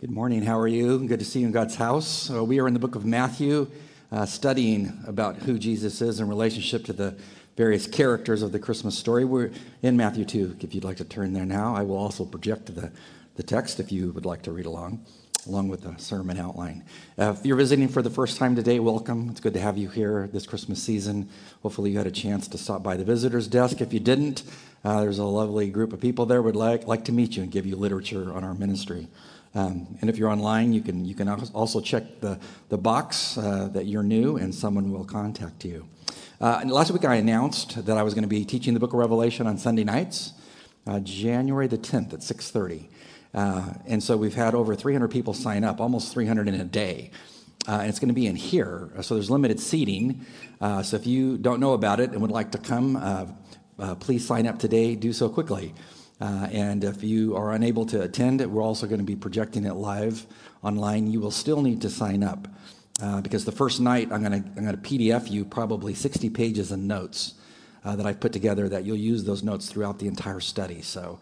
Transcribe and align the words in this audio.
Good 0.00 0.12
morning. 0.12 0.44
How 0.44 0.56
are 0.60 0.68
you? 0.68 1.00
Good 1.08 1.18
to 1.18 1.24
see 1.24 1.40
you 1.40 1.46
in 1.46 1.52
God's 1.52 1.74
house. 1.74 2.30
Uh, 2.30 2.44
we 2.44 2.60
are 2.60 2.68
in 2.68 2.72
the 2.72 2.78
book 2.78 2.94
of 2.94 3.04
Matthew, 3.04 3.68
uh, 4.12 4.26
studying 4.26 4.92
about 5.08 5.38
who 5.38 5.58
Jesus 5.58 6.00
is 6.00 6.20
in 6.20 6.28
relationship 6.28 6.84
to 6.84 6.92
the 6.92 7.16
various 7.56 7.88
characters 7.88 8.42
of 8.42 8.52
the 8.52 8.60
Christmas 8.60 8.96
story. 8.96 9.24
We're 9.24 9.50
in 9.82 9.96
Matthew 9.96 10.24
2, 10.24 10.58
if 10.60 10.72
you'd 10.72 10.84
like 10.84 10.98
to 10.98 11.04
turn 11.04 11.32
there 11.32 11.44
now. 11.44 11.74
I 11.74 11.82
will 11.82 11.96
also 11.96 12.24
project 12.24 12.72
the, 12.76 12.92
the 13.34 13.42
text 13.42 13.80
if 13.80 13.90
you 13.90 14.12
would 14.12 14.24
like 14.24 14.42
to 14.42 14.52
read 14.52 14.66
along, 14.66 15.04
along 15.48 15.66
with 15.66 15.82
the 15.82 15.96
sermon 15.98 16.38
outline. 16.38 16.84
Uh, 17.18 17.34
if 17.36 17.44
you're 17.44 17.56
visiting 17.56 17.88
for 17.88 18.00
the 18.00 18.08
first 18.08 18.38
time 18.38 18.54
today, 18.54 18.78
welcome. 18.78 19.28
It's 19.30 19.40
good 19.40 19.54
to 19.54 19.60
have 19.60 19.76
you 19.76 19.88
here 19.88 20.28
this 20.32 20.46
Christmas 20.46 20.80
season. 20.80 21.28
Hopefully, 21.64 21.90
you 21.90 21.98
had 21.98 22.06
a 22.06 22.12
chance 22.12 22.46
to 22.46 22.56
stop 22.56 22.84
by 22.84 22.96
the 22.96 23.04
visitor's 23.04 23.48
desk. 23.48 23.80
If 23.80 23.92
you 23.92 23.98
didn't, 23.98 24.44
uh, 24.84 25.00
there's 25.00 25.18
a 25.18 25.24
lovely 25.24 25.70
group 25.70 25.92
of 25.92 26.00
people 26.00 26.24
there 26.24 26.40
would 26.40 26.54
like, 26.54 26.86
like 26.86 27.04
to 27.06 27.12
meet 27.12 27.36
you 27.36 27.42
and 27.42 27.50
give 27.50 27.66
you 27.66 27.74
literature 27.74 28.32
on 28.32 28.44
our 28.44 28.54
ministry. 28.54 29.08
Um, 29.54 29.96
and 30.00 30.10
if 30.10 30.18
you're 30.18 30.30
online, 30.30 30.72
you 30.72 30.80
can, 30.80 31.04
you 31.04 31.14
can 31.14 31.28
also 31.28 31.80
check 31.80 32.20
the, 32.20 32.38
the 32.68 32.78
box 32.78 33.38
uh, 33.38 33.68
that 33.72 33.86
you're 33.86 34.02
new 34.02 34.36
and 34.36 34.54
someone 34.54 34.92
will 34.92 35.04
contact 35.04 35.64
you. 35.64 35.88
Uh, 36.40 36.62
last 36.66 36.90
week 36.90 37.04
I 37.04 37.16
announced 37.16 37.84
that 37.86 37.96
I 37.96 38.02
was 38.02 38.14
going 38.14 38.22
to 38.22 38.28
be 38.28 38.44
teaching 38.44 38.74
the 38.74 38.80
book 38.80 38.92
of 38.92 38.98
Revelation 38.98 39.46
on 39.46 39.58
Sunday 39.58 39.84
nights, 39.84 40.32
uh, 40.86 41.00
January 41.00 41.66
the 41.66 41.78
10th 41.78 42.12
at 42.12 42.20
6.30. 42.20 42.88
Uh, 43.34 43.74
and 43.86 44.02
so 44.02 44.16
we've 44.16 44.34
had 44.34 44.54
over 44.54 44.74
300 44.74 45.08
people 45.08 45.34
sign 45.34 45.64
up, 45.64 45.80
almost 45.80 46.12
300 46.12 46.48
in 46.48 46.54
a 46.54 46.64
day. 46.64 47.10
Uh, 47.66 47.80
and 47.80 47.88
it's 47.88 47.98
going 47.98 48.08
to 48.08 48.14
be 48.14 48.26
in 48.26 48.36
here, 48.36 48.90
so 49.02 49.14
there's 49.14 49.30
limited 49.30 49.60
seating. 49.60 50.24
Uh, 50.60 50.82
so 50.82 50.96
if 50.96 51.06
you 51.06 51.36
don't 51.36 51.60
know 51.60 51.72
about 51.72 52.00
it 52.00 52.12
and 52.12 52.22
would 52.22 52.30
like 52.30 52.52
to 52.52 52.58
come, 52.58 53.36
please 54.00 54.26
sign 54.26 54.46
up 54.46 54.58
today. 54.58 54.94
Do 54.94 55.12
so 55.12 55.28
quickly. 55.28 55.74
Uh, 56.20 56.48
and 56.50 56.82
if 56.82 57.02
you 57.02 57.36
are 57.36 57.52
unable 57.52 57.86
to 57.86 58.02
attend, 58.02 58.44
we're 58.44 58.62
also 58.62 58.86
going 58.86 58.98
to 58.98 59.04
be 59.04 59.14
projecting 59.14 59.64
it 59.64 59.74
live 59.74 60.26
online. 60.62 61.06
You 61.06 61.20
will 61.20 61.30
still 61.30 61.62
need 61.62 61.80
to 61.82 61.90
sign 61.90 62.24
up 62.24 62.48
uh, 63.00 63.20
because 63.20 63.44
the 63.44 63.52
first 63.52 63.80
night 63.80 64.10
I'm 64.10 64.22
going 64.24 64.42
to 64.42 64.76
PDF 64.78 65.30
you 65.30 65.44
probably 65.44 65.94
60 65.94 66.30
pages 66.30 66.72
of 66.72 66.80
notes 66.80 67.34
uh, 67.84 67.94
that 67.94 68.04
I've 68.04 68.18
put 68.18 68.32
together 68.32 68.68
that 68.68 68.84
you'll 68.84 68.96
use 68.96 69.22
those 69.22 69.44
notes 69.44 69.68
throughout 69.68 70.00
the 70.00 70.08
entire 70.08 70.40
study. 70.40 70.82
So 70.82 71.20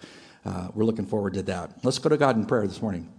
we're 0.74 0.84
looking 0.84 1.06
forward 1.06 1.34
to 1.34 1.42
that. 1.42 1.72
Let's 1.82 1.98
go 1.98 2.08
to 2.08 2.16
God 2.16 2.36
in 2.36 2.46
prayer 2.46 2.66
this 2.66 2.80
morning. 2.80 3.12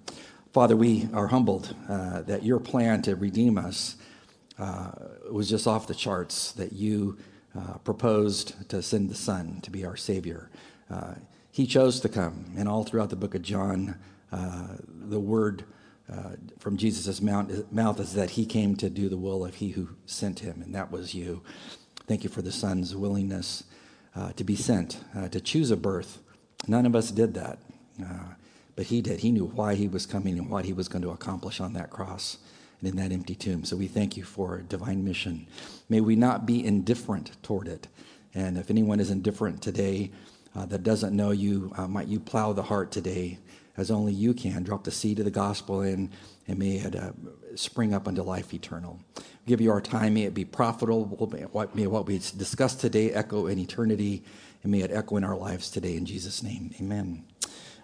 Father, 0.53 0.75
we 0.75 1.07
are 1.13 1.27
humbled 1.27 1.75
that 1.87 2.43
your 2.43 2.59
plan 2.59 3.03
to 3.03 3.15
redeem 3.15 3.57
us 3.57 3.97
was 5.29 5.47
just 5.47 5.67
off 5.67 5.85
the 5.85 5.93
charts. 5.93 6.53
That 6.53 6.73
you 6.73 7.19
proposed 7.83 8.69
to 8.69 8.81
send 8.81 9.11
the 9.11 9.15
Son 9.15 9.59
to 9.61 9.69
be 9.69 9.85
our 9.85 9.95
Savior 9.97 10.49
he 11.57 11.65
chose 11.65 11.99
to 11.99 12.07
come. 12.07 12.45
And 12.55 12.69
all 12.69 12.83
throughout 12.83 13.09
the 13.09 13.15
book 13.15 13.33
of 13.33 13.41
John, 13.41 13.97
uh, 14.31 14.75
the 14.87 15.19
word 15.19 15.65
uh, 16.07 16.33
from 16.59 16.77
Jesus' 16.77 17.19
mouth 17.19 17.99
is 17.99 18.13
that 18.13 18.29
he 18.29 18.45
came 18.45 18.75
to 18.75 18.91
do 18.91 19.09
the 19.09 19.17
will 19.17 19.43
of 19.43 19.55
he 19.55 19.69
who 19.69 19.89
sent 20.05 20.41
him, 20.41 20.61
and 20.61 20.75
that 20.75 20.91
was 20.91 21.15
you. 21.15 21.41
Thank 22.05 22.23
you 22.23 22.29
for 22.29 22.43
the 22.43 22.51
Son's 22.51 22.95
willingness 22.95 23.63
uh, 24.15 24.33
to 24.33 24.43
be 24.43 24.55
sent, 24.55 24.99
uh, 25.15 25.29
to 25.29 25.41
choose 25.41 25.71
a 25.71 25.77
birth. 25.77 26.19
None 26.67 26.85
of 26.85 26.95
us 26.95 27.09
did 27.09 27.33
that, 27.33 27.57
uh, 28.05 28.35
but 28.75 28.85
he 28.85 29.01
did. 29.01 29.21
He 29.21 29.31
knew 29.31 29.45
why 29.45 29.73
he 29.73 29.87
was 29.87 30.05
coming 30.05 30.37
and 30.37 30.51
what 30.51 30.65
he 30.65 30.73
was 30.73 30.87
going 30.87 31.01
to 31.01 31.09
accomplish 31.09 31.59
on 31.59 31.73
that 31.73 31.89
cross 31.89 32.37
and 32.81 32.87
in 32.87 32.97
that 32.97 33.11
empty 33.11 33.33
tomb. 33.33 33.65
So 33.65 33.75
we 33.75 33.87
thank 33.87 34.15
you 34.15 34.23
for 34.23 34.61
divine 34.61 35.03
mission. 35.03 35.47
May 35.89 36.01
we 36.01 36.15
not 36.15 36.45
be 36.45 36.63
indifferent 36.63 37.31
toward 37.41 37.67
it. 37.67 37.87
And 38.35 38.59
if 38.59 38.69
anyone 38.69 38.99
is 38.99 39.09
indifferent 39.09 39.63
today, 39.63 40.11
uh, 40.57 40.65
that 40.65 40.83
doesn't 40.83 41.15
know 41.15 41.31
you, 41.31 41.71
uh, 41.77 41.87
might 41.87 42.07
you 42.07 42.19
plow 42.19 42.51
the 42.51 42.63
heart 42.63 42.91
today 42.91 43.37
as 43.77 43.91
only 43.91 44.11
you 44.11 44.33
can. 44.33 44.63
Drop 44.63 44.83
the 44.83 44.91
seed 44.91 45.19
of 45.19 45.25
the 45.25 45.31
gospel 45.31 45.81
in, 45.81 46.09
and 46.47 46.57
may 46.57 46.77
it 46.77 46.95
uh, 46.95 47.11
spring 47.55 47.93
up 47.93 48.07
unto 48.07 48.23
life 48.23 48.53
eternal. 48.53 48.99
Give 49.45 49.61
you 49.61 49.71
our 49.71 49.81
time. 49.81 50.15
May 50.15 50.23
it 50.23 50.33
be 50.33 50.45
profitable. 50.45 51.29
May 51.31 51.43
what, 51.43 51.75
may 51.75 51.85
what 51.85 52.07
we 52.07 52.17
discuss 52.17 52.73
today 52.73 53.11
echo 53.11 53.45
in 53.45 53.59
eternity, 53.59 54.23
and 54.63 54.71
may 54.71 54.81
it 54.81 54.91
echo 54.91 55.17
in 55.17 55.23
our 55.23 55.37
lives 55.37 55.69
today. 55.69 55.95
In 55.95 56.05
Jesus' 56.05 56.41
name, 56.41 56.73
amen. 56.81 57.23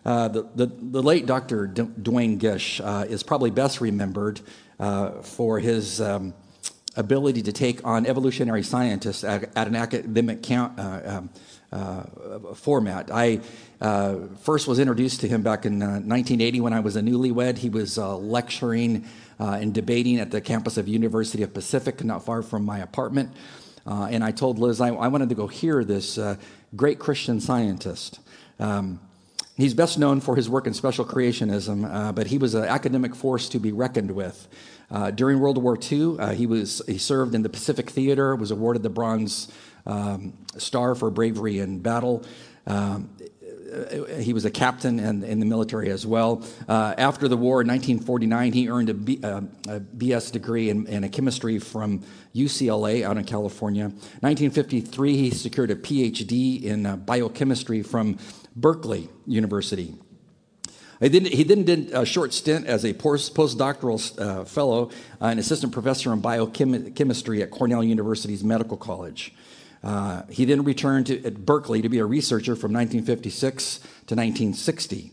Uh, 0.04 0.28
the, 0.28 0.50
the, 0.56 0.66
the, 0.66 1.02
late 1.02 1.26
Dr. 1.28 1.68
D- 1.68 1.88
Duane 2.02 2.38
Gish 2.38 2.82
uh, 2.82 3.06
is 3.08 3.24
probably 3.24 3.52
best 3.52 3.80
remembered 3.80 4.42
uh, 4.80 5.22
for 5.22 5.60
his 5.60 6.02
um, 6.02 6.34
ability 6.96 7.42
to 7.44 7.52
take 7.52 7.86
on 7.86 8.06
evolutionary 8.06 8.64
scientists 8.64 9.24
at, 9.24 9.56
at 9.58 9.68
an 9.68 9.76
academic 9.76 10.44
count, 10.44 10.80
uh, 10.80 11.02
um, 11.06 11.30
uh, 11.72 12.04
format. 12.54 13.10
I 13.12 13.42
uh, 13.82 14.28
first 14.42 14.68
was 14.68 14.78
introduced 14.78 15.22
to 15.22 15.28
him 15.28 15.42
back 15.42 15.66
in 15.66 15.80
1980 15.80 16.60
uh, 16.60 16.64
when 16.64 16.74
I 16.74 16.80
was 16.82 16.96
a 16.96 17.02
newlywed. 17.02 17.58
He 17.58 17.70
was 17.70 17.98
lecturing 17.98 19.06
and 19.40 19.74
debating 19.74 20.20
at 20.20 20.32
the 20.32 20.40
campus 20.40 20.78
of 20.78 20.88
University 20.88 21.44
of 21.44 21.54
Pacific, 21.54 22.04
not 22.04 22.24
far 22.24 22.44
from 22.44 22.64
my 22.64 22.80
apartment. 22.80 23.32
and 23.86 24.24
I 24.24 24.32
told 24.32 24.60
Liz 24.60 24.80
I, 24.80 24.90
I, 24.90 25.08
wanted 25.08 25.30
to 25.30 25.36
go 25.36 25.48
hear 25.48 25.84
this 25.84 26.20
great 26.76 27.00
Christian 27.00 27.42
scientist. 27.42 28.20
Um, 28.60 29.00
He's 29.56 29.76
best 29.76 30.00
known 30.00 30.20
for 30.20 30.36
his 30.36 30.50
work 30.50 30.66
in 30.66 30.74
special 30.74 31.06
creationism, 31.06 31.88
uh, 31.92 32.12
but 32.12 32.28
he 32.28 32.40
was 32.40 32.56
an 32.56 32.66
academic 32.66 33.14
force 33.14 33.50
to 33.50 33.60
be 33.60 33.72
reckoned 33.72 34.12
with. 34.12 34.48
Uh, 34.90 35.12
during 35.12 35.40
World 35.40 35.62
War 35.62 35.78
II, 35.80 36.18
uh, 36.18 36.30
he, 36.32 36.48
was, 36.48 36.82
he 36.88 36.98
served 36.98 37.36
in 37.36 37.44
the 37.44 37.50
Pacific 37.50 37.90
Theater, 37.90 38.36
was 38.36 38.50
awarded 38.50 38.82
the 38.82 38.90
Bronze 38.90 39.52
um, 39.86 40.34
Star 40.58 40.96
for 40.96 41.12
Bravery 41.12 41.60
in 41.60 41.80
Battle. 41.80 42.24
Um, 42.66 43.10
he 44.20 44.34
was 44.34 44.46
a 44.46 44.52
captain 44.52 45.00
in, 45.00 45.24
in 45.24 45.40
the 45.40 45.46
military 45.46 45.90
as 45.90 46.06
well. 46.06 46.44
Uh, 46.68 46.94
after 46.98 47.28
the 47.28 47.38
war 47.38 47.62
in 47.62 47.68
1949, 47.68 48.54
he 48.54 48.70
earned 48.70 48.90
a, 48.90 48.94
B, 48.94 49.20
uh, 49.24 49.42
BS 49.98 50.32
degree 50.32 50.70
in, 50.70 50.86
in, 50.88 51.08
chemistry 51.10 51.60
from 51.60 52.04
UCLA 52.36 53.04
out 53.04 53.18
in 53.18 53.24
California. 53.24 53.86
1953, 53.86 55.18
he 55.18 55.30
secured 55.32 55.72
a 55.72 55.76
PhD 55.76 56.64
in 56.64 56.86
uh, 56.86 56.96
biochemistry 56.98 57.82
from 57.82 58.20
Berkeley 58.56 59.10
University. 59.26 59.96
He 61.00 61.10
then, 61.10 61.26
he 61.26 61.44
then 61.44 61.64
did 61.66 61.92
a 61.92 62.06
short 62.06 62.34
stint 62.34 62.66
as 62.66 62.86
a 62.86 62.94
postdoctoral 62.94 64.20
uh, 64.20 64.46
fellow, 64.46 64.90
uh, 65.22 65.26
an 65.26 65.40
assistant 65.40 65.74
professor 65.74 66.14
in 66.14 66.22
biochemistry 66.22 67.42
at 67.42 67.52
Cornell 67.52 67.84
University's 67.84 68.44
Medical 68.44 68.78
College. 68.78 69.34
Uh, 69.84 70.22
he 70.30 70.46
then 70.46 70.64
returned 70.64 71.08
to 71.08 71.26
at 71.26 71.46
Berkeley 71.46 71.82
to 71.82 71.90
be 71.90 72.00
a 72.00 72.06
researcher 72.06 72.56
from 72.56 72.72
1956 72.72 73.80
to 73.80 74.16
1960. 74.16 75.12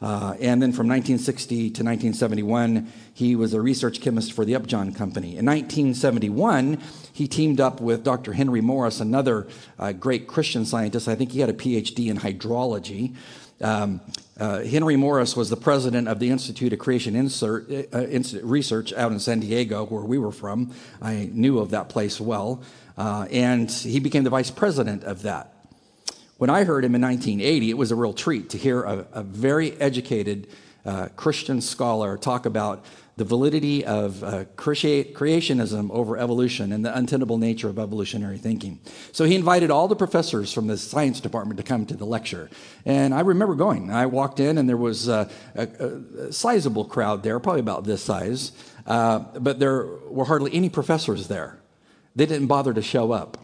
Uh, 0.00 0.34
and 0.40 0.62
then 0.62 0.72
from 0.72 0.88
1960 0.88 1.56
to 1.56 1.82
1971, 1.82 2.92
he 3.14 3.34
was 3.34 3.54
a 3.54 3.60
research 3.60 4.00
chemist 4.00 4.32
for 4.32 4.44
the 4.44 4.54
Upjohn 4.54 4.92
Company. 4.92 5.36
In 5.36 5.46
1971, 5.46 6.82
he 7.12 7.26
teamed 7.26 7.60
up 7.60 7.80
with 7.80 8.04
Dr. 8.04 8.34
Henry 8.34 8.60
Morris, 8.60 9.00
another 9.00 9.46
uh, 9.78 9.92
great 9.92 10.26
Christian 10.26 10.64
scientist. 10.64 11.08
I 11.08 11.14
think 11.14 11.32
he 11.32 11.40
had 11.40 11.48
a 11.48 11.54
PhD 11.54 12.08
in 12.08 12.18
hydrology. 12.18 13.14
Um, 13.60 14.02
uh, 14.38 14.60
Henry 14.64 14.96
Morris 14.96 15.34
was 15.34 15.48
the 15.48 15.56
president 15.56 16.08
of 16.08 16.18
the 16.18 16.28
Institute 16.28 16.74
of 16.74 16.78
Creation 16.78 17.16
Insert, 17.16 17.70
uh, 17.94 18.06
Research 18.42 18.92
out 18.92 19.12
in 19.12 19.18
San 19.18 19.40
Diego, 19.40 19.86
where 19.86 20.02
we 20.02 20.18
were 20.18 20.32
from. 20.32 20.74
I 21.00 21.30
knew 21.32 21.58
of 21.58 21.70
that 21.70 21.88
place 21.88 22.20
well. 22.20 22.62
Uh, 22.98 23.26
and 23.30 23.70
he 23.70 23.98
became 23.98 24.24
the 24.24 24.30
vice 24.30 24.50
president 24.50 25.04
of 25.04 25.22
that. 25.22 25.55
When 26.38 26.50
I 26.50 26.64
heard 26.64 26.84
him 26.84 26.94
in 26.94 27.00
1980, 27.00 27.70
it 27.70 27.78
was 27.78 27.90
a 27.90 27.96
real 27.96 28.12
treat 28.12 28.50
to 28.50 28.58
hear 28.58 28.82
a, 28.82 29.06
a 29.12 29.22
very 29.22 29.72
educated 29.80 30.48
uh, 30.84 31.08
Christian 31.16 31.62
scholar 31.62 32.18
talk 32.18 32.44
about 32.44 32.84
the 33.16 33.24
validity 33.24 33.86
of 33.86 34.22
uh, 34.22 34.44
creationism 34.56 35.90
over 35.90 36.18
evolution 36.18 36.72
and 36.72 36.84
the 36.84 36.94
untenable 36.94 37.38
nature 37.38 37.70
of 37.70 37.78
evolutionary 37.78 38.36
thinking. 38.36 38.78
So 39.12 39.24
he 39.24 39.34
invited 39.34 39.70
all 39.70 39.88
the 39.88 39.96
professors 39.96 40.52
from 40.52 40.66
the 40.66 40.76
science 40.76 41.20
department 41.20 41.56
to 41.56 41.64
come 41.64 41.86
to 41.86 41.96
the 41.96 42.04
lecture. 42.04 42.50
And 42.84 43.14
I 43.14 43.20
remember 43.20 43.54
going. 43.54 43.90
I 43.90 44.04
walked 44.04 44.38
in, 44.38 44.58
and 44.58 44.68
there 44.68 44.76
was 44.76 45.08
a, 45.08 45.30
a, 45.54 45.62
a 45.62 46.32
sizable 46.34 46.84
crowd 46.84 47.22
there, 47.22 47.40
probably 47.40 47.60
about 47.60 47.84
this 47.84 48.02
size, 48.02 48.52
uh, 48.86 49.20
but 49.40 49.58
there 49.58 49.86
were 50.10 50.26
hardly 50.26 50.52
any 50.52 50.68
professors 50.68 51.28
there. 51.28 51.58
They 52.14 52.26
didn't 52.26 52.48
bother 52.48 52.74
to 52.74 52.82
show 52.82 53.12
up 53.12 53.38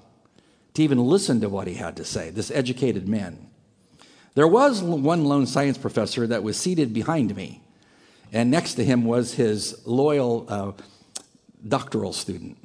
to 0.74 0.82
even 0.82 0.98
listen 0.98 1.40
to 1.40 1.48
what 1.48 1.66
he 1.66 1.74
had 1.74 1.96
to 1.96 2.04
say, 2.04 2.30
this 2.30 2.50
educated 2.50 3.08
man. 3.08 3.48
There 4.34 4.48
was 4.48 4.82
one 4.82 5.24
lone 5.24 5.46
science 5.46 5.76
professor 5.76 6.26
that 6.26 6.42
was 6.42 6.56
seated 6.56 6.94
behind 6.94 7.36
me, 7.36 7.62
and 8.32 8.50
next 8.50 8.74
to 8.74 8.84
him 8.84 9.04
was 9.04 9.34
his 9.34 9.86
loyal 9.86 10.46
uh, 10.48 10.72
doctoral 11.66 12.12
student. 12.12 12.56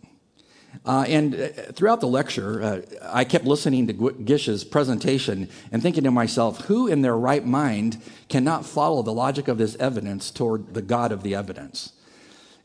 Uh, 0.85 1.05
and 1.07 1.35
uh, 1.35 1.47
throughout 1.73 1.99
the 1.99 2.07
lecture, 2.07 2.61
uh, 2.61 2.81
I 3.03 3.23
kept 3.25 3.45
listening 3.45 3.87
to 3.87 3.93
Gish's 3.93 4.63
presentation 4.63 5.49
and 5.71 5.81
thinking 5.81 6.03
to 6.03 6.11
myself, 6.11 6.65
who 6.65 6.87
in 6.87 7.01
their 7.01 7.17
right 7.17 7.45
mind 7.45 8.01
cannot 8.29 8.65
follow 8.65 9.01
the 9.01 9.13
logic 9.13 9.47
of 9.47 9.57
this 9.57 9.75
evidence 9.77 10.31
toward 10.31 10.73
the 10.73 10.81
God 10.81 11.11
of 11.11 11.23
the 11.23 11.35
evidence? 11.35 11.93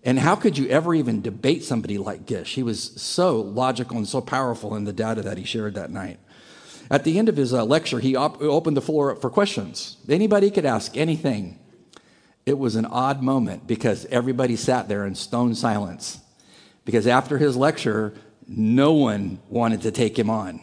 And 0.04 0.18
how 0.18 0.34
could 0.34 0.58
you 0.58 0.68
ever 0.68 0.94
even 0.94 1.22
debate 1.22 1.62
somebody 1.62 1.96
like 1.96 2.26
Gish? 2.26 2.54
He 2.54 2.62
was 2.62 3.00
so 3.00 3.40
logical 3.40 3.96
and 3.96 4.08
so 4.08 4.20
powerful 4.20 4.74
in 4.74 4.84
the 4.84 4.92
data 4.92 5.22
that 5.22 5.38
he 5.38 5.44
shared 5.44 5.74
that 5.74 5.90
night. 5.90 6.18
At 6.90 7.04
the 7.04 7.18
end 7.18 7.28
of 7.28 7.36
his 7.36 7.54
uh, 7.54 7.64
lecture, 7.64 8.00
he 8.00 8.16
op- 8.16 8.42
opened 8.42 8.76
the 8.76 8.82
floor 8.82 9.12
up 9.12 9.20
for 9.20 9.30
questions. 9.30 9.96
Anybody 10.08 10.50
could 10.50 10.66
ask 10.66 10.96
anything. 10.96 11.58
it 12.44 12.58
was 12.58 12.74
an 12.74 12.86
odd 12.86 13.22
moment 13.22 13.66
because 13.66 14.04
everybody 14.06 14.56
sat 14.56 14.88
there 14.88 15.06
in 15.06 15.14
stone 15.14 15.54
silence. 15.54 16.20
Because 16.84 17.06
after 17.06 17.38
his 17.38 17.56
lecture, 17.56 18.14
no 18.48 18.92
one 18.92 19.38
wanted 19.48 19.82
to 19.82 19.92
take 19.92 20.18
him 20.18 20.28
on. 20.28 20.60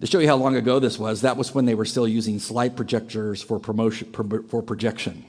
To 0.00 0.06
show 0.06 0.18
you 0.20 0.28
how 0.28 0.36
long 0.36 0.54
ago 0.54 0.78
this 0.78 0.98
was, 0.98 1.22
that 1.22 1.36
was 1.36 1.54
when 1.54 1.64
they 1.64 1.74
were 1.74 1.84
still 1.86 2.06
using 2.06 2.38
slide 2.38 2.76
projectors 2.76 3.42
for 3.42 3.58
promotion 3.58 4.12
for 4.12 4.62
projection. 4.62 5.24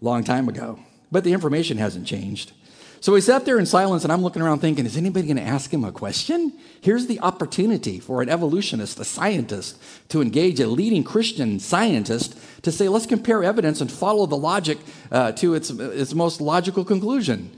Long 0.00 0.24
time 0.24 0.48
ago. 0.48 0.80
But 1.10 1.24
the 1.24 1.32
information 1.32 1.78
hasn't 1.78 2.06
changed. 2.06 2.52
So 3.00 3.14
he 3.14 3.20
sat 3.20 3.44
there 3.44 3.58
in 3.58 3.66
silence, 3.66 4.02
and 4.02 4.12
I'm 4.12 4.22
looking 4.22 4.42
around 4.42 4.58
thinking, 4.58 4.84
is 4.84 4.96
anybody 4.96 5.26
going 5.26 5.36
to 5.36 5.42
ask 5.42 5.72
him 5.72 5.84
a 5.84 5.92
question? 5.92 6.52
Here's 6.80 7.06
the 7.06 7.20
opportunity 7.20 8.00
for 8.00 8.22
an 8.22 8.28
evolutionist, 8.28 8.98
a 8.98 9.04
scientist, 9.04 9.80
to 10.08 10.20
engage 10.20 10.58
a 10.58 10.66
leading 10.66 11.04
Christian 11.04 11.60
scientist 11.60 12.36
to 12.62 12.72
say, 12.72 12.88
let's 12.88 13.06
compare 13.06 13.44
evidence 13.44 13.80
and 13.80 13.90
follow 13.90 14.26
the 14.26 14.36
logic 14.36 14.78
uh, 15.12 15.32
to 15.32 15.54
its, 15.54 15.70
its 15.70 16.12
most 16.12 16.40
logical 16.40 16.84
conclusion. 16.84 17.52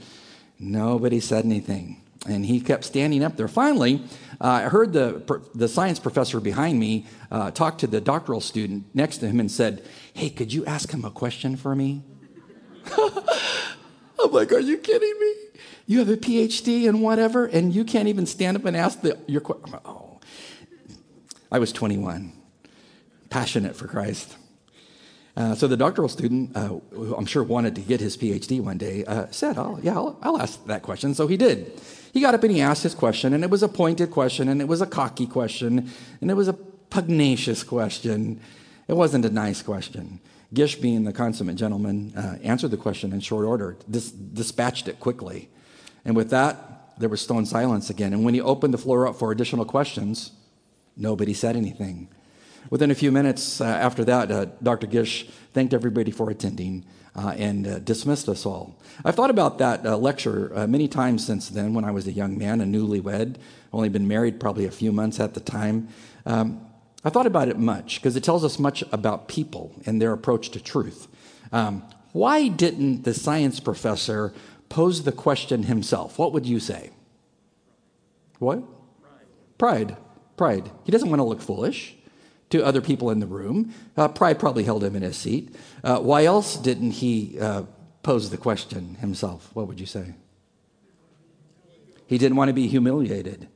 Nobody 0.59 1.19
said 1.19 1.43
anything. 1.45 2.03
And 2.27 2.45
he 2.45 2.59
kept 2.59 2.83
standing 2.83 3.23
up 3.23 3.35
there. 3.35 3.47
Finally, 3.47 4.03
uh, 4.39 4.47
I 4.47 4.61
heard 4.69 4.93
the, 4.93 5.41
the 5.55 5.67
science 5.67 5.97
professor 5.97 6.39
behind 6.39 6.79
me 6.79 7.07
uh, 7.31 7.49
talk 7.49 7.79
to 7.79 7.87
the 7.87 7.99
doctoral 7.99 8.41
student 8.41 8.85
next 8.93 9.17
to 9.19 9.27
him 9.27 9.39
and 9.39 9.51
said, 9.51 9.83
Hey, 10.13 10.29
could 10.29 10.53
you 10.53 10.63
ask 10.67 10.91
him 10.91 11.03
a 11.03 11.09
question 11.09 11.55
for 11.55 11.75
me? 11.75 12.03
I'm 14.23 14.31
like, 14.31 14.51
are 14.51 14.59
you 14.59 14.77
kidding 14.77 15.19
me? 15.19 15.33
You 15.87 15.99
have 15.99 16.09
a 16.09 16.17
PhD 16.17 16.87
and 16.87 17.01
whatever, 17.01 17.45
and 17.45 17.73
you 17.73 17.83
can't 17.83 18.07
even 18.07 18.25
stand 18.25 18.57
up 18.57 18.65
and 18.65 18.77
ask 18.77 19.01
the, 19.01 19.17
your 19.27 19.41
question. 19.41 19.79
Oh. 19.85 20.19
I 21.51 21.59
was 21.59 21.73
21, 21.73 22.31
passionate 23.29 23.75
for 23.75 23.87
Christ. 23.87 24.37
Uh, 25.35 25.55
so 25.55 25.67
the 25.67 25.77
doctoral 25.77 26.09
student, 26.09 26.55
uh, 26.55 26.67
who 26.91 27.15
I'm 27.15 27.25
sure 27.25 27.43
wanted 27.43 27.75
to 27.75 27.81
get 27.81 27.99
his 27.99 28.17
PhD 28.17 28.61
one 28.61 28.77
day, 28.77 29.05
uh, 29.05 29.27
said, 29.31 29.57
oh, 29.57 29.79
yeah, 29.81 29.95
I'll, 29.95 30.17
I'll 30.21 30.41
ask 30.41 30.65
that 30.67 30.81
question. 30.81 31.13
So 31.13 31.27
he 31.27 31.37
did. 31.37 31.79
He 32.13 32.21
got 32.21 32.35
up 32.35 32.43
and 32.43 32.51
he 32.51 32.61
asked 32.61 32.83
his 32.83 32.93
question, 32.93 33.33
and 33.33 33.43
it 33.43 33.49
was 33.49 33.63
a 33.63 33.69
pointed 33.69 34.11
question, 34.11 34.49
and 34.49 34.61
it 34.61 34.67
was 34.67 34.81
a 34.81 34.85
cocky 34.85 35.25
question, 35.25 35.89
and 36.19 36.29
it 36.29 36.33
was 36.33 36.47
a 36.47 36.53
pugnacious 36.53 37.63
question. 37.63 38.41
It 38.87 38.93
wasn't 38.93 39.25
a 39.25 39.29
nice 39.29 39.61
question. 39.61 40.19
Gish, 40.53 40.75
being 40.75 41.05
the 41.05 41.13
consummate 41.13 41.55
gentleman, 41.55 42.13
uh, 42.15 42.37
answered 42.43 42.71
the 42.71 42.77
question 42.77 43.13
in 43.13 43.21
short 43.21 43.45
order, 43.45 43.77
dis- 43.89 44.11
dispatched 44.11 44.87
it 44.87 44.99
quickly. 44.99 45.49
And 46.03 46.15
with 46.15 46.29
that, 46.31 46.93
there 46.97 47.09
was 47.09 47.21
stone 47.21 47.45
silence 47.45 47.89
again. 47.89 48.13
And 48.13 48.23
when 48.23 48.33
he 48.33 48.41
opened 48.41 48.73
the 48.73 48.77
floor 48.77 49.07
up 49.07 49.15
for 49.17 49.31
additional 49.31 49.65
questions, 49.65 50.31
nobody 50.97 51.33
said 51.33 51.55
anything. 51.55 52.09
Within 52.69 52.91
a 52.91 52.95
few 52.95 53.11
minutes 53.11 53.61
uh, 53.61 53.65
after 53.65 54.03
that, 54.05 54.31
uh, 54.31 54.45
Dr. 54.61 54.87
Gish 54.87 55.27
thanked 55.53 55.73
everybody 55.73 56.11
for 56.11 56.29
attending 56.29 56.85
uh, 57.15 57.33
and 57.37 57.67
uh, 57.67 57.79
dismissed 57.79 58.29
us 58.29 58.45
all. 58.45 58.79
I've 59.03 59.15
thought 59.15 59.29
about 59.29 59.57
that 59.57 59.85
uh, 59.85 59.97
lecture 59.97 60.51
uh, 60.55 60.67
many 60.67 60.87
times 60.87 61.25
since 61.25 61.49
then 61.49 61.73
when 61.73 61.83
I 61.83 61.91
was 61.91 62.07
a 62.07 62.11
young 62.11 62.37
man, 62.37 62.61
a 62.61 62.65
newlywed, 62.65 63.37
only 63.73 63.89
been 63.89 64.07
married 64.07 64.39
probably 64.39 64.65
a 64.65 64.71
few 64.71 64.91
months 64.91 65.19
at 65.19 65.33
the 65.33 65.39
time. 65.39 65.89
Um, 66.25 66.65
I 67.03 67.09
thought 67.09 67.25
about 67.25 67.47
it 67.47 67.57
much 67.57 67.95
because 67.95 68.15
it 68.15 68.23
tells 68.23 68.43
us 68.43 68.59
much 68.59 68.83
about 68.91 69.27
people 69.27 69.73
and 69.85 70.01
their 70.01 70.13
approach 70.13 70.49
to 70.51 70.61
truth. 70.61 71.07
Um, 71.51 71.83
why 72.11 72.47
didn't 72.47 73.03
the 73.03 73.13
science 73.13 73.59
professor 73.59 74.33
pose 74.69 75.03
the 75.03 75.11
question 75.11 75.63
himself? 75.63 76.19
What 76.19 76.33
would 76.33 76.45
you 76.45 76.59
say? 76.59 76.91
What? 78.39 78.63
Pride. 79.57 79.97
Pride. 80.37 80.71
He 80.83 80.91
doesn't 80.91 81.09
want 81.09 81.19
to 81.19 81.23
look 81.23 81.41
foolish 81.41 81.95
to 82.49 82.63
other 82.63 82.81
people 82.81 83.09
in 83.09 83.19
the 83.19 83.27
room. 83.27 83.73
Uh, 83.97 84.07
pride 84.07 84.39
probably 84.39 84.63
held 84.63 84.83
him 84.83 84.95
in 84.95 85.01
his 85.01 85.17
seat. 85.17 85.55
Uh, 85.83 85.99
why 85.99 86.25
else 86.25 86.57
didn't 86.57 86.91
he 86.91 87.37
uh, 87.39 87.63
pose 88.03 88.29
the 88.29 88.37
question 88.37 88.95
himself? 88.95 89.49
What 89.53 89.67
would 89.67 89.79
you 89.79 89.85
say? 89.85 90.15
He 92.05 92.17
didn't 92.17 92.35
want 92.35 92.49
to 92.49 92.53
be 92.53 92.67
humiliated. 92.67 93.47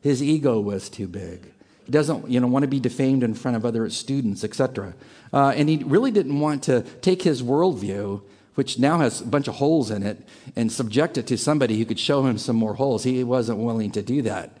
His 0.00 0.22
ego 0.22 0.60
was 0.60 0.90
too 0.90 1.08
big. 1.08 1.52
Doesn't 1.92 2.30
you 2.30 2.40
know, 2.40 2.46
want 2.46 2.62
to 2.62 2.68
be 2.68 2.80
defamed 2.80 3.22
in 3.22 3.34
front 3.34 3.56
of 3.56 3.66
other 3.66 3.88
students, 3.90 4.42
etc. 4.42 4.94
Uh, 5.32 5.52
and 5.54 5.68
he 5.68 5.76
really 5.84 6.10
didn't 6.10 6.40
want 6.40 6.62
to 6.64 6.80
take 7.02 7.22
his 7.22 7.42
worldview, 7.42 8.22
which 8.54 8.78
now 8.78 8.98
has 8.98 9.20
a 9.20 9.26
bunch 9.26 9.46
of 9.46 9.56
holes 9.56 9.90
in 9.90 10.02
it, 10.02 10.26
and 10.56 10.72
subject 10.72 11.18
it 11.18 11.26
to 11.26 11.36
somebody 11.36 11.78
who 11.78 11.84
could 11.84 12.00
show 12.00 12.24
him 12.24 12.38
some 12.38 12.56
more 12.56 12.74
holes. 12.74 13.04
He 13.04 13.22
wasn't 13.22 13.58
willing 13.58 13.90
to 13.92 14.02
do 14.02 14.22
that. 14.22 14.56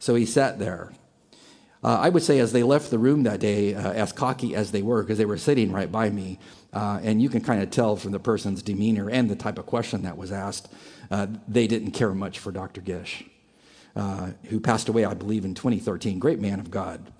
So 0.00 0.16
he 0.16 0.26
sat 0.26 0.58
there. 0.58 0.92
Uh, 1.84 1.98
I 2.00 2.08
would 2.08 2.24
say, 2.24 2.40
as 2.40 2.52
they 2.52 2.64
left 2.64 2.90
the 2.90 2.98
room 2.98 3.22
that 3.22 3.38
day, 3.38 3.74
uh, 3.74 3.92
as 3.92 4.12
cocky 4.12 4.56
as 4.56 4.72
they 4.72 4.82
were, 4.82 5.04
because 5.04 5.18
they 5.18 5.24
were 5.24 5.38
sitting 5.38 5.70
right 5.70 5.90
by 5.90 6.10
me, 6.10 6.40
uh, 6.72 6.98
and 7.04 7.22
you 7.22 7.28
can 7.28 7.40
kind 7.40 7.62
of 7.62 7.70
tell 7.70 7.94
from 7.94 8.10
the 8.10 8.18
person's 8.18 8.62
demeanor 8.62 9.08
and 9.08 9.30
the 9.30 9.36
type 9.36 9.58
of 9.58 9.66
question 9.66 10.02
that 10.02 10.18
was 10.18 10.32
asked, 10.32 10.72
uh, 11.12 11.28
they 11.46 11.68
didn't 11.68 11.92
care 11.92 12.12
much 12.14 12.40
for 12.40 12.50
Dr. 12.50 12.80
Gish 12.80 13.24
uh, 13.96 14.30
who 14.44 14.60
passed 14.60 14.88
away, 14.88 15.04
I 15.04 15.14
believe, 15.14 15.44
in 15.44 15.54
2013. 15.54 16.18
Great 16.18 16.40
man 16.40 16.60
of 16.60 16.70
God. 16.70 17.12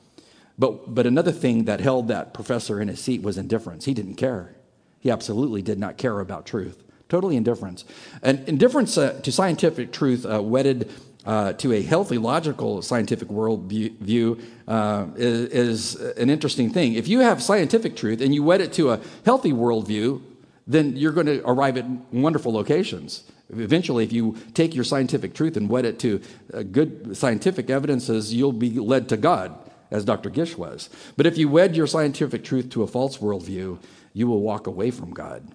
But, 0.59 0.95
but 0.95 1.07
another 1.07 1.33
thing 1.33 1.65
that 1.65 1.81
held 1.81 2.09
that 2.09 2.35
professor 2.35 2.81
in 2.81 2.89
his 2.89 3.01
seat 3.01 3.23
was 3.23 3.39
indifference. 3.39 3.85
He 3.85 3.95
didn't 3.95 4.17
care. 4.17 4.57
He 5.01 5.11
absolutely 5.11 5.63
did 5.63 5.79
not 5.79 5.97
care 5.97 6.19
about 6.19 6.47
truth. 6.47 6.83
Totally 7.09 7.37
indifference. 7.37 7.85
And 8.23 8.47
indifference 8.49 8.99
uh, 8.99 9.21
to 9.23 9.33
scientific 9.33 9.93
truth, 9.93 10.27
uh, 10.27 10.43
wedded 10.43 10.91
uh, 11.25 11.53
to 11.55 11.73
a 11.73 11.83
healthy, 11.83 12.19
logical 12.19 12.83
scientific 12.83 13.29
worldview, 13.29 14.43
uh, 14.67 15.07
is, 15.17 15.95
is, 15.95 16.17
an 16.17 16.31
interesting 16.31 16.71
thing. 16.71 16.95
If 16.95 17.09
you 17.09 17.21
have 17.21 17.43
scientific 17.43 17.97
truth 17.97 18.21
and 18.21 18.35
you 18.35 18.43
wed 18.43 18.61
it 18.61 18.73
to 18.75 18.91
a 18.91 19.01
healthy 19.25 19.53
worldview, 19.53 20.23
then 20.67 20.97
you're 20.97 21.13
going 21.13 21.27
to 21.27 21.47
arrive 21.49 21.77
at 21.77 21.87
wonderful 22.13 22.53
locations. 22.53 23.25
Eventually, 23.51 24.05
if 24.05 24.13
you 24.13 24.37
take 24.53 24.75
your 24.75 24.85
scientific 24.85 25.35
truth 25.35 25.57
and 25.57 25.69
wed 25.69 25.87
it 25.87 25.99
to 26.01 26.21
uh, 26.53 26.63
good 26.63 27.17
scientific 27.17 27.71
evidences, 27.71 28.35
you'll 28.35 28.53
be 28.53 28.71
led 28.71 29.09
to 29.09 29.17
God, 29.17 29.57
as 29.91 30.05
Dr. 30.05 30.29
Gish 30.29 30.57
was. 30.57 30.91
But 31.17 31.27
if 31.27 31.39
you 31.39 31.49
wed 31.49 31.75
your 31.75 31.87
scientific 31.87 32.45
truth 32.45 32.69
to 32.71 32.83
a 32.83 32.87
false 32.87 33.19
worldview, 33.19 33.81
you 34.13 34.27
will 34.27 34.43
walk 34.43 34.67
away 34.67 34.91
from 34.91 35.13
God. 35.13 35.55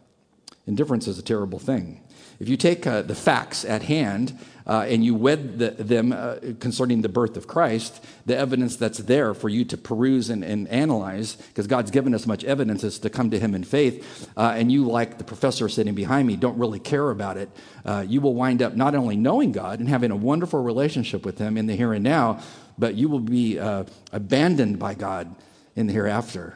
Indifference 0.65 1.07
is 1.07 1.19
a 1.19 1.23
terrible 1.23 1.59
thing. 1.59 2.01
If 2.39 2.49
you 2.49 2.57
take 2.57 2.87
uh, 2.87 3.03
the 3.03 3.15
facts 3.15 3.63
at 3.63 3.83
hand 3.83 4.39
uh, 4.65 4.85
and 4.87 5.03
you 5.03 5.15
wed 5.15 5.59
the, 5.59 5.71
them 5.71 6.11
uh, 6.11 6.35
concerning 6.59 7.01
the 7.01 7.09
birth 7.09 7.37
of 7.37 7.47
Christ, 7.47 8.03
the 8.25 8.37
evidence 8.37 8.75
that's 8.75 8.99
there 8.99 9.33
for 9.33 9.49
you 9.49 9.65
to 9.65 9.77
peruse 9.77 10.29
and, 10.29 10.43
and 10.43 10.67
analyze, 10.69 11.35
because 11.35 11.67
God's 11.67 11.91
given 11.91 12.13
us 12.13 12.25
much 12.25 12.43
evidence 12.43 12.83
is 12.83 12.99
to 12.99 13.09
come 13.09 13.31
to 13.31 13.39
Him 13.39 13.55
in 13.55 13.63
faith, 13.63 14.29
uh, 14.37 14.53
and 14.55 14.71
you, 14.71 14.85
like 14.85 15.17
the 15.17 15.23
professor 15.23 15.67
sitting 15.67 15.95
behind 15.95 16.27
me, 16.27 16.35
don't 16.35 16.57
really 16.57 16.79
care 16.79 17.09
about 17.09 17.37
it, 17.37 17.49
uh, 17.85 18.05
you 18.07 18.21
will 18.21 18.33
wind 18.33 18.61
up 18.61 18.75
not 18.75 18.95
only 18.95 19.15
knowing 19.15 19.51
God 19.51 19.79
and 19.79 19.89
having 19.89 20.11
a 20.11 20.15
wonderful 20.15 20.63
relationship 20.63 21.25
with 21.25 21.37
Him 21.37 21.57
in 21.57 21.67
the 21.67 21.75
here 21.75 21.93
and 21.93 22.03
now, 22.03 22.41
but 22.77 22.95
you 22.95 23.09
will 23.09 23.19
be 23.19 23.59
uh, 23.59 23.83
abandoned 24.11 24.79
by 24.79 24.93
God 24.93 25.35
in 25.75 25.87
the 25.87 25.93
hereafter. 25.93 26.55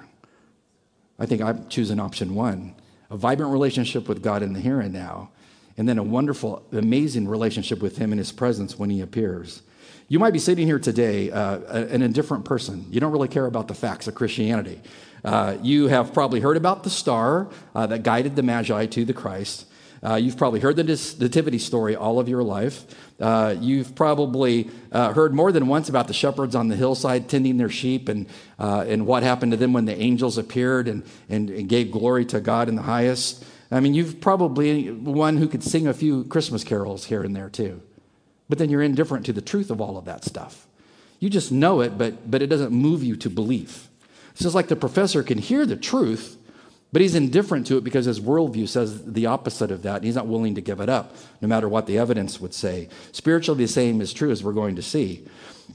I 1.19 1.25
think 1.25 1.41
I'm 1.41 1.67
choosing 1.67 1.99
option 1.99 2.35
one 2.35 2.75
a 3.09 3.17
vibrant 3.17 3.51
relationship 3.53 4.09
with 4.09 4.21
God 4.21 4.43
in 4.43 4.53
the 4.53 4.59
here 4.59 4.81
and 4.81 4.93
now 4.93 5.29
and 5.77 5.87
then 5.87 5.97
a 5.97 6.03
wonderful, 6.03 6.65
amazing 6.71 7.27
relationship 7.27 7.81
with 7.81 7.97
Him 7.97 8.11
in 8.11 8.17
His 8.17 8.31
presence 8.31 8.77
when 8.77 8.89
He 8.89 9.01
appears. 9.01 9.61
You 10.09 10.19
might 10.19 10.33
be 10.33 10.39
sitting 10.39 10.65
here 10.65 10.79
today, 10.79 11.31
uh, 11.31 11.59
an 11.75 12.01
indifferent 12.01 12.45
person. 12.45 12.85
You 12.89 12.99
don't 12.99 13.11
really 13.11 13.27
care 13.27 13.45
about 13.45 13.67
the 13.67 13.73
facts 13.73 14.07
of 14.07 14.15
Christianity. 14.15 14.81
Uh, 15.23 15.57
you 15.61 15.87
have 15.87 16.13
probably 16.13 16.39
heard 16.39 16.57
about 16.57 16.83
the 16.83 16.89
star 16.89 17.49
uh, 17.75 17.87
that 17.87 18.03
guided 18.03 18.35
the 18.35 18.43
Magi 18.43 18.85
to 18.85 19.05
the 19.05 19.13
Christ. 19.13 19.65
Uh, 20.03 20.15
you've 20.15 20.37
probably 20.37 20.59
heard 20.59 20.75
the 20.75 20.83
nativity 20.83 21.57
story 21.57 21.95
all 21.95 22.19
of 22.19 22.29
your 22.29 22.43
life. 22.43 22.85
Uh, 23.19 23.55
you've 23.59 23.95
probably 23.95 24.69
uh, 24.91 25.11
heard 25.11 25.33
more 25.33 25.51
than 25.51 25.67
once 25.67 25.89
about 25.89 26.07
the 26.07 26.13
shepherds 26.13 26.55
on 26.55 26.67
the 26.67 26.75
hillside 26.75 27.27
tending 27.27 27.57
their 27.57 27.69
sheep 27.69 28.07
and, 28.07 28.27
uh, 28.59 28.85
and 28.87 29.05
what 29.05 29.23
happened 29.23 29.51
to 29.51 29.57
them 29.57 29.73
when 29.73 29.85
the 29.85 29.99
angels 29.99 30.37
appeared 30.37 30.87
and, 30.87 31.03
and, 31.29 31.49
and 31.49 31.67
gave 31.67 31.91
glory 31.91 32.25
to 32.25 32.39
God 32.39 32.69
in 32.69 32.75
the 32.75 32.83
highest. 32.83 33.43
I 33.69 33.79
mean, 33.79 33.93
you've 33.93 34.21
probably 34.21 34.89
one 34.91 35.37
who 35.37 35.47
could 35.47 35.63
sing 35.63 35.87
a 35.87 35.93
few 35.93 36.23
Christmas 36.25 36.63
carols 36.63 37.05
here 37.05 37.21
and 37.23 37.35
there 37.35 37.49
too. 37.49 37.81
But 38.49 38.59
then 38.59 38.69
you're 38.69 38.81
indifferent 38.81 39.25
to 39.25 39.33
the 39.33 39.41
truth 39.41 39.69
of 39.69 39.81
all 39.81 39.97
of 39.97 40.05
that 40.05 40.23
stuff. 40.23 40.67
You 41.19 41.29
just 41.29 41.51
know 41.51 41.81
it, 41.81 41.97
but, 41.97 42.29
but 42.29 42.41
it 42.41 42.47
doesn't 42.47 42.71
move 42.71 43.03
you 43.03 43.15
to 43.17 43.29
belief. 43.29 43.89
It's 44.31 44.41
just 44.41 44.55
like 44.55 44.67
the 44.67 44.75
professor 44.75 45.23
can 45.23 45.37
hear 45.37 45.65
the 45.65 45.75
truth, 45.75 46.37
but 46.93 47.01
he's 47.01 47.15
indifferent 47.15 47.67
to 47.67 47.77
it 47.77 47.83
because 47.83 48.05
his 48.05 48.21
worldview 48.21 48.67
says 48.67 49.03
the 49.03 49.25
opposite 49.25 49.71
of 49.71 49.81
that, 49.83 49.97
and 49.97 50.05
he's 50.05 50.15
not 50.15 50.27
willing 50.27 50.55
to 50.55 50.61
give 50.61 50.79
it 50.79 50.89
up, 50.89 51.15
no 51.41 51.47
matter 51.47 51.67
what 51.67 51.87
the 51.87 51.97
evidence 51.97 52.39
would 52.39 52.53
say. 52.53 52.87
Spiritually, 53.11 53.65
the 53.65 53.67
same 53.67 53.99
is 53.99 54.13
true 54.13 54.31
as 54.31 54.43
we're 54.43 54.53
going 54.53 54.75
to 54.75 54.81
see. 54.81 55.25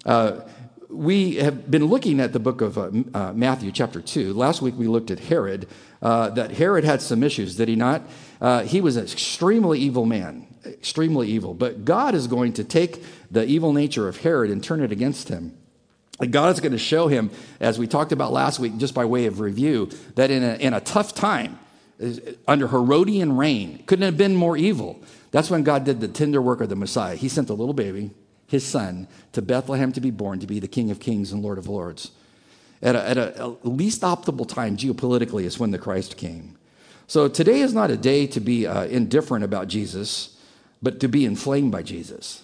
Uh, 0.07 0.41
we 0.93 1.37
have 1.37 1.71
been 1.71 1.87
looking 1.87 2.21
at 2.21 2.33
the 2.33 2.39
book 2.39 2.61
of 2.61 2.77
uh, 2.77 2.91
uh, 3.15 3.33
Matthew, 3.33 3.73
chapter 3.73 4.01
2. 4.01 4.35
Last 4.35 4.61
week 4.61 4.75
we 4.77 4.87
looked 4.87 5.11
at 5.11 5.19
Herod, 5.19 5.67
uh, 6.03 6.31
that 6.31 6.53
Herod 6.53 6.85
had 6.85 7.01
some 7.01 7.23
issues, 7.23 7.57
did 7.57 7.69
he 7.69 7.77
not? 7.77 8.03
Uh, 8.41 8.63
he 8.63 8.81
was 8.81 8.97
an 8.97 9.05
extremely 9.05 9.79
evil 9.79 10.05
man, 10.05 10.47
extremely 10.67 11.29
evil. 11.29 11.55
But 11.55 11.85
God 11.85 12.15
is 12.15 12.27
going 12.27 12.53
to 12.55 12.65
take 12.65 13.03
the 13.31 13.45
evil 13.47 13.73
nature 13.73 14.09
of 14.09 14.19
Herod 14.19 14.51
and 14.51 14.63
turn 14.63 14.83
it 14.83 14.93
against 14.93 15.29
him. 15.29 15.57
God 16.31 16.53
is 16.53 16.61
going 16.61 16.73
to 16.73 16.79
show 16.79 17.09
him, 17.09 17.31
as 17.59 17.79
we 17.79 17.87
talked 17.87 18.13
about 18.13 18.33
last 18.33 18.61
week, 18.61 18.77
just 18.77 18.95
by 18.95 19.05
way 19.05 19.27
of 19.27 19.41
review, 19.41 19.91
that 20.15 20.31
in 20.31 20.45
a, 20.45 20.55
in 20.55 20.75
a 20.75 20.81
tough 20.81 21.15
time, 21.15 21.59
under 22.47 22.69
Herodian 22.69 23.37
reign. 23.37 23.83
Couldn't 23.87 24.05
have 24.05 24.17
been 24.17 24.35
more 24.35 24.57
evil. 24.57 25.01
That's 25.31 25.51
when 25.51 25.63
God 25.63 25.85
did 25.85 26.01
the 26.01 26.09
tender 26.09 26.43
work 26.43 26.61
of 26.61 26.69
the 26.69 26.77
Messiah. 26.77 27.17
He 27.17 27.29
sent 27.29 27.47
the 27.47 27.57
little 27.57 27.75
baby, 27.75 28.11
his 28.53 28.65
son, 28.67 29.09
to 29.33 29.41
Bethlehem 29.41 29.93
to 29.93 30.01
be 30.01 30.11
born, 30.11 30.39
to 30.39 30.47
be 30.47 30.61
the 30.61 30.69
King 30.69 30.91
of 30.91 31.01
Kings 31.01 31.33
and 31.33 31.43
Lord 31.43 31.57
of 31.57 31.69
Lords. 31.69 32.11
At 32.83 32.95
a, 32.95 33.09
at 33.09 33.17
a, 33.17 33.57
least 33.65 34.03
optimal 34.03 34.47
time 34.47 34.77
geopolitically 34.77 35.45
is 35.45 35.59
when 35.59 35.71
the 35.71 35.79
Christ 35.79 36.19
came. 36.19 36.59
So 37.07 37.29
today 37.29 37.61
is 37.61 37.73
not 37.73 37.91
a 37.91 37.97
day 37.97 38.27
to 38.27 38.41
be 38.41 38.67
uh, 38.67 38.85
indifferent 38.85 39.43
about 39.43 39.69
Jesus, 39.69 40.39
but 40.83 41.01
to 41.01 41.09
be 41.09 41.25
inflamed 41.25 41.73
by 41.73 41.83
Jesus, 41.83 42.43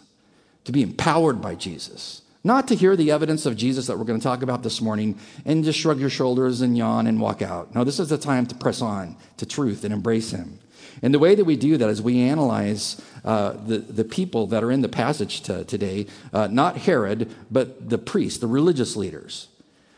to 0.65 0.73
be 0.73 0.83
empowered 0.83 1.43
by 1.43 1.55
Jesus. 1.55 2.23
Not 2.43 2.69
to 2.69 2.75
hear 2.75 2.97
the 2.97 3.11
evidence 3.11 3.45
of 3.45 3.57
Jesus 3.57 3.87
that 3.87 3.99
we're 3.99 4.05
going 4.05 4.19
to 4.19 4.25
talk 4.25 4.41
about 4.41 4.62
this 4.62 4.81
morning 4.81 5.19
and 5.45 5.62
just 5.62 5.79
shrug 5.79 6.00
your 6.00 6.09
shoulders 6.09 6.62
and 6.62 6.75
yawn 6.75 7.07
and 7.07 7.21
walk 7.21 7.43
out. 7.43 7.75
No, 7.75 7.85
this 7.85 8.00
is 8.00 8.09
the 8.09 8.17
time 8.17 8.47
to 8.47 8.55
press 8.55 8.81
on 8.81 9.17
to 9.37 9.45
truth 9.45 9.85
and 9.85 9.93
embrace 9.93 10.31
Him. 10.31 10.59
And 11.02 11.14
the 11.14 11.19
way 11.19 11.35
that 11.35 11.45
we 11.45 11.57
do 11.57 11.76
that 11.76 11.88
is 11.88 12.02
we 12.02 12.21
analyze 12.21 13.00
uh, 13.25 13.52
the, 13.52 13.78
the 13.78 14.05
people 14.05 14.47
that 14.49 14.64
are 14.64 14.71
in 14.71 14.83
the 14.83 14.88
passage 14.88 15.43
to, 15.43 15.64
today, 15.64 16.07
uh, 16.33 16.49
not 16.49 16.78
Herod, 16.78 17.33
but 17.50 17.88
the 17.88 17.99
priests, 17.99 18.38
the 18.38 18.47
religious 18.47 18.97
leaders, 18.97 19.49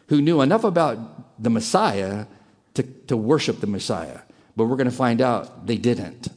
who 0.08 0.20
knew 0.20 0.40
enough 0.40 0.64
about 0.64 1.42
the 1.42 1.50
Messiah 1.50 2.26
to, 2.74 2.82
to 2.82 3.16
worship 3.16 3.60
the 3.60 3.66
Messiah. 3.66 4.20
But 4.56 4.64
we're 4.64 4.76
going 4.76 4.90
to 4.90 4.96
find 4.96 5.20
out 5.20 5.66
they 5.66 5.78
didn't. 5.78 6.28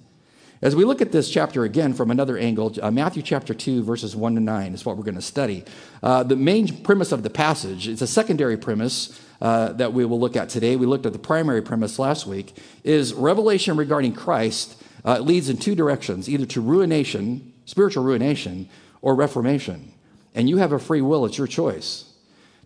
As 0.63 0.77
we 0.77 0.85
look 0.85 1.01
at 1.01 1.11
this 1.11 1.29
chapter 1.29 1.65
again 1.65 1.93
from 1.93 2.09
another 2.09 2.37
angle, 2.37 2.73
uh, 2.81 2.89
Matthew 2.89 3.21
chapter 3.21 3.53
2, 3.53 3.83
verses 3.83 4.15
1 4.15 4.35
to 4.35 4.39
9 4.39 4.73
is 4.73 4.85
what 4.85 4.95
we're 4.95 5.03
going 5.03 5.15
to 5.15 5.21
study. 5.21 5.65
Uh, 6.01 6.23
the 6.23 6.37
main 6.37 6.81
premise 6.83 7.11
of 7.11 7.21
the 7.21 7.29
passage, 7.29 7.89
it's 7.89 8.01
a 8.01 8.07
secondary 8.07 8.55
premise 8.55 9.19
uh, 9.41 9.73
that 9.73 9.91
we 9.91 10.05
will 10.05 10.21
look 10.21 10.37
at 10.37 10.47
today. 10.47 10.77
We 10.77 10.85
looked 10.85 11.05
at 11.05 11.11
the 11.11 11.19
primary 11.19 11.61
premise 11.61 11.99
last 11.99 12.25
week, 12.25 12.55
is 12.85 13.13
revelation 13.13 13.75
regarding 13.75 14.13
Christ 14.13 14.81
uh, 15.03 15.19
leads 15.19 15.49
in 15.49 15.57
two 15.57 15.75
directions 15.75 16.29
either 16.29 16.45
to 16.45 16.61
ruination, 16.61 17.51
spiritual 17.65 18.05
ruination, 18.05 18.69
or 19.01 19.15
reformation. 19.15 19.91
And 20.33 20.49
you 20.49 20.57
have 20.59 20.71
a 20.71 20.79
free 20.79 21.01
will, 21.01 21.25
it's 21.25 21.37
your 21.37 21.47
choice 21.47 22.13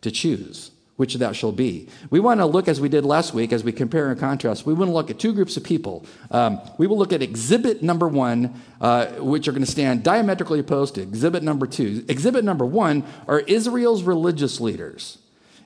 to 0.01 0.12
choose 0.12 0.70
which 0.98 1.13
that 1.16 1.36
shall 1.36 1.51
be. 1.51 1.88
We 2.10 2.20
want 2.20 2.39
to 2.39 2.46
look, 2.46 2.68
as 2.68 2.82
we 2.82 2.89
did 2.89 3.06
last 3.06 3.34
week, 3.34 3.54
as 3.54 3.63
we 3.63 3.72
compare 3.72 4.10
and 4.10 4.20
contrast, 4.20 4.66
we 4.66 4.74
want 4.74 4.89
to 4.89 4.94
look 4.94 5.10
at 5.10 5.20
two 5.20 5.34
groups 5.34 5.56
of 5.56 5.63
people. 5.63 6.06
Um, 6.32 6.60
we 6.77 6.88
will 6.88 6.98
look 6.98 7.13
at 7.13 7.22
exhibit 7.22 7.82
number 7.82 8.08
one, 8.08 8.62
uh, 8.82 9.06
which 9.20 9.48
are 9.48 9.51
going 9.51 9.63
to 9.63 9.72
stand 9.72 10.04
diametrically 10.04 10.60
opposed 10.60 10.96
to 10.96 11.01
exhibit 11.01 11.44
number 11.44 11.68
two. 11.68 12.04
Exhibit 12.10 12.44
number 12.44 12.66
one 12.66 13.04
are 13.27 13.39
Israel's 13.42 14.04
religious 14.04 14.60
leaders. 14.60 15.20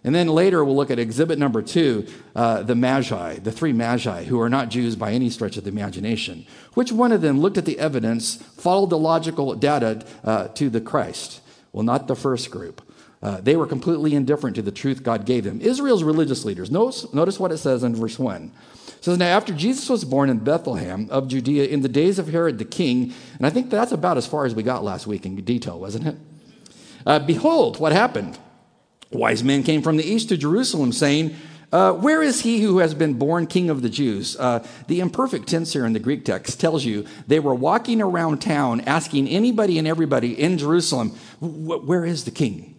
And 0.03 0.15
then 0.15 0.27
later 0.27 0.65
we'll 0.65 0.75
look 0.75 0.91
at 0.91 0.99
exhibit 0.99 1.37
number 1.37 1.61
two, 1.61 2.07
uh, 2.35 2.63
the 2.63 2.75
Magi, 2.75 3.35
the 3.35 3.51
three 3.51 3.71
Magi, 3.71 4.23
who 4.23 4.41
are 4.41 4.49
not 4.49 4.69
Jews 4.69 4.95
by 4.95 5.11
any 5.11 5.29
stretch 5.29 5.57
of 5.57 5.63
the 5.63 5.69
imagination. 5.69 6.45
Which 6.73 6.91
one 6.91 7.11
of 7.11 7.21
them 7.21 7.39
looked 7.39 7.57
at 7.57 7.65
the 7.65 7.79
evidence, 7.79 8.35
followed 8.35 8.89
the 8.89 8.97
logical 8.97 9.53
data 9.53 10.03
uh, 10.23 10.47
to 10.49 10.69
the 10.69 10.81
Christ? 10.81 11.41
Well, 11.71 11.83
not 11.83 12.07
the 12.07 12.15
first 12.15 12.49
group. 12.49 12.81
Uh, 13.21 13.39
they 13.39 13.55
were 13.55 13.67
completely 13.67 14.15
indifferent 14.15 14.55
to 14.55 14.61
the 14.61 14.71
truth 14.71 15.03
God 15.03 15.25
gave 15.25 15.43
them. 15.43 15.61
Israel's 15.61 16.03
religious 16.03 16.43
leaders. 16.43 16.71
Notice, 16.71 17.13
notice 17.13 17.39
what 17.39 17.51
it 17.51 17.57
says 17.57 17.83
in 17.83 17.95
verse 17.95 18.17
1. 18.17 18.51
It 18.87 19.03
says, 19.03 19.17
Now 19.17 19.27
after 19.27 19.53
Jesus 19.53 19.87
was 19.89 20.03
born 20.03 20.29
in 20.29 20.39
Bethlehem 20.39 21.07
of 21.11 21.27
Judea 21.27 21.65
in 21.65 21.81
the 21.81 21.89
days 21.89 22.17
of 22.17 22.29
Herod 22.29 22.57
the 22.57 22.65
king, 22.65 23.13
and 23.37 23.45
I 23.45 23.51
think 23.51 23.69
that's 23.69 23.91
about 23.91 24.17
as 24.17 24.25
far 24.25 24.45
as 24.45 24.55
we 24.55 24.63
got 24.63 24.83
last 24.83 25.05
week 25.05 25.25
in 25.25 25.35
detail, 25.35 25.79
wasn't 25.79 26.07
it? 26.07 26.15
Uh, 27.05 27.19
behold, 27.19 27.79
what 27.79 27.91
happened? 27.91 28.39
Wise 29.11 29.43
men 29.43 29.61
came 29.63 29.81
from 29.81 29.97
the 29.97 30.03
east 30.03 30.29
to 30.29 30.37
Jerusalem, 30.37 30.91
saying, 30.91 31.35
uh, 31.71 31.93
Where 31.93 32.23
is 32.23 32.41
he 32.41 32.61
who 32.61 32.79
has 32.79 32.93
been 32.93 33.15
born 33.15 33.45
king 33.45 33.69
of 33.69 33.81
the 33.81 33.89
Jews? 33.89 34.35
Uh, 34.37 34.65
the 34.87 34.99
imperfect 34.99 35.47
tense 35.47 35.73
here 35.73 35.85
in 35.85 35.93
the 35.93 35.99
Greek 35.99 36.25
text 36.25 36.59
tells 36.59 36.85
you 36.85 37.05
they 37.27 37.39
were 37.39 37.55
walking 37.55 38.01
around 38.01 38.41
town 38.41 38.81
asking 38.81 39.27
anybody 39.27 39.77
and 39.77 39.87
everybody 39.87 40.39
in 40.39 40.57
Jerusalem, 40.57 41.09
Where 41.39 42.05
is 42.05 42.23
the 42.25 42.31
king? 42.31 42.70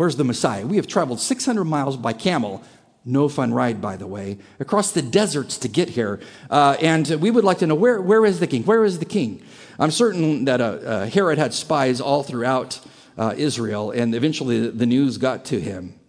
Where's 0.00 0.16
the 0.16 0.24
Messiah? 0.24 0.66
We 0.66 0.76
have 0.76 0.86
traveled 0.86 1.20
600 1.20 1.62
miles 1.62 1.94
by 1.98 2.14
camel. 2.14 2.62
No 3.04 3.28
fun 3.28 3.52
ride, 3.52 3.82
by 3.82 3.98
the 3.98 4.06
way, 4.06 4.38
across 4.58 4.92
the 4.92 5.02
deserts 5.02 5.58
to 5.58 5.68
get 5.68 5.90
here. 5.90 6.20
Uh, 6.48 6.74
and 6.80 7.06
we 7.20 7.30
would 7.30 7.44
like 7.44 7.58
to 7.58 7.66
know 7.66 7.74
where, 7.74 8.00
where 8.00 8.24
is 8.24 8.40
the 8.40 8.46
king? 8.46 8.62
Where 8.62 8.82
is 8.82 8.98
the 8.98 9.04
king? 9.04 9.42
I'm 9.78 9.90
certain 9.90 10.46
that 10.46 10.62
uh, 10.62 10.64
uh, 10.64 11.06
Herod 11.06 11.36
had 11.36 11.52
spies 11.52 12.00
all 12.00 12.22
throughout 12.22 12.80
uh, 13.18 13.34
Israel, 13.36 13.90
and 13.90 14.14
eventually 14.14 14.70
the 14.70 14.86
news 14.86 15.18
got 15.18 15.44
to 15.44 15.60
him. 15.60 16.00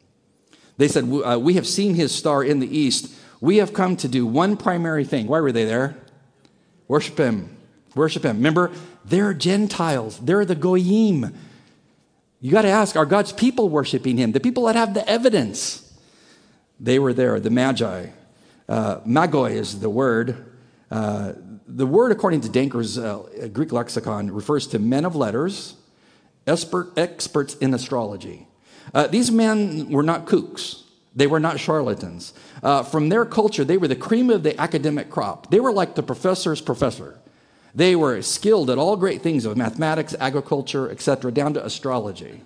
They 0.78 0.88
said, 0.88 1.12
uh, 1.12 1.38
We 1.38 1.56
have 1.56 1.68
seen 1.68 1.96
his 1.96 2.16
star 2.16 2.46
in 2.46 2.62
the 2.62 2.78
east. 2.78 3.14
We 3.42 3.58
have 3.58 3.74
come 3.74 3.98
to 3.98 4.08
do 4.08 4.26
one 4.26 4.56
primary 4.56 5.04
thing. 5.04 5.28
Why 5.28 5.42
were 5.42 5.52
they 5.52 5.66
there? 5.66 5.98
Worship 6.88 7.18
him. 7.18 7.58
Worship 7.94 8.24
him. 8.24 8.38
Remember, 8.38 8.72
they're 9.04 9.34
Gentiles, 9.34 10.18
they're 10.20 10.46
the 10.46 10.56
Goyim. 10.56 11.34
You 12.42 12.52
got 12.52 12.64
to 12.64 12.70
ask 12.70 12.96
are 12.96 13.06
God's 13.06 13.32
people 13.32 13.70
worshiping 13.70 14.18
him? 14.18 14.32
The 14.32 14.40
people 14.40 14.66
that 14.66 14.76
have 14.76 14.96
the 14.96 15.08
evidence. 15.08 15.88
They 16.80 16.98
were 16.98 17.14
there, 17.14 17.40
the 17.40 17.52
Magi. 17.52 18.08
Uh, 18.68 19.00
magoi 19.02 19.52
is 19.52 19.80
the 19.80 19.90
word. 19.90 20.52
Uh, 20.90 21.34
the 21.68 21.86
word, 21.86 22.12
according 22.12 22.42
to 22.42 22.50
Danker's 22.50 22.98
uh, 22.98 23.50
Greek 23.54 23.72
lexicon, 23.72 24.32
refers 24.32 24.66
to 24.68 24.80
men 24.80 25.06
of 25.06 25.16
letters, 25.16 25.76
expert, 26.48 26.92
experts 26.98 27.54
in 27.56 27.76
astrology. 27.76 28.48
Uh, 28.94 29.06
these 29.06 29.32
men 29.32 29.90
were 29.90 30.04
not 30.04 30.26
kooks. 30.26 30.82
They 31.16 31.28
were 31.28 31.40
not 31.40 31.60
charlatans. 31.60 32.34
Uh, 32.64 32.82
from 32.82 33.10
their 33.10 33.26
culture, 33.26 33.64
they 33.64 33.78
were 33.78 33.88
the 33.88 33.96
cream 33.96 34.32
of 34.32 34.42
the 34.42 34.60
academic 34.60 35.12
crop. 35.12 35.52
They 35.52 35.60
were 35.60 35.72
like 35.72 35.94
the 35.94 36.04
professor's 36.04 36.62
professor. 36.62 37.21
They 37.74 37.96
were 37.96 38.22
skilled 38.22 38.70
at 38.70 38.78
all 38.78 38.98
great 38.98 39.22
things 39.22 39.46
of 39.46 39.56
mathematics, 39.58 40.16
agriculture, 40.20 40.90
etc., 40.90 41.32
down 41.32 41.54
to 41.54 41.66
astrology. 41.66 42.42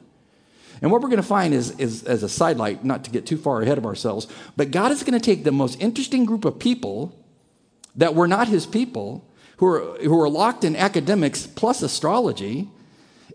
And 0.82 0.92
what 0.92 1.02
we're 1.02 1.10
going 1.10 1.22
to 1.22 1.28
find 1.28 1.54
is, 1.54 1.72
is, 1.80 2.04
as 2.04 2.22
a 2.22 2.30
sidelight, 2.30 2.84
not 2.84 3.04
to 3.06 3.12
get 3.12 3.26
too 3.26 3.38
far 3.38 3.62
ahead 3.62 3.78
of 3.78 3.86
ourselves, 3.86 4.28
but 4.56 4.72
God 4.72 4.92
is 4.92 5.04
going 5.04 5.20
to 5.20 5.26
take 5.26 5.44
the 5.44 5.52
most 5.52 5.82
interesting 5.82 6.26
group 6.26 6.46
of 6.46 6.60
people 6.60 7.18
that 7.96 8.14
were 8.14 8.28
not 8.28 8.48
his 8.48 8.66
people, 8.66 9.26
who 9.58 9.68
are, 9.68 9.98
who 10.00 10.20
are 10.22 10.30
locked 10.30 10.64
in 10.64 10.76
academics 10.76 11.48
plus 11.48 11.82
astrology, 11.82 12.70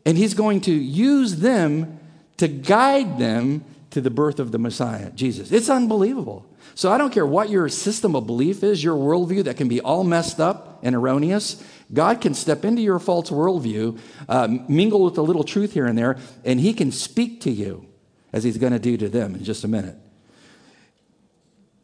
and 0.04 0.18
he's 0.18 0.34
going 0.34 0.60
to 0.62 0.72
use 0.72 1.36
them 1.36 1.98
to 2.36 2.46
guide 2.46 3.18
them 3.18 3.64
to 3.90 4.00
the 4.00 4.10
birth 4.10 4.38
of 4.38 4.52
the 4.52 4.58
Messiah, 4.58 5.10
Jesus. 5.10 5.50
It's 5.50 5.68
unbelievable. 5.68 6.46
So 6.74 6.92
I 6.92 6.98
don't 6.98 7.12
care 7.12 7.26
what 7.26 7.50
your 7.50 7.68
system 7.68 8.14
of 8.14 8.26
belief 8.26 8.62
is, 8.62 8.82
your 8.82 8.96
worldview 8.96 9.44
that 9.44 9.56
can 9.56 9.68
be 9.68 9.80
all 9.80 10.04
messed 10.04 10.40
up 10.40 10.78
and 10.82 10.94
erroneous. 10.94 11.62
God 11.92 12.20
can 12.20 12.34
step 12.34 12.64
into 12.64 12.82
your 12.82 12.98
false 12.98 13.30
worldview, 13.30 13.98
uh, 14.28 14.48
mingle 14.68 15.04
with 15.04 15.18
a 15.18 15.22
little 15.22 15.44
truth 15.44 15.72
here 15.74 15.86
and 15.86 15.98
there, 15.98 16.18
and 16.44 16.60
He 16.60 16.72
can 16.72 16.92
speak 16.92 17.40
to 17.42 17.50
you 17.50 17.86
as 18.32 18.44
He's 18.44 18.58
going 18.58 18.72
to 18.72 18.78
do 18.78 18.96
to 18.96 19.08
them 19.08 19.34
in 19.34 19.44
just 19.44 19.64
a 19.64 19.68
minute. 19.68 19.96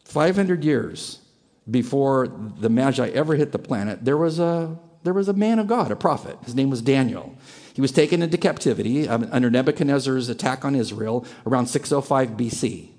500 0.04 0.64
years 0.64 1.20
before 1.68 2.28
the 2.28 2.70
Magi 2.70 3.08
ever 3.08 3.34
hit 3.34 3.52
the 3.52 3.58
planet, 3.58 4.04
there 4.04 4.16
was 4.16 4.38
a, 4.38 4.78
there 5.02 5.14
was 5.14 5.28
a 5.28 5.32
man 5.32 5.58
of 5.58 5.66
God, 5.66 5.90
a 5.90 5.96
prophet. 5.96 6.38
His 6.44 6.54
name 6.54 6.70
was 6.70 6.80
Daniel. 6.80 7.36
He 7.74 7.80
was 7.80 7.92
taken 7.92 8.22
into 8.22 8.38
captivity 8.38 9.08
um, 9.08 9.28
under 9.32 9.50
Nebuchadnezzar's 9.50 10.28
attack 10.28 10.64
on 10.64 10.74
Israel 10.74 11.26
around 11.44 11.66
605 11.66 12.30
BC 12.30 12.95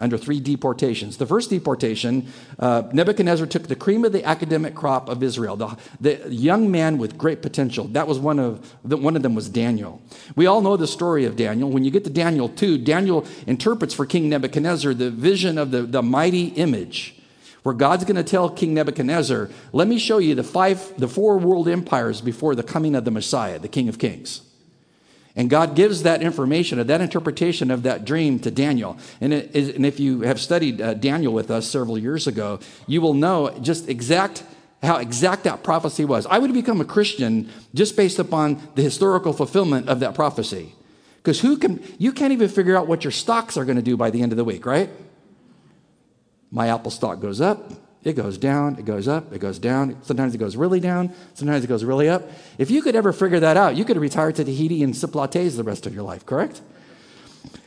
under 0.00 0.16
three 0.16 0.40
deportations. 0.40 1.16
The 1.18 1.26
first 1.26 1.50
deportation, 1.50 2.26
uh, 2.58 2.82
Nebuchadnezzar 2.92 3.46
took 3.46 3.68
the 3.68 3.76
cream 3.76 4.04
of 4.04 4.12
the 4.12 4.24
academic 4.24 4.74
crop 4.74 5.08
of 5.08 5.22
Israel, 5.22 5.56
the, 5.56 5.76
the 6.00 6.34
young 6.34 6.70
man 6.70 6.98
with 6.98 7.18
great 7.18 7.42
potential. 7.42 7.86
That 7.88 8.08
was 8.08 8.18
one 8.18 8.38
of, 8.38 8.74
the, 8.84 8.96
one 8.96 9.16
of 9.16 9.22
them 9.22 9.34
was 9.34 9.48
Daniel. 9.48 10.00
We 10.36 10.46
all 10.46 10.60
know 10.60 10.76
the 10.76 10.86
story 10.86 11.24
of 11.24 11.36
Daniel. 11.36 11.70
When 11.70 11.84
you 11.84 11.90
get 11.90 12.04
to 12.04 12.10
Daniel 12.10 12.48
2, 12.48 12.78
Daniel 12.78 13.26
interprets 13.46 13.94
for 13.94 14.06
King 14.06 14.28
Nebuchadnezzar 14.28 14.94
the 14.94 15.10
vision 15.10 15.58
of 15.58 15.70
the, 15.70 15.82
the 15.82 16.02
mighty 16.02 16.46
image 16.46 17.16
where 17.62 17.74
God's 17.74 18.04
going 18.04 18.16
to 18.16 18.24
tell 18.24 18.48
King 18.48 18.74
Nebuchadnezzar, 18.74 19.50
let 19.72 19.86
me 19.86 19.98
show 19.98 20.18
you 20.18 20.34
the 20.34 20.42
five, 20.42 20.94
the 20.98 21.08
four 21.08 21.38
world 21.38 21.68
empires 21.68 22.20
before 22.20 22.54
the 22.54 22.62
coming 22.62 22.94
of 22.94 23.04
the 23.04 23.10
Messiah, 23.10 23.58
the 23.58 23.68
King 23.68 23.88
of 23.88 23.98
Kings. 23.98 24.40
And 25.36 25.48
God 25.48 25.76
gives 25.76 26.02
that 26.02 26.22
information, 26.22 26.84
that 26.84 27.00
interpretation 27.00 27.70
of 27.70 27.84
that 27.84 28.04
dream 28.04 28.38
to 28.40 28.50
Daniel. 28.50 28.98
And, 29.20 29.32
and 29.32 29.86
if 29.86 30.00
you 30.00 30.22
have 30.22 30.40
studied 30.40 30.80
uh, 30.80 30.94
Daniel 30.94 31.32
with 31.32 31.50
us 31.50 31.66
several 31.68 31.96
years 31.96 32.26
ago, 32.26 32.58
you 32.86 33.00
will 33.00 33.14
know 33.14 33.50
just 33.60 33.88
exact 33.88 34.42
how 34.82 34.96
exact 34.96 35.44
that 35.44 35.62
prophecy 35.62 36.04
was. 36.04 36.26
I 36.26 36.38
would 36.38 36.52
become 36.54 36.80
a 36.80 36.84
Christian 36.84 37.50
just 37.74 37.96
based 37.96 38.18
upon 38.18 38.60
the 38.74 38.82
historical 38.82 39.32
fulfillment 39.32 39.88
of 39.88 40.00
that 40.00 40.14
prophecy. 40.14 40.74
Because 41.18 41.40
who 41.40 41.58
can 41.58 41.82
you 41.98 42.12
can't 42.12 42.32
even 42.32 42.48
figure 42.48 42.76
out 42.76 42.86
what 42.86 43.04
your 43.04 43.10
stocks 43.10 43.56
are 43.58 43.64
going 43.66 43.76
to 43.76 43.82
do 43.82 43.96
by 43.96 44.10
the 44.10 44.22
end 44.22 44.32
of 44.32 44.38
the 44.38 44.44
week, 44.44 44.64
right? 44.64 44.88
My 46.50 46.68
Apple 46.68 46.90
stock 46.90 47.20
goes 47.20 47.40
up, 47.40 47.70
it 48.02 48.14
goes 48.14 48.38
down, 48.38 48.78
it 48.78 48.84
goes 48.84 49.06
up, 49.08 49.32
it 49.32 49.40
goes 49.40 49.58
down. 49.58 50.02
Sometimes 50.02 50.34
it 50.34 50.38
goes 50.38 50.56
really 50.56 50.80
down, 50.80 51.12
sometimes 51.34 51.64
it 51.64 51.66
goes 51.66 51.84
really 51.84 52.08
up. 52.08 52.30
If 52.56 52.70
you 52.70 52.80
could 52.82 52.96
ever 52.96 53.12
figure 53.12 53.40
that 53.40 53.56
out, 53.56 53.76
you 53.76 53.84
could 53.84 53.98
retire 53.98 54.32
to 54.32 54.44
Tahiti 54.44 54.82
and 54.82 54.96
sip 54.96 55.10
lattes 55.10 55.56
the 55.56 55.64
rest 55.64 55.86
of 55.86 55.94
your 55.94 56.02
life, 56.02 56.24
correct? 56.24 56.62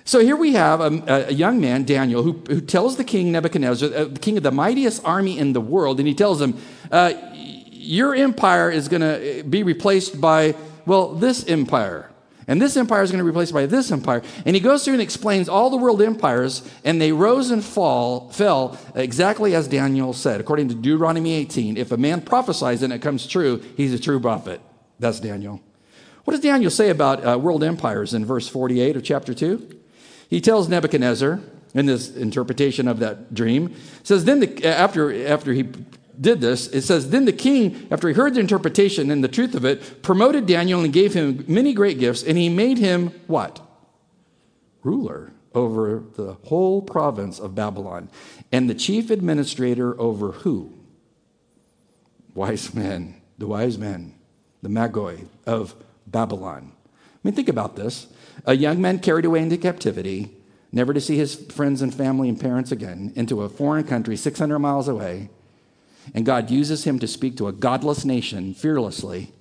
So 0.06 0.20
here 0.20 0.36
we 0.36 0.54
have 0.54 0.82
a, 0.82 1.28
a 1.30 1.32
young 1.32 1.62
man, 1.62 1.84
Daniel, 1.86 2.24
who, 2.24 2.34
who, 2.48 2.62
tells 2.62 2.98
the 2.98 3.04
king 3.04 3.32
Nebuchadnezzar, 3.32 3.90
uh, 3.94 4.06
the 4.06 4.20
king 4.20 4.36
of 4.38 4.44
the 4.44 4.52
mightiest 4.52 5.04
army 5.06 5.38
in 5.38 5.54
the 5.54 5.62
world, 5.62 6.00
and 6.00 6.08
he 6.08 6.13
tells 6.13 6.42
him, 6.42 6.58
uh, 6.92 7.13
Your 7.72 8.13
empire 8.13 8.70
is 8.70 8.90
going 8.90 9.02
to 9.02 9.44
be 9.44 9.63
replaced 9.63 10.20
by, 10.20 10.56
well, 10.86 11.13
this 11.13 11.48
empire. 11.48 12.10
And 12.47 12.62
this 12.62 12.75
empire 12.77 13.03
is 13.03 13.12
going 13.12 13.19
to 13.19 13.23
be 13.23 13.29
replaced 13.29 13.53
by 13.53 13.65
this 13.65 13.91
empire. 13.91 14.21
And 14.45 14.55
he 14.55 14.59
goes 14.59 14.83
through 14.83 14.93
and 14.93 15.01
explains 15.01 15.47
all 15.47 15.69
the 15.69 15.77
world 15.77 16.01
empires, 16.01 16.69
and 16.83 17.01
they 17.01 17.12
rose 17.12 17.51
and 17.51 17.63
fall, 17.63 18.29
fell 18.29 18.77
exactly 18.95 19.55
as 19.55 19.67
Daniel 19.67 20.13
said. 20.13 20.41
According 20.41 20.69
to 20.69 20.75
Deuteronomy 20.75 21.33
18, 21.33 21.77
if 21.77 21.91
a 21.91 21.97
man 21.97 22.21
prophesies 22.21 22.83
and 22.83 22.91
it 22.91 23.01
comes 23.01 23.27
true, 23.27 23.63
he's 23.77 23.93
a 23.93 24.00
true 24.00 24.19
prophet. 24.19 24.62
That's 25.00 25.19
Daniel. 25.19 25.62
What 26.25 26.31
does 26.31 26.41
Daniel 26.41 26.71
say 26.71 26.89
about 26.89 27.25
uh, 27.25 27.38
world 27.38 27.63
empires 27.63 28.13
in 28.13 28.25
verse 28.25 28.47
48 28.47 28.95
of 28.95 29.03
chapter 29.03 29.33
2? 29.33 29.79
He 30.29 30.39
tells 30.41 30.69
Nebuchadnezzar 30.69 31.41
in 31.73 31.85
this 31.85 32.15
interpretation 32.15 32.88
of 32.88 33.00
that 33.00 33.33
dream, 33.33 33.75
says, 34.03 34.25
then 34.25 34.39
the, 34.39 34.65
after, 34.65 35.27
after 35.27 35.53
he 35.53 35.67
did 36.20 36.41
this, 36.41 36.67
it 36.67 36.82
says, 36.82 37.10
Then 37.10 37.25
the 37.25 37.34
king, 37.34 37.88
after 37.89 38.08
he 38.08 38.13
heard 38.13 38.36
the 38.36 38.39
interpretation 38.39 39.10
and 39.10 39.24
the 39.24 39.27
truth 39.27 39.55
of 39.55 39.65
it, 39.65 40.03
promoted 40.03 40.46
Daniel 40.46 40.84
and 40.84 40.93
gave 40.93 41.13
him 41.13 41.43
many 41.48 41.74
great 41.74 42.00
gifts, 42.00 42.24
and 42.24 42.38
he 42.38 42.50
made 42.50 42.77
him 42.77 43.08
what? 43.27 43.62
Ruler 44.84 45.34
over 45.53 46.03
the 46.15 46.34
whole 46.46 46.82
province 46.82 47.39
of 47.39 47.55
Babylon, 47.55 48.10
and 48.51 48.70
the 48.70 48.75
chief 48.75 49.10
administrator 49.10 50.00
over 50.00 50.32
who? 50.32 50.74
Wise 52.34 52.74
men, 52.74 53.22
the 53.38 53.48
wise 53.48 53.77
men, 53.77 54.15
the 54.62 54.70
Magoi 54.70 55.27
of 55.46 55.75
Babylon. 56.08 56.72
I 56.74 56.98
mean, 57.24 57.36
think 57.36 57.50
about 57.50 57.75
this. 57.75 58.08
A 58.46 58.55
young 58.55 58.82
man 58.82 59.00
carried 59.00 59.25
away 59.25 59.41
into 59.41 59.58
captivity, 59.58 60.36
never 60.72 60.93
to 60.93 61.01
see 61.01 61.17
his 61.17 61.36
friends 61.36 61.82
and 61.82 61.93
family 61.93 62.29
and 62.29 62.39
parents 62.39 62.72
again, 62.72 63.13
into 63.15 63.41
a 63.43 63.50
foreign 63.50 63.86
country 63.86 64.17
600 64.17 64.60
miles 64.60 64.88
away. 64.88 65.29
And 66.13 66.25
God 66.25 66.50
uses 66.50 66.83
him 66.83 67.00
to 67.00 67.07
speak 67.07 67.38
to 67.38 67.48
a 67.48 67.51
godless 67.51 68.05
nation 68.05 68.53
fearlessly. 68.53 69.31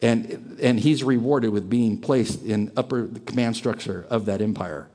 And, 0.00 0.58
and 0.60 0.80
he's 0.80 1.04
rewarded 1.04 1.50
with 1.50 1.70
being 1.70 1.98
placed 1.98 2.42
in 2.42 2.72
upper 2.76 3.06
command 3.26 3.56
structure 3.56 4.06
of 4.10 4.24
that 4.26 4.42
empire. 4.42 4.88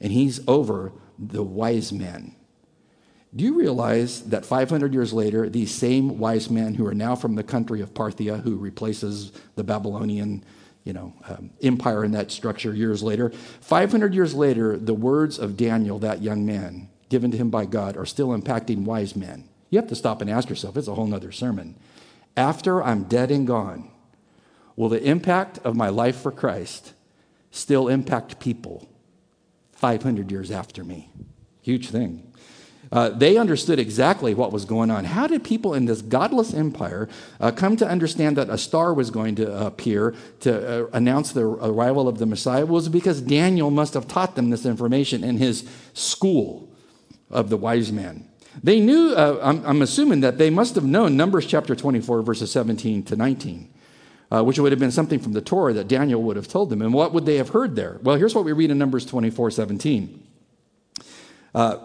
And 0.00 0.12
he's 0.12 0.46
over 0.46 0.92
the 1.18 1.42
wise 1.42 1.92
men. 1.92 2.36
Do 3.34 3.44
you 3.44 3.58
realize 3.58 4.22
that 4.24 4.46
500 4.46 4.94
years 4.94 5.12
later, 5.12 5.48
these 5.48 5.74
same 5.74 6.18
wise 6.18 6.48
men 6.48 6.74
who 6.74 6.86
are 6.86 6.94
now 6.94 7.16
from 7.16 7.34
the 7.34 7.42
country 7.42 7.80
of 7.80 7.92
Parthia, 7.92 8.42
who 8.42 8.56
replaces 8.56 9.32
the 9.56 9.64
Babylonian 9.64 10.44
you 10.84 10.92
know, 10.92 11.12
um, 11.28 11.50
empire 11.62 12.04
in 12.04 12.12
that 12.12 12.30
structure 12.30 12.72
years 12.72 13.02
later, 13.02 13.30
500 13.60 14.14
years 14.14 14.34
later, 14.34 14.76
the 14.76 14.94
words 14.94 15.38
of 15.38 15.56
Daniel, 15.56 15.98
that 15.98 16.22
young 16.22 16.46
man, 16.46 16.88
given 17.08 17.30
to 17.32 17.36
him 17.36 17.50
by 17.50 17.64
God, 17.64 17.96
are 17.96 18.06
still 18.06 18.28
impacting 18.28 18.84
wise 18.84 19.16
men. 19.16 19.48
You 19.70 19.78
have 19.78 19.88
to 19.88 19.94
stop 19.94 20.20
and 20.20 20.30
ask 20.30 20.48
yourself, 20.48 20.76
it's 20.76 20.88
a 20.88 20.94
whole 20.94 21.12
other 21.12 21.32
sermon. 21.32 21.76
After 22.36 22.82
I'm 22.82 23.04
dead 23.04 23.30
and 23.30 23.46
gone, 23.46 23.90
will 24.76 24.88
the 24.88 25.02
impact 25.02 25.58
of 25.58 25.74
my 25.74 25.88
life 25.88 26.20
for 26.20 26.30
Christ 26.30 26.92
still 27.50 27.88
impact 27.88 28.38
people 28.38 28.88
500 29.72 30.30
years 30.30 30.50
after 30.50 30.84
me? 30.84 31.10
Huge 31.62 31.88
thing. 31.88 32.32
Uh, 32.92 33.08
they 33.08 33.36
understood 33.36 33.78
exactly 33.80 34.32
what 34.34 34.52
was 34.52 34.64
going 34.64 34.90
on. 34.90 35.04
How 35.04 35.26
did 35.26 35.42
people 35.42 35.74
in 35.74 35.86
this 35.86 36.02
godless 36.02 36.54
empire 36.54 37.08
uh, 37.40 37.50
come 37.50 37.76
to 37.78 37.88
understand 37.88 38.36
that 38.36 38.48
a 38.48 38.58
star 38.58 38.94
was 38.94 39.10
going 39.10 39.34
to 39.36 39.66
appear 39.66 40.14
to 40.40 40.84
uh, 40.84 40.90
announce 40.92 41.32
the 41.32 41.44
arrival 41.44 42.06
of 42.06 42.18
the 42.18 42.26
Messiah? 42.26 42.60
It 42.60 42.68
was 42.68 42.88
because 42.88 43.20
Daniel 43.20 43.70
must 43.70 43.94
have 43.94 44.06
taught 44.06 44.36
them 44.36 44.50
this 44.50 44.64
information 44.64 45.24
in 45.24 45.38
his 45.38 45.68
school 45.94 46.68
of 47.28 47.50
the 47.50 47.56
wise 47.56 47.90
man. 47.90 48.28
They 48.62 48.80
knew, 48.80 49.14
uh, 49.14 49.38
I'm, 49.42 49.64
I'm, 49.64 49.82
assuming 49.82 50.20
that 50.20 50.38
they 50.38 50.50
must 50.50 50.74
have 50.74 50.84
known 50.84 51.16
Numbers 51.16 51.46
chapter 51.46 51.74
24, 51.74 52.22
verses 52.22 52.50
17 52.50 53.02
to 53.04 53.16
19, 53.16 53.72
uh, 54.30 54.44
which 54.44 54.58
would 54.58 54.72
have 54.72 54.78
been 54.78 54.90
something 54.90 55.18
from 55.18 55.32
the 55.32 55.42
Torah 55.42 55.72
that 55.74 55.88
Daniel 55.88 56.22
would 56.22 56.36
have 56.36 56.48
told 56.48 56.70
them. 56.70 56.80
And 56.80 56.92
what 56.94 57.12
would 57.12 57.26
they 57.26 57.36
have 57.36 57.50
heard 57.50 57.76
there? 57.76 57.98
Well, 58.02 58.16
here's 58.16 58.34
what 58.34 58.44
we 58.44 58.52
read 58.52 58.70
in 58.70 58.78
Numbers 58.78 59.04
24, 59.04 59.50
17. 59.50 60.26
Uh, 61.54 61.78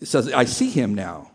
it 0.00 0.06
says, 0.06 0.32
I 0.32 0.44
see 0.44 0.70
him 0.70 0.94
now. 0.94 1.30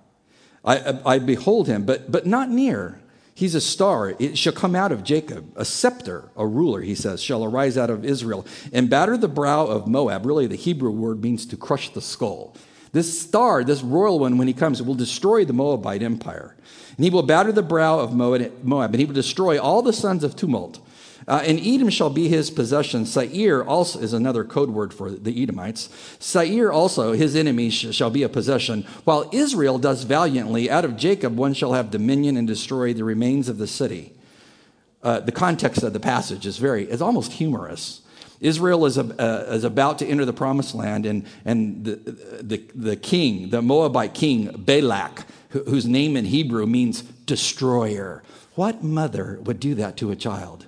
I, 0.64 1.00
I 1.06 1.20
behold 1.20 1.68
him, 1.68 1.86
but, 1.86 2.12
but 2.12 2.26
not 2.26 2.50
near. 2.50 3.00
He's 3.36 3.54
a 3.54 3.62
star. 3.62 4.16
It 4.18 4.38
shall 4.38 4.54
come 4.54 4.76
out 4.76 4.92
of 4.92 5.04
Jacob. 5.04 5.52
A 5.56 5.66
scepter, 5.66 6.32
a 6.38 6.48
ruler, 6.48 6.82
he 6.82 6.96
says, 6.96 7.22
shall 7.22 7.44
arise 7.44 7.78
out 7.78 7.90
of 7.90 8.06
Israel 8.06 8.48
and 8.72 8.90
batter 8.90 9.18
the 9.18 9.28
brow 9.28 9.66
of 9.66 9.88
Moab. 9.88 10.26
Really, 10.26 10.48
the 10.48 10.56
Hebrew 10.56 10.92
word 10.92 11.22
means 11.22 11.46
to 11.48 11.58
crush 11.58 11.90
the 11.90 12.02
skull. 12.02 12.56
This 12.96 13.20
star, 13.20 13.66
this 13.66 13.82
royal 13.82 14.20
one, 14.20 14.38
when 14.38 14.48
he 14.48 14.54
comes, 14.54 14.82
will 14.82 14.96
destroy 14.96 15.44
the 15.44 15.52
Moabite 15.52 16.02
empire. 16.02 16.56
And 16.96 17.04
he 17.04 17.10
will 17.10 17.24
batter 17.24 17.52
the 17.52 17.62
brow 17.62 18.00
of 18.00 18.14
Moab, 18.14 18.54
and 18.64 18.96
he 18.96 19.04
will 19.04 19.14
destroy 19.14 19.60
all 19.60 19.82
the 19.82 19.92
sons 19.92 20.24
of 20.24 20.38
tumult. 20.38 20.80
Uh, 21.28 21.44
and 21.46 21.60
Edom 21.60 21.90
shall 21.90 22.10
be 22.10 22.30
his 22.30 22.50
possession. 22.50 23.06
Seir 23.06 23.66
also 23.66 24.00
is 24.00 24.14
another 24.14 24.46
code 24.46 24.70
word 24.70 24.94
for 24.94 25.10
the 25.10 25.44
Edomites. 25.44 25.90
Seir 26.20 26.72
also, 26.72 27.12
his 27.12 27.36
enemies, 27.36 27.74
shall 27.74 28.10
be 28.10 28.24
a 28.24 28.30
possession. 28.30 28.84
While 29.04 29.30
Israel 29.34 29.78
does 29.78 30.04
valiantly, 30.04 30.70
out 30.70 30.86
of 30.86 30.96
Jacob 30.96 31.36
one 31.36 31.54
shall 31.54 31.74
have 31.74 31.92
dominion 31.92 32.38
and 32.38 32.48
destroy 32.48 32.94
the 32.94 33.04
remains 33.04 33.50
of 33.50 33.58
the 33.58 33.68
city. 33.68 34.14
Uh, 35.04 35.20
the 35.20 35.34
context 35.34 35.84
of 35.84 35.92
the 35.92 36.00
passage 36.00 36.46
is 36.46 36.60
very, 36.60 36.86
it's 36.86 37.02
almost 37.02 37.34
humorous. 37.34 38.04
Israel 38.42 38.86
is, 38.86 38.98
uh, 38.98 39.48
is 39.50 39.64
about 39.64 40.00
to 40.00 40.06
enter 40.06 40.26
the 40.26 40.34
promised 40.34 40.76
land, 40.76 41.06
and, 41.06 41.26
and 41.46 41.86
the, 41.86 41.96
the, 42.42 42.64
the 42.76 42.96
king, 42.96 43.50
the 43.50 43.62
Moabite 43.62 44.14
king, 44.14 44.52
Balak, 44.58 45.26
whose 45.50 45.86
name 45.86 46.18
in 46.18 46.26
Hebrew 46.26 46.66
means 46.66 47.02
destroyer. 47.02 48.24
What 48.56 48.84
mother 48.84 49.40
would 49.44 49.60
do 49.60 49.76
that 49.76 49.98
to 49.98 50.12
a 50.12 50.16
child? 50.16 50.66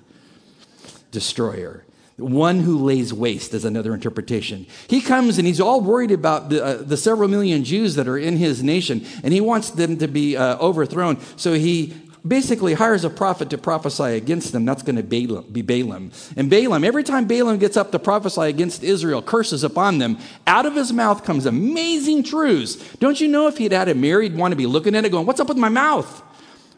Destroyer. 1.11 1.83
One 2.17 2.61
who 2.61 2.79
lays 2.79 3.13
waste 3.13 3.53
is 3.53 3.63
another 3.63 3.93
interpretation. 3.93 4.65
He 4.87 5.01
comes 5.01 5.37
and 5.37 5.45
he's 5.45 5.61
all 5.61 5.81
worried 5.81 6.11
about 6.11 6.49
the, 6.49 6.65
uh, 6.65 6.77
the 6.81 6.97
several 6.97 7.29
million 7.29 7.63
Jews 7.63 7.93
that 7.93 8.07
are 8.07 8.17
in 8.17 8.37
his 8.37 8.63
nation, 8.63 9.05
and 9.23 9.31
he 9.33 9.39
wants 9.39 9.69
them 9.69 9.97
to 9.97 10.07
be 10.07 10.35
uh, 10.35 10.57
overthrown. 10.57 11.19
So 11.35 11.53
he 11.53 11.93
basically 12.25 12.73
hires 12.73 13.03
a 13.03 13.09
prophet 13.09 13.49
to 13.49 13.57
prophesy 13.57 14.15
against 14.15 14.51
them. 14.51 14.65
That's 14.65 14.83
going 14.83 14.95
to 14.95 15.03
be 15.03 15.61
Balaam. 15.61 16.11
And 16.35 16.49
Balaam, 16.49 16.83
every 16.83 17.03
time 17.03 17.25
Balaam 17.25 17.57
gets 17.57 17.77
up 17.77 17.91
to 17.91 17.99
prophesy 17.99 18.41
against 18.41 18.83
Israel, 18.83 19.21
curses 19.21 19.63
upon 19.63 19.97
them, 19.97 20.17
out 20.45 20.65
of 20.65 20.75
his 20.75 20.91
mouth 20.93 21.23
comes 21.23 21.45
amazing 21.45 22.23
truths. 22.23 22.75
Don't 22.95 23.19
you 23.19 23.27
know 23.27 23.47
if 23.47 23.57
he'd 23.57 23.71
had 23.71 23.89
a 23.89 23.95
mirror, 23.95 24.21
he'd 24.21 24.35
want 24.35 24.51
to 24.51 24.55
be 24.55 24.65
looking 24.65 24.95
at 24.95 25.05
it 25.05 25.11
going, 25.11 25.25
What's 25.25 25.39
up 25.39 25.47
with 25.47 25.57
my 25.57 25.69
mouth? 25.69 26.23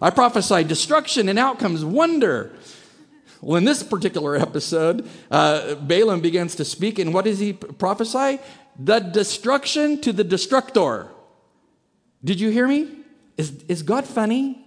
I 0.02 0.10
prophesy 0.10 0.64
destruction 0.64 1.28
and 1.28 1.38
out 1.38 1.60
comes 1.60 1.84
wonder. 1.84 2.56
Well, 3.42 3.58
in 3.58 3.66
this 3.66 3.84
particular 3.84 4.36
episode, 4.36 5.08
uh, 5.32 5.76
Balaam 5.76 6.22
begins 6.22 6.56
to 6.56 6.66
speak, 6.66 7.00
and 7.00 7.14
what 7.14 7.26
does 7.26 7.40
he 7.40 7.54
prophesy? 7.54 8.40
The 8.78 9.00
destruction 9.00 10.02
to 10.02 10.14
the 10.14 10.24
destructor. 10.24 11.08
Did 12.24 12.40
you 12.40 12.50
hear 12.50 12.68
me? 12.68 12.90
Is, 13.38 13.64
is 13.68 13.84
God 13.84 14.06
funny? 14.06 14.66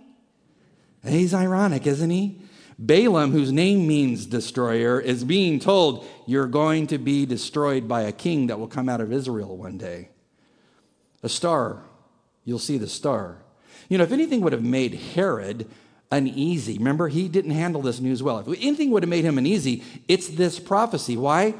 He's 1.04 1.34
ironic, 1.34 1.86
isn't 1.86 2.10
he? 2.10 2.38
Balaam, 2.78 3.32
whose 3.32 3.52
name 3.52 3.86
means 3.86 4.26
destroyer, 4.26 5.00
is 5.00 5.24
being 5.24 5.60
told, 5.60 6.06
You're 6.26 6.46
going 6.46 6.86
to 6.88 6.98
be 6.98 7.26
destroyed 7.26 7.86
by 7.86 8.02
a 8.02 8.12
king 8.12 8.46
that 8.46 8.58
will 8.58 8.68
come 8.68 8.88
out 8.88 9.00
of 9.00 9.12
Israel 9.12 9.56
one 9.56 9.78
day. 9.78 10.08
A 11.22 11.28
star, 11.28 11.82
you'll 12.44 12.58
see 12.58 12.78
the 12.78 12.88
star. 12.88 13.38
You 13.88 13.98
know, 13.98 14.04
if 14.04 14.12
anything 14.12 14.40
would 14.40 14.52
have 14.52 14.64
made 14.64 14.94
Herod 14.94 15.68
uneasy, 16.10 16.78
remember, 16.78 17.08
he 17.08 17.28
didn't 17.28 17.52
handle 17.52 17.82
this 17.82 18.00
news 18.00 18.22
well. 18.22 18.38
If 18.38 18.48
anything 18.48 18.90
would 18.90 19.02
have 19.02 19.10
made 19.10 19.24
him 19.24 19.38
uneasy, 19.38 19.84
it's 20.08 20.28
this 20.28 20.58
prophecy. 20.58 21.16
Why? 21.16 21.54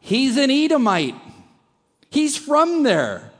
He's 0.00 0.36
an 0.36 0.50
Edomite, 0.50 1.16
he's 2.10 2.36
from 2.36 2.82
there. 2.82 3.32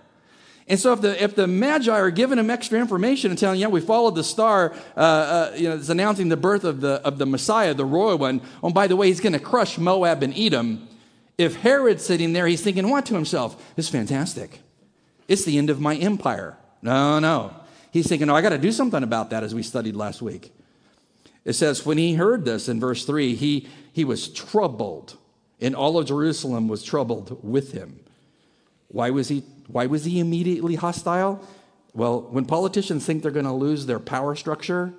And 0.68 0.78
so 0.78 0.92
if 0.92 1.00
the, 1.00 1.22
if 1.22 1.34
the 1.34 1.46
Magi 1.46 1.90
are 1.90 2.10
giving 2.10 2.38
him 2.38 2.50
extra 2.50 2.78
information 2.78 3.30
and 3.30 3.38
telling, 3.38 3.58
yeah, 3.58 3.68
we 3.68 3.80
followed 3.80 4.14
the 4.14 4.24
star, 4.24 4.74
uh, 4.96 5.00
uh, 5.00 5.52
you 5.56 5.68
know, 5.68 5.76
it's 5.76 5.88
announcing 5.88 6.28
the 6.28 6.36
birth 6.36 6.64
of 6.64 6.82
the, 6.82 7.00
of 7.04 7.16
the 7.16 7.24
Messiah, 7.24 7.72
the 7.72 7.86
royal 7.86 8.18
one. 8.18 8.42
Oh, 8.62 8.70
by 8.70 8.86
the 8.86 8.94
way, 8.94 9.06
he's 9.06 9.20
going 9.20 9.32
to 9.32 9.38
crush 9.38 9.78
Moab 9.78 10.22
and 10.22 10.36
Edom. 10.36 10.86
If 11.38 11.56
Herod's 11.56 12.04
sitting 12.04 12.34
there, 12.34 12.46
he's 12.46 12.60
thinking 12.60 12.90
what 12.90 13.06
to 13.06 13.14
himself? 13.14 13.74
This 13.76 13.86
is 13.86 13.92
fantastic. 13.92 14.60
It's 15.26 15.44
the 15.44 15.56
end 15.56 15.70
of 15.70 15.80
my 15.80 15.96
empire. 15.96 16.58
No, 16.82 17.18
no. 17.18 17.54
He's 17.90 18.06
thinking, 18.06 18.26
no, 18.26 18.36
I 18.36 18.42
got 18.42 18.50
to 18.50 18.58
do 18.58 18.72
something 18.72 19.02
about 19.02 19.30
that 19.30 19.42
as 19.42 19.54
we 19.54 19.62
studied 19.62 19.96
last 19.96 20.20
week. 20.20 20.52
It 21.46 21.54
says, 21.54 21.86
when 21.86 21.96
he 21.96 22.14
heard 22.14 22.44
this 22.44 22.68
in 22.68 22.78
verse 22.78 23.06
3, 23.06 23.34
he, 23.36 23.68
he 23.90 24.04
was 24.04 24.28
troubled, 24.28 25.16
and 25.62 25.74
all 25.74 25.96
of 25.96 26.06
Jerusalem 26.06 26.68
was 26.68 26.82
troubled 26.82 27.42
with 27.42 27.72
him. 27.72 28.00
Why 28.88 29.08
was 29.10 29.28
he 29.28 29.44
why 29.68 29.86
was 29.86 30.04
he 30.04 30.18
immediately 30.18 30.74
hostile? 30.74 31.40
Well, 31.94 32.22
when 32.22 32.44
politicians 32.44 33.06
think 33.06 33.22
they're 33.22 33.30
going 33.30 33.46
to 33.46 33.52
lose 33.52 33.86
their 33.86 34.00
power 34.00 34.34
structure, 34.34 34.92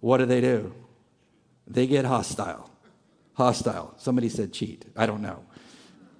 what 0.00 0.18
do 0.18 0.26
they 0.26 0.40
do? 0.40 0.72
They 1.66 1.86
get 1.86 2.04
hostile. 2.04 2.70
Hostile. 3.34 3.94
Somebody 3.98 4.28
said 4.28 4.52
cheat. 4.52 4.84
I 4.96 5.06
don't 5.06 5.22
know. 5.22 5.44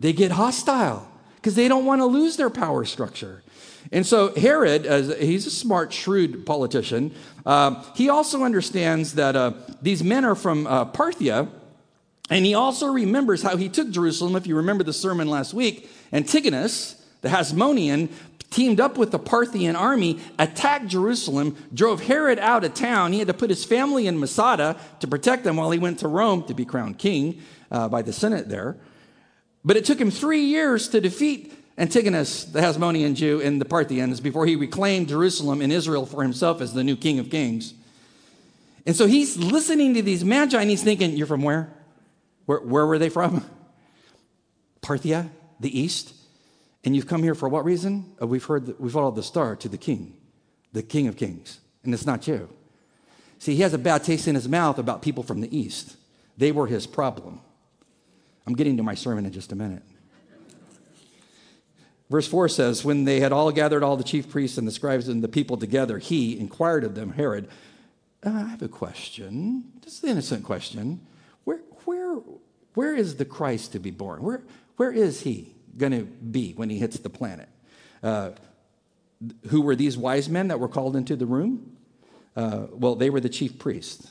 they 0.00 0.12
get 0.12 0.32
hostile 0.32 1.08
because 1.36 1.54
they 1.54 1.68
don't 1.68 1.84
want 1.84 2.00
to 2.00 2.06
lose 2.06 2.36
their 2.36 2.50
power 2.50 2.84
structure. 2.84 3.42
And 3.90 4.06
so 4.06 4.32
Herod, 4.34 4.86
as 4.86 5.16
he's 5.18 5.46
a 5.46 5.50
smart, 5.50 5.92
shrewd 5.92 6.46
politician, 6.46 7.14
uh, 7.44 7.82
he 7.94 8.08
also 8.08 8.42
understands 8.44 9.14
that 9.14 9.36
uh, 9.36 9.52
these 9.80 10.02
men 10.02 10.24
are 10.24 10.34
from 10.34 10.66
uh, 10.66 10.84
Parthia, 10.86 11.48
and 12.30 12.46
he 12.46 12.54
also 12.54 12.86
remembers 12.86 13.42
how 13.42 13.56
he 13.56 13.68
took 13.68 13.90
Jerusalem. 13.90 14.36
If 14.36 14.46
you 14.46 14.56
remember 14.56 14.84
the 14.84 14.92
sermon 14.92 15.28
last 15.28 15.52
week, 15.52 15.90
Antigonus, 16.12 17.01
the 17.22 17.30
Hasmonean, 17.30 18.10
teamed 18.50 18.80
up 18.80 18.98
with 18.98 19.10
the 19.10 19.18
Parthian 19.18 19.74
army, 19.74 20.20
attacked 20.38 20.86
Jerusalem, 20.86 21.56
drove 21.72 22.02
Herod 22.02 22.38
out 22.38 22.64
of 22.64 22.74
town. 22.74 23.12
He 23.12 23.18
had 23.18 23.28
to 23.28 23.34
put 23.34 23.50
his 23.50 23.64
family 23.64 24.06
in 24.06 24.20
Masada 24.20 24.76
to 25.00 25.06
protect 25.08 25.44
them 25.44 25.56
while 25.56 25.70
he 25.70 25.78
went 25.78 26.00
to 26.00 26.08
Rome 26.08 26.44
to 26.44 26.54
be 26.54 26.64
crowned 26.64 26.98
king 26.98 27.40
uh, 27.70 27.88
by 27.88 28.02
the 28.02 28.12
Senate 28.12 28.48
there. 28.48 28.76
But 29.64 29.76
it 29.76 29.84
took 29.84 30.00
him 30.00 30.10
three 30.10 30.42
years 30.42 30.88
to 30.88 31.00
defeat 31.00 31.54
Antigonus, 31.78 32.44
the 32.44 32.60
Hasmonean 32.60 33.14
Jew, 33.14 33.40
and 33.40 33.60
the 33.60 33.64
Parthians 33.64 34.20
before 34.20 34.44
he 34.46 34.56
reclaimed 34.56 35.08
Jerusalem 35.08 35.62
and 35.62 35.72
Israel 35.72 36.04
for 36.04 36.22
himself 36.22 36.60
as 36.60 36.74
the 36.74 36.84
new 36.84 36.96
king 36.96 37.18
of 37.18 37.30
kings. 37.30 37.72
And 38.84 38.94
so 38.94 39.06
he's 39.06 39.36
listening 39.36 39.94
to 39.94 40.02
these 40.02 40.24
magi 40.24 40.60
and 40.60 40.68
he's 40.68 40.82
thinking, 40.82 41.16
You're 41.16 41.26
from 41.26 41.42
where? 41.42 41.72
Where, 42.46 42.58
where 42.58 42.86
were 42.86 42.98
they 42.98 43.08
from? 43.08 43.44
Parthia, 44.82 45.30
the 45.60 45.78
east. 45.78 46.12
And 46.84 46.96
you've 46.96 47.06
come 47.06 47.22
here 47.22 47.34
for 47.34 47.48
what 47.48 47.64
reason? 47.64 48.12
Uh, 48.20 48.26
we've 48.26 48.44
heard, 48.44 48.66
that, 48.66 48.80
we've 48.80 48.92
followed 48.92 49.16
the 49.16 49.22
star 49.22 49.54
to 49.56 49.68
the 49.68 49.78
king, 49.78 50.16
the 50.72 50.82
king 50.82 51.06
of 51.06 51.16
kings. 51.16 51.60
And 51.84 51.94
it's 51.94 52.06
not 52.06 52.26
you. 52.26 52.48
See, 53.38 53.54
he 53.54 53.62
has 53.62 53.74
a 53.74 53.78
bad 53.78 54.04
taste 54.04 54.28
in 54.28 54.34
his 54.34 54.48
mouth 54.48 54.78
about 54.78 55.02
people 55.02 55.22
from 55.22 55.40
the 55.40 55.56
east. 55.56 55.96
They 56.36 56.52
were 56.52 56.66
his 56.66 56.86
problem. 56.86 57.40
I'm 58.46 58.54
getting 58.54 58.76
to 58.76 58.82
my 58.82 58.94
sermon 58.94 59.26
in 59.26 59.32
just 59.32 59.52
a 59.52 59.56
minute. 59.56 59.82
Verse 62.10 62.26
4 62.28 62.48
says, 62.48 62.84
When 62.84 63.04
they 63.04 63.20
had 63.20 63.32
all 63.32 63.50
gathered 63.52 63.82
all 63.82 63.96
the 63.96 64.04
chief 64.04 64.28
priests 64.28 64.58
and 64.58 64.68
the 64.68 64.72
scribes 64.72 65.08
and 65.08 65.24
the 65.24 65.28
people 65.28 65.56
together, 65.56 65.98
he 65.98 66.38
inquired 66.38 66.84
of 66.84 66.94
them, 66.94 67.12
Herod, 67.12 67.48
uh, 68.24 68.30
I 68.30 68.48
have 68.50 68.62
a 68.62 68.68
question. 68.68 69.64
This 69.82 69.98
is 69.98 70.04
an 70.04 70.10
innocent 70.10 70.44
question. 70.44 71.00
Where, 71.44 71.60
where, 71.84 72.18
where 72.74 72.94
is 72.94 73.16
the 73.16 73.24
Christ 73.24 73.72
to 73.72 73.78
be 73.78 73.90
born? 73.90 74.22
Where, 74.22 74.42
where 74.76 74.92
is 74.92 75.22
he 75.22 75.54
going 75.76 75.92
to 75.92 76.04
be 76.04 76.52
when 76.52 76.70
he 76.70 76.78
hits 76.78 76.98
the 76.98 77.10
planet? 77.10 77.48
Uh, 78.02 78.30
who 79.48 79.62
were 79.62 79.76
these 79.76 79.96
wise 79.96 80.28
men 80.28 80.48
that 80.48 80.58
were 80.58 80.68
called 80.68 80.96
into 80.96 81.16
the 81.16 81.26
room? 81.26 81.76
Uh, 82.34 82.66
well, 82.72 82.94
they 82.94 83.10
were 83.10 83.20
the 83.20 83.28
chief 83.28 83.58
priests. 83.58 84.10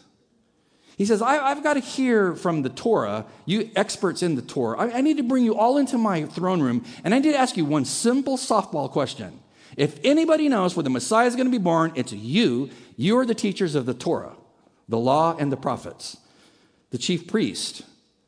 He 0.97 1.06
says, 1.06 1.21
I, 1.21 1.50
have 1.50 1.63
got 1.63 1.74
to 1.74 1.80
hear 1.80 2.36
from 2.36 2.62
the 2.62 2.69
Torah, 2.69 3.26
you 3.45 3.71
experts 3.76 4.21
in 4.21 4.36
the 4.36 4.41
Torah. 4.41 4.78
I, 4.78 4.97
I 4.97 5.02
need 5.02 5.17
to 5.17 5.24
bring 5.24 5.43
you 5.43 5.56
all 5.56 5.78
into 5.78 5.97
my 5.97 6.26
throne 6.26 6.62
room, 6.62 6.86
and 7.04 7.13
I 7.13 7.19
need 7.19 7.32
to 7.32 7.38
ask 7.38 7.58
you 7.58 7.65
one 7.65 7.86
simple 7.86 8.38
softball 8.38 8.89
question. 8.89 9.39
If 9.78 10.00
anybody 10.04 10.50
knows 10.50 10.76
where 10.76 10.84
the 10.84 10.89
Messiah 10.89 11.28
is 11.28 11.36
going 11.36 11.47
to 11.47 11.52
be 11.52 11.58
born, 11.58 11.93
it's 11.95 12.13
you. 12.13 12.69
You 12.97 13.17
are 13.17 13.26
the 13.26 13.34
teachers 13.34 13.74
of 13.74 13.86
the 13.86 13.93
Torah, 13.93 14.36
the 14.88 15.00
law, 15.00 15.36
and 15.38 15.52
the 15.52 15.58
prophets. 15.58 16.17
The 16.91 16.97
chief 16.97 17.26
priest, 17.26 17.84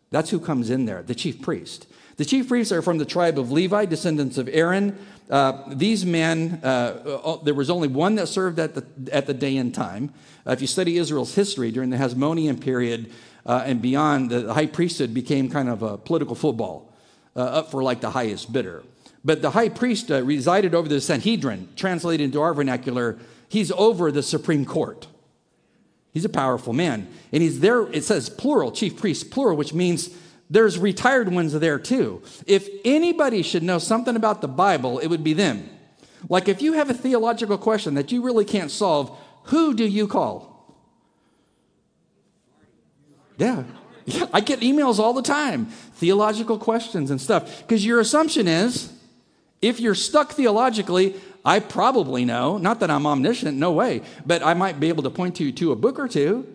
that's 0.10 0.30
who 0.30 0.40
comes 0.40 0.70
in 0.70 0.86
there, 0.86 1.04
the 1.04 1.16
chief 1.16 1.42
priest. 1.42 1.86
The 2.18 2.26
chief 2.26 2.48
priests 2.48 2.72
are 2.72 2.82
from 2.82 3.00
the 3.00 3.06
tribe 3.06 3.40
of 3.40 3.52
Levi, 3.52 3.86
descendants 3.86 4.38
of 4.38 4.48
Aaron. 4.52 4.98
Uh, 5.30 5.64
these 5.74 6.06
men, 6.06 6.60
uh, 6.64 6.68
uh, 6.68 7.44
there 7.44 7.54
was 7.54 7.70
only 7.70 7.88
one 7.88 8.16
that 8.16 8.28
served 8.28 8.60
at 8.60 8.76
the, 8.76 8.86
at 9.12 9.26
the 9.26 9.34
day 9.34 9.58
and 9.58 9.74
time. 9.74 10.14
Uh, 10.46 10.52
if 10.52 10.62
you 10.62 10.68
study 10.68 10.98
Israel's 10.98 11.34
history 11.34 11.72
during 11.72 11.90
the 11.90 11.98
Hasmonean 11.98 12.62
period 12.62 13.12
uh, 13.46 13.64
and 13.66 13.82
beyond, 13.82 14.30
the 14.30 14.54
high 14.54 14.68
priesthood 14.68 15.14
became 15.14 15.50
kind 15.50 15.70
of 15.70 15.82
a 15.82 15.98
political 15.98 16.36
football, 16.36 16.94
uh, 17.36 17.40
up 17.40 17.72
for 17.72 17.82
like 17.82 18.02
the 18.02 18.12
highest 18.12 18.54
bidder. 18.54 18.84
But 19.26 19.42
the 19.42 19.52
high 19.52 19.70
priest 19.70 20.10
resided 20.10 20.76
over 20.76 20.90
the 20.90 21.00
Sanhedrin, 21.00 21.70
translated 21.76 22.26
into 22.26 22.42
our 22.42 22.54
vernacular, 22.54 23.18
he's 23.48 23.72
over 23.72 24.12
the 24.12 24.22
Supreme 24.22 24.66
Court. 24.66 25.08
He's 26.12 26.26
a 26.26 26.30
powerful 26.30 26.74
man. 26.74 27.08
And 27.32 27.42
he's 27.42 27.62
there, 27.62 27.92
it 27.92 28.04
says 28.04 28.30
plural, 28.30 28.72
chief 28.72 28.98
priest, 28.98 29.32
plural, 29.32 29.58
which 29.58 29.74
means 29.74 30.10
there's 30.54 30.78
retired 30.78 31.34
ones 31.34 31.52
there 31.52 31.80
too. 31.80 32.22
If 32.46 32.70
anybody 32.86 33.42
should 33.42 33.64
know 33.64 33.80
something 33.80 34.16
about 34.16 34.42
the 34.42 34.48
Bible, 34.48 35.00
it 35.00 35.08
would 35.08 35.24
be 35.24 35.34
them. 35.34 35.68
Like 36.30 36.48
if 36.48 36.62
you 36.62 36.74
have 36.74 36.92
a 36.92 36.94
theological 36.94 37.58
question 37.58 37.96
that 37.96 38.12
you 38.12 38.22
really 38.22 38.46
can't 38.46 38.70
solve, 38.70 39.18
who 39.46 39.74
do 39.74 39.84
you 39.84 40.08
call? 40.08 40.78
Yeah. 43.40 43.64
Yeah, 44.06 44.28
I 44.34 44.42
get 44.42 44.60
emails 44.60 45.00
all 45.00 45.14
the 45.14 45.24
time, 45.24 45.66
theological 45.96 46.60
questions 46.60 47.10
and 47.10 47.20
stuff. 47.20 47.62
Because 47.62 47.84
your 47.84 48.00
assumption 48.00 48.48
is 48.48 48.94
if 49.60 49.80
you're 49.80 49.96
stuck 49.96 50.34
theologically, 50.34 51.16
I 51.44 51.62
probably 51.62 52.26
know, 52.26 52.60
not 52.60 52.80
that 52.82 52.92
I'm 52.92 53.08
omniscient, 53.08 53.58
no 53.58 53.72
way, 53.72 54.04
but 54.24 54.44
I 54.44 54.54
might 54.54 54.80
be 54.80 54.90
able 54.90 55.02
to 55.02 55.10
point 55.10 55.40
you 55.40 55.52
to 55.54 55.72
a 55.72 55.76
book 55.76 55.98
or 55.98 56.08
two. 56.08 56.46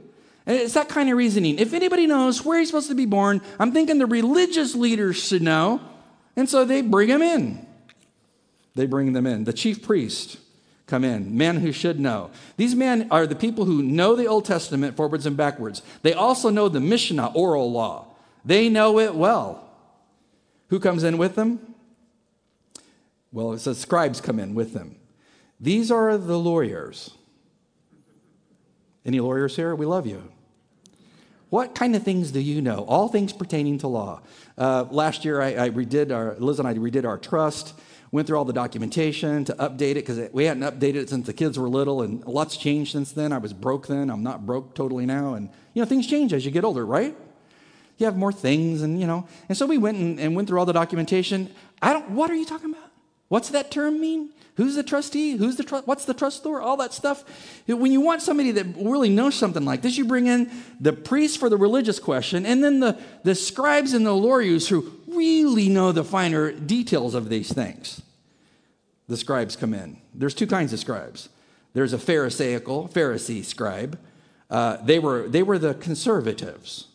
And 0.49 0.57
it's 0.57 0.73
that 0.73 0.89
kind 0.89 1.11
of 1.11 1.19
reasoning. 1.19 1.59
If 1.59 1.75
anybody 1.75 2.07
knows 2.07 2.43
where 2.43 2.59
he's 2.59 2.69
supposed 2.69 2.89
to 2.89 2.95
be 2.95 3.05
born, 3.05 3.43
I'm 3.61 3.71
thinking 3.71 3.99
the 3.99 4.07
religious 4.07 4.75
leaders 4.75 5.23
should 5.23 5.43
know. 5.43 5.83
And 6.37 6.49
so 6.49 6.65
they 6.65 6.81
bring 6.81 7.11
him 7.11 7.21
in. 7.21 7.67
They 8.75 8.87
bring 8.87 9.13
them 9.13 9.27
in. 9.27 9.45
The 9.45 9.53
chief 9.53 9.83
priest 9.83 10.39
come 10.87 11.05
in, 11.05 11.37
men 11.37 11.57
who 11.57 11.71
should 11.71 12.01
know. 12.01 12.31
These 12.57 12.75
men 12.75 13.09
are 13.11 13.27
the 13.27 13.37
people 13.37 13.67
who 13.67 13.83
know 13.83 14.17
the 14.17 14.27
Old 14.27 14.47
Testament 14.47 14.97
forwards 14.97 15.27
and 15.27 15.37
backwards. 15.37 15.83
They 16.01 16.15
also 16.15 16.49
know 16.49 16.71
the 16.71 16.81
Mishnah, 16.81 17.33
oral 17.35 17.71
law. 17.71 18.07
They 18.43 18.71
know 18.71 18.99
it 18.99 19.15
well. 19.15 19.69
Who 20.69 20.81
comes 20.81 21.05
in 21.05 21.19
with 21.19 21.35
them? 21.35 21.75
Well, 23.33 23.53
it 23.53 23.59
says 23.59 23.77
scribes 23.77 24.23
come 24.23 24.39
in 24.39 24.55
with 24.55 24.73
them. 24.73 24.97
These 25.61 25.91
are 25.91 26.17
the 26.17 26.39
lawyers. 26.39 27.11
Any 29.05 29.21
lawyers 29.21 29.55
here? 29.55 29.75
We 29.75 29.85
love 29.85 30.07
you. 30.07 30.23
What 31.51 31.75
kind 31.75 31.97
of 31.97 32.03
things 32.03 32.31
do 32.31 32.41
you 32.41 32.61
know? 32.61 32.85
All 32.89 33.09
things 33.09 33.33
pertaining 33.33 33.79
to 33.79 33.89
law. 33.89 34.21
Uh, 34.57 34.85
last 34.91 35.25
year, 35.25 35.41
I, 35.41 35.67
I 35.67 35.71
redid 35.71 36.13
our, 36.15 36.35
Liz 36.39 36.59
and 36.59 36.69
I 36.69 36.75
redid 36.75 37.07
our 37.07 37.19
trust 37.19 37.75
went 38.11 38.27
through 38.27 38.39
all 38.39 38.45
the 38.45 38.53
documentation 38.53 39.45
to 39.45 39.55
update 39.55 39.93
it 39.93 40.07
because 40.07 40.31
we 40.33 40.45
hadn't 40.45 40.63
updated 40.63 40.97
it 40.97 41.11
since 41.11 41.27
the 41.27 41.33
kids 41.33 41.59
were 41.59 41.69
little 41.69 42.03
and 42.03 42.25
lots 42.27 42.57
changed 42.57 42.93
since 42.93 43.13
then. 43.13 43.33
I 43.33 43.39
was 43.39 43.53
broke 43.53 43.87
then. 43.87 44.11
I'm 44.11 44.23
not 44.23 44.47
broke 44.47 44.75
totally 44.75 45.07
now. 45.07 45.35
And 45.35 45.51
you 45.75 45.83
know 45.83 45.87
things 45.87 46.07
change 46.07 46.33
as 46.33 46.45
you 46.45 46.51
get 46.51 46.65
older 46.65 46.85
right? 46.85 47.17
You 47.99 48.07
have 48.07 48.17
more 48.17 48.33
things 48.33 48.83
and 48.83 49.01
you 49.01 49.07
know. 49.07 49.27
And 49.49 49.59
so 49.59 49.67
we 49.67 49.79
went 49.79 49.99
and, 49.99 50.19
and 50.19 50.35
went 50.35 50.49
through 50.49 50.59
all 50.59 50.67
the 50.67 50.73
documentation. 50.73 51.51
I 51.83 51.93
don't 51.93 52.11
what 52.11 52.31
are 52.31 52.37
you 52.37 52.47
talking 52.47 52.71
about? 52.71 52.91
What's 53.29 53.51
that 53.51 53.71
term 53.71 54.01
mean 54.01 54.31
who's 54.59 54.75
the 54.75 54.83
trustee 54.83 55.37
who's 55.39 55.57
the 55.57 55.65
tr- 55.65 55.77
what's 55.87 56.05
the 56.05 56.13
trustor 56.13 56.61
all 56.61 56.77
that 56.77 56.93
stuff 56.93 57.25
when 57.67 57.91
you 57.91 58.03
want 58.03 58.21
somebody 58.21 58.51
that 58.51 58.67
really 58.77 59.09
knows 59.09 59.35
something 59.35 59.65
like 59.65 59.81
this 59.81 59.97
you 59.97 60.05
bring 60.05 60.27
in 60.27 60.51
the 60.79 60.93
priest 60.93 61.41
for 61.41 61.49
the 61.49 61.57
religious 61.57 61.99
question 61.99 62.45
and 62.45 62.63
then 62.63 62.81
the, 62.81 62.99
the 63.23 63.35
scribes 63.35 63.95
and 63.95 64.05
the 64.05 64.13
lawyers 64.13 64.69
who 64.69 64.93
really 65.09 65.69
know 65.69 65.93
the 65.93 66.05
finer 66.05 66.53
details 66.53 67.15
of 67.15 67.29
these 67.29 67.53
things, 67.53 68.03
the 69.09 69.17
scribes 69.17 69.57
come 69.57 69.75
in. 69.75 69.99
There's 70.15 70.35
two 70.35 70.47
kinds 70.47 70.73
of 70.73 70.79
scribes. 70.79 71.29
There's 71.75 71.93
a 71.93 71.99
Pharisaical, 71.99 72.89
Pharisee 72.89 73.45
scribe. 73.45 73.99
Uh, 74.51 74.79
they, 74.83 74.99
were, 74.99 75.29
they 75.29 75.43
were 75.43 75.59
the 75.59 75.75
conservatives. 75.75 76.89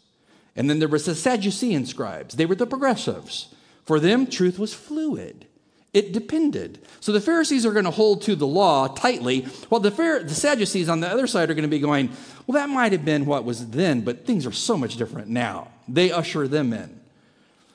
And 0.56 0.70
then 0.70 0.80
there 0.80 0.88
was 0.88 1.06
the 1.06 1.16
Sadducean 1.16 1.86
scribes. 1.86 2.36
They 2.36 2.46
were 2.46 2.56
the 2.56 2.68
progressives. 2.68 3.54
For 3.86 4.00
them, 4.00 4.28
truth 4.28 4.60
was 4.60 4.74
fluid. 4.74 5.48
It 5.94 6.12
depended. 6.12 6.80
So 7.00 7.12
the 7.12 7.22
Pharisees 7.22 7.66
are 7.66 7.72
going 7.72 7.86
to 7.86 7.92
hold 7.92 8.24
to 8.24 8.36
the 8.36 8.48
law 8.48 8.88
tightly, 8.88 9.42
while 9.70 9.80
the, 9.80 9.92
the 9.92 10.34
Sadducees 10.34 10.90
on 10.90 11.02
the 11.02 11.08
other 11.08 11.28
side 11.28 11.52
are 11.52 11.54
going 11.54 11.64
to 11.64 11.70
be 11.70 11.80
going, 11.80 12.10
well, 12.48 12.56
that 12.56 12.74
might 12.74 12.92
have 12.92 13.06
been 13.06 13.26
what 13.28 13.46
was 13.46 13.70
then, 13.70 14.02
but 14.02 14.26
things 14.26 14.48
are 14.48 14.52
so 14.52 14.76
much 14.76 14.98
different 14.98 15.28
now. 15.28 15.68
They 15.88 16.12
usher 16.12 16.48
them 16.48 16.74
in. 16.74 17.00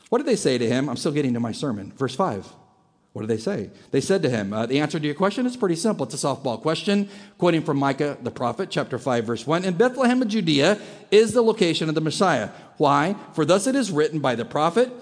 What 0.09 0.18
did 0.18 0.26
they 0.26 0.37
say 0.37 0.59
to 0.59 0.66
him? 0.66 0.88
I'm 0.88 0.96
still 0.96 1.12
getting 1.12 1.35
to 1.35 1.40
my 1.40 1.52
sermon. 1.52 1.92
Verse 1.92 2.16
5. 2.16 2.48
What 3.12 3.26
did 3.26 3.31
they 3.37 3.42
say? 3.42 3.70
They 3.90 4.00
said 4.00 4.22
to 4.22 4.31
him, 4.31 4.52
uh, 4.52 4.66
The 4.66 4.81
answer 4.81 4.98
to 4.98 5.04
your 5.04 5.14
question 5.14 5.46
is 5.46 5.57
pretty 5.57 5.76
simple. 5.76 6.07
It's 6.07 6.22
a 6.22 6.26
softball 6.26 6.61
question, 6.61 7.09
quoting 7.38 7.62
from 7.62 7.78
Micah 7.78 8.16
the 8.22 8.31
prophet, 8.31 8.68
chapter 8.70 8.98
5, 8.98 9.24
verse 9.24 9.46
1. 9.46 9.64
In 9.64 9.74
Bethlehem 9.74 10.22
of 10.22 10.28
Judea 10.28 10.81
is 11.11 11.33
the 11.33 11.42
location 11.42 11.88
of 11.88 11.94
the 11.94 12.00
Messiah. 12.00 12.50
Why? 12.76 13.16
For 13.35 13.44
thus 13.44 13.66
it 13.66 13.74
is 13.74 13.90
written 13.90 14.20
by 14.20 14.35
the 14.35 14.44
prophet, 14.44 14.92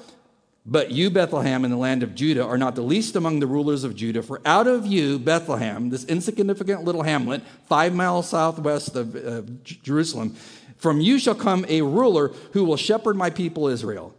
But 0.69 0.91
you, 0.91 1.11
Bethlehem, 1.11 1.65
in 1.65 1.71
the 1.71 1.77
land 1.77 2.03
of 2.03 2.15
Judah, 2.15 2.45
are 2.45 2.59
not 2.59 2.75
the 2.75 2.83
least 2.83 3.15
among 3.15 3.39
the 3.39 3.47
rulers 3.47 3.85
of 3.85 3.95
Judah. 3.95 4.23
For 4.23 4.41
out 4.45 4.67
of 4.67 4.85
you, 4.85 5.19
Bethlehem, 5.19 5.91
this 5.91 6.05
insignificant 6.05 6.83
little 6.83 7.03
hamlet, 7.03 7.43
five 7.69 7.95
miles 7.95 8.29
southwest 8.29 8.97
of 8.97 9.15
uh, 9.15 9.43
Jerusalem, 9.63 10.35
from 10.77 11.01
you 11.01 11.19
shall 11.19 11.37
come 11.37 11.65
a 11.69 11.83
ruler 11.83 12.33
who 12.53 12.65
will 12.65 12.77
shepherd 12.77 13.17
my 13.17 13.31
people 13.31 13.69
Israel 13.69 14.13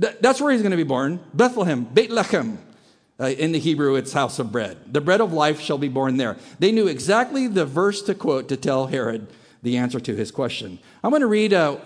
that's 0.00 0.40
where 0.40 0.52
he's 0.52 0.62
going 0.62 0.70
to 0.70 0.76
be 0.76 0.82
born 0.82 1.20
Bethlehem, 1.34 1.84
Bethlehem. 1.84 2.58
Uh, 3.18 3.26
in 3.26 3.52
the 3.52 3.58
Hebrew, 3.58 3.96
it's 3.96 4.14
house 4.14 4.38
of 4.38 4.50
bread. 4.50 4.78
The 4.94 5.02
bread 5.02 5.20
of 5.20 5.30
life 5.30 5.60
shall 5.60 5.76
be 5.76 5.88
born 5.88 6.16
there. 6.16 6.38
They 6.58 6.72
knew 6.72 6.86
exactly 6.86 7.48
the 7.48 7.66
verse 7.66 8.00
to 8.04 8.14
quote 8.14 8.48
to 8.48 8.56
tell 8.56 8.86
Herod 8.86 9.26
the 9.62 9.76
answer 9.76 10.00
to 10.00 10.16
his 10.16 10.30
question. 10.30 10.78
I'm 11.04 11.10
going 11.10 11.20
to 11.20 11.26
read 11.26 11.52
uh, 11.52 11.76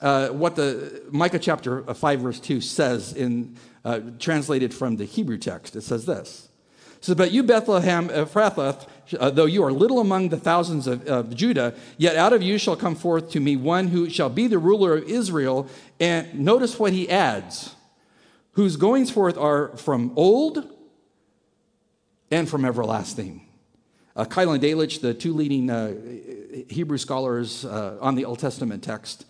uh, 0.00 0.28
what 0.28 0.56
the 0.56 1.02
Micah 1.10 1.38
chapter 1.38 1.82
5, 1.82 2.20
verse 2.20 2.40
2 2.40 2.60
says 2.60 3.12
in 3.12 3.56
uh, 3.84 4.00
translated 4.18 4.74
from 4.74 4.96
the 4.96 5.04
Hebrew 5.04 5.38
text. 5.38 5.76
It 5.76 5.82
says 5.82 6.06
this. 6.06 6.48
It 6.96 7.04
says, 7.04 7.14
But 7.14 7.30
you, 7.30 7.42
Bethlehem 7.42 8.08
Ephrathah, 8.08 8.86
uh, 9.18 9.30
though 9.30 9.44
you 9.44 9.62
are 9.62 9.72
little 9.72 10.00
among 10.00 10.30
the 10.30 10.36
thousands 10.36 10.86
of, 10.86 11.06
of 11.06 11.34
Judah, 11.34 11.74
yet 11.96 12.16
out 12.16 12.32
of 12.32 12.42
you 12.42 12.58
shall 12.58 12.76
come 12.76 12.96
forth 12.96 13.30
to 13.30 13.40
me 13.40 13.56
one 13.56 13.88
who 13.88 14.10
shall 14.10 14.28
be 14.28 14.48
the 14.48 14.58
ruler 14.58 14.96
of 14.96 15.04
Israel. 15.04 15.68
And 16.00 16.40
notice 16.40 16.78
what 16.78 16.92
he 16.92 17.08
adds 17.08 17.76
whose 18.52 18.76
goings 18.76 19.10
forth 19.10 19.36
are 19.38 19.76
from 19.76 20.12
old 20.16 20.66
and 22.30 22.48
from 22.48 22.64
everlasting. 22.64 23.46
Uh, 24.16 24.24
Keil 24.24 24.54
and 24.54 24.62
Delitzsch, 24.62 25.00
the 25.00 25.12
two 25.12 25.34
leading 25.34 25.70
uh, 25.70 25.94
Hebrew 26.68 26.96
scholars 26.96 27.66
uh, 27.66 27.98
on 28.00 28.14
the 28.14 28.24
Old 28.24 28.38
Testament 28.38 28.82
text, 28.82 29.26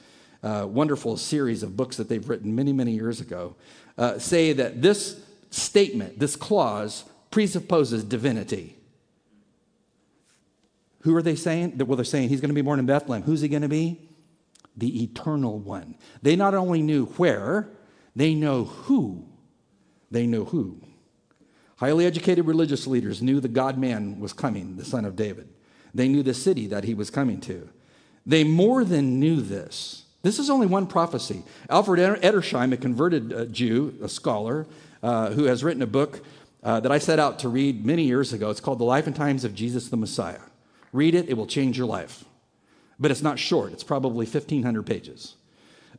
uh, 0.47 0.65
wonderful 0.65 1.17
series 1.17 1.65
of 1.65 1.77
books 1.77 1.97
that 1.97 2.09
they've 2.09 2.29
written 2.29 2.55
many, 2.55 2.73
many 2.73 2.93
years 2.93 3.21
ago, 3.21 3.57
uh, 3.99 4.17
say 4.19 4.53
that 4.53 4.81
this 4.81 5.21
statement, 5.51 6.21
this 6.21 6.37
clause, 6.37 7.05
presupposes 7.33 8.05
divinity. 8.05 8.77
Who 11.01 11.17
are 11.17 11.23
they 11.23 11.35
saying? 11.35 11.79
Well, 11.79 11.97
they're 11.97 12.05
saying 12.05 12.29
he's 12.29 12.41
going 12.41 12.51
to 12.51 12.55
be 12.55 12.63
born 12.63 12.79
in 12.79 12.87
Bethlehem. 12.87 13.25
Who's 13.25 13.41
he 13.41 13.49
going 13.49 13.63
to 13.63 13.69
be? 13.69 14.01
The 14.77 15.03
eternal 15.03 15.59
one. 15.59 15.97
They 16.23 16.37
not 16.37 16.55
only 16.55 16.81
knew 16.81 17.07
where, 17.07 17.69
they 18.15 18.35
know 18.35 18.65
who. 18.65 19.27
They 20.13 20.27
know 20.27 20.45
who. 20.45 20.81
Highly 21.79 22.07
educated 22.07 22.47
religious 22.47 22.87
leaders 22.87 23.21
knew 23.21 23.41
the 23.41 23.49
God 23.49 23.79
man 23.79 24.21
was 24.21 24.33
coming, 24.33 24.77
the 24.77 24.85
son 24.85 25.05
of 25.05 25.17
David. 25.17 25.49
They 25.93 26.07
knew 26.09 26.23
the 26.23 26.35
city 26.35 26.69
that 26.69 26.85
he 26.85 26.95
was 26.95 27.11
coming 27.11 27.41
to. 27.43 27.69
They 28.25 28.45
more 28.45 28.85
than 28.85 29.19
knew 29.19 29.41
this. 29.41 30.06
This 30.27 30.41
is 30.41 30.51
only 30.51 30.67
one 30.67 30.89
prophecy. 30.89 31.45
Alfred 31.71 32.01
Edersheim, 32.21 32.73
a 32.73 32.77
converted 32.77 33.33
uh, 33.33 33.45
Jew, 33.45 33.97
a 34.03 34.09
scholar, 34.09 34.67
uh, 35.01 35.31
who 35.31 35.45
has 35.45 35.63
written 35.63 35.83
a 35.83 35.87
book 35.87 36.21
uh, 36.65 36.81
that 36.81 36.91
I 36.91 36.99
set 36.99 37.21
out 37.21 37.39
to 37.41 37.49
read 37.49 37.87
many 37.87 38.03
years 38.03 38.33
ago. 38.33 38.51
It's 38.51 38.59
called 38.59 38.81
The 38.81 38.85
Life 38.85 39.07
and 39.07 39.15
Times 39.15 39.45
of 39.45 39.55
Jesus 39.55 39.89
the 39.89 39.97
Messiah. 39.97 40.41
Read 40.93 41.15
it, 41.15 41.29
it 41.29 41.35
will 41.35 41.47
change 41.47 41.79
your 41.79 41.87
life. 41.87 42.25
But 42.99 43.13
it's 43.13 43.23
not 43.23 43.39
short, 43.39 43.73
it's 43.73 43.85
probably 43.85 44.27
1,500 44.27 44.83
pages. 44.83 45.37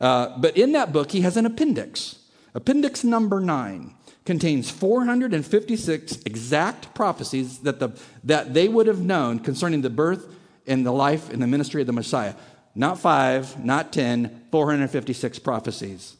Uh, 0.01 0.37
but 0.37 0.57
in 0.57 0.73
that 0.73 0.91
book, 0.91 1.11
he 1.11 1.21
has 1.21 1.37
an 1.37 1.45
appendix. 1.45 2.19
Appendix 2.53 3.05
number 3.05 3.39
nine 3.39 3.95
contains 4.25 4.69
456 4.69 6.17
exact 6.25 6.93
prophecies 6.93 7.59
that, 7.59 7.79
the, 7.79 7.91
that 8.25 8.53
they 8.53 8.67
would 8.67 8.87
have 8.87 8.99
known 8.99 9.39
concerning 9.39 9.83
the 9.83 9.89
birth 9.89 10.27
and 10.67 10.85
the 10.85 10.91
life 10.91 11.31
and 11.31 11.41
the 11.41 11.47
ministry 11.47 11.79
of 11.79 11.87
the 11.87 11.93
Messiah. 11.93 12.33
Not 12.77 12.99
five, 12.99 13.63
not 13.63 13.91
10, 13.91 14.45
456 14.51 15.39
prophecies. 15.39 16.15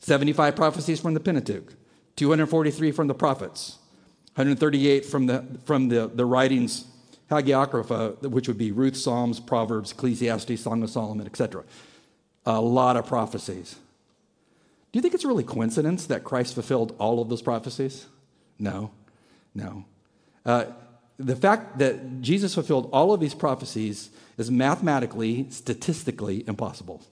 75 0.00 0.54
prophecies 0.54 1.00
from 1.00 1.14
the 1.14 1.20
Pentateuch, 1.20 1.72
243 2.16 2.92
from 2.92 3.06
the 3.06 3.14
prophets, 3.14 3.78
138 4.34 5.04
from 5.04 5.26
the, 5.26 5.44
from 5.64 5.88
the, 5.88 6.08
the 6.08 6.26
writings, 6.26 6.84
hagiographa, 7.30 8.20
which 8.22 8.46
would 8.48 8.58
be 8.58 8.70
Ruth, 8.70 8.96
Psalms, 8.96 9.40
Proverbs, 9.40 9.92
Ecclesiastes, 9.92 10.60
Song 10.60 10.82
of 10.82 10.90
Solomon, 10.90 11.26
etc 11.26 11.64
a 12.46 12.60
lot 12.60 12.96
of 12.96 13.06
prophecies. 13.06 13.74
Do 14.92 14.98
you 14.98 15.02
think 15.02 15.14
it's 15.14 15.24
really 15.24 15.44
coincidence 15.44 16.06
that 16.06 16.24
Christ 16.24 16.54
fulfilled 16.54 16.94
all 16.98 17.20
of 17.20 17.28
those 17.28 17.42
prophecies? 17.42 18.06
No, 18.58 18.92
no. 19.54 19.84
Uh, 20.44 20.66
the 21.18 21.36
fact 21.36 21.78
that 21.78 22.22
Jesus 22.22 22.54
fulfilled 22.54 22.88
all 22.92 23.12
of 23.12 23.20
these 23.20 23.34
prophecies 23.34 24.10
is 24.38 24.50
mathematically, 24.50 25.46
statistically 25.50 26.44
impossible. 26.46 27.02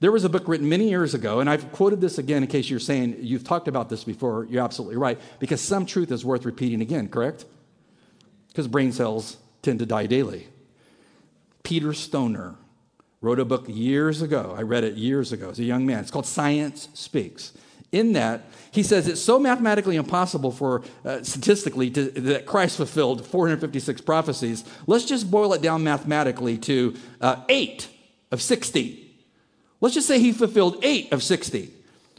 There 0.00 0.12
was 0.12 0.24
a 0.24 0.30
book 0.30 0.48
written 0.48 0.68
many 0.68 0.88
years 0.88 1.12
ago, 1.12 1.40
and 1.40 1.50
I've 1.50 1.70
quoted 1.72 2.00
this 2.00 2.16
again 2.16 2.42
in 2.42 2.48
case 2.48 2.70
you're 2.70 2.80
saying 2.80 3.18
you've 3.20 3.44
talked 3.44 3.68
about 3.68 3.90
this 3.90 4.04
before. 4.04 4.46
You're 4.46 4.64
absolutely 4.64 4.96
right, 4.96 5.18
because 5.38 5.60
some 5.60 5.84
truth 5.84 6.10
is 6.10 6.24
worth 6.24 6.46
repeating 6.46 6.80
again, 6.80 7.08
correct? 7.08 7.44
Because 8.48 8.66
brain 8.66 8.92
cells 8.92 9.36
tend 9.62 9.78
to 9.80 9.86
die 9.86 10.06
daily. 10.06 10.48
Peter 11.62 11.92
Stoner 11.92 12.54
wrote 13.20 13.38
a 13.38 13.44
book 13.44 13.66
years 13.68 14.22
ago. 14.22 14.54
I 14.56 14.62
read 14.62 14.84
it 14.84 14.94
years 14.94 15.32
ago 15.32 15.50
as 15.50 15.58
a 15.58 15.64
young 15.64 15.84
man. 15.84 16.00
It's 16.00 16.10
called 16.10 16.26
Science 16.26 16.88
Speaks. 16.94 17.52
In 17.92 18.12
that, 18.12 18.44
he 18.70 18.82
says 18.82 19.08
it's 19.08 19.20
so 19.20 19.38
mathematically 19.38 19.96
impossible 19.96 20.52
for 20.52 20.82
uh, 21.04 21.22
statistically 21.22 21.90
to, 21.90 22.04
that 22.10 22.46
Christ 22.46 22.76
fulfilled 22.76 23.26
456 23.26 24.00
prophecies. 24.02 24.64
Let's 24.86 25.04
just 25.04 25.30
boil 25.30 25.52
it 25.54 25.62
down 25.62 25.82
mathematically 25.82 26.56
to 26.58 26.94
uh, 27.20 27.42
eight 27.48 27.88
of 28.30 28.40
60. 28.40 29.10
Let's 29.80 29.94
just 29.94 30.06
say 30.06 30.20
he 30.20 30.32
fulfilled 30.32 30.84
eight 30.84 31.12
of 31.12 31.22
60. 31.22 31.72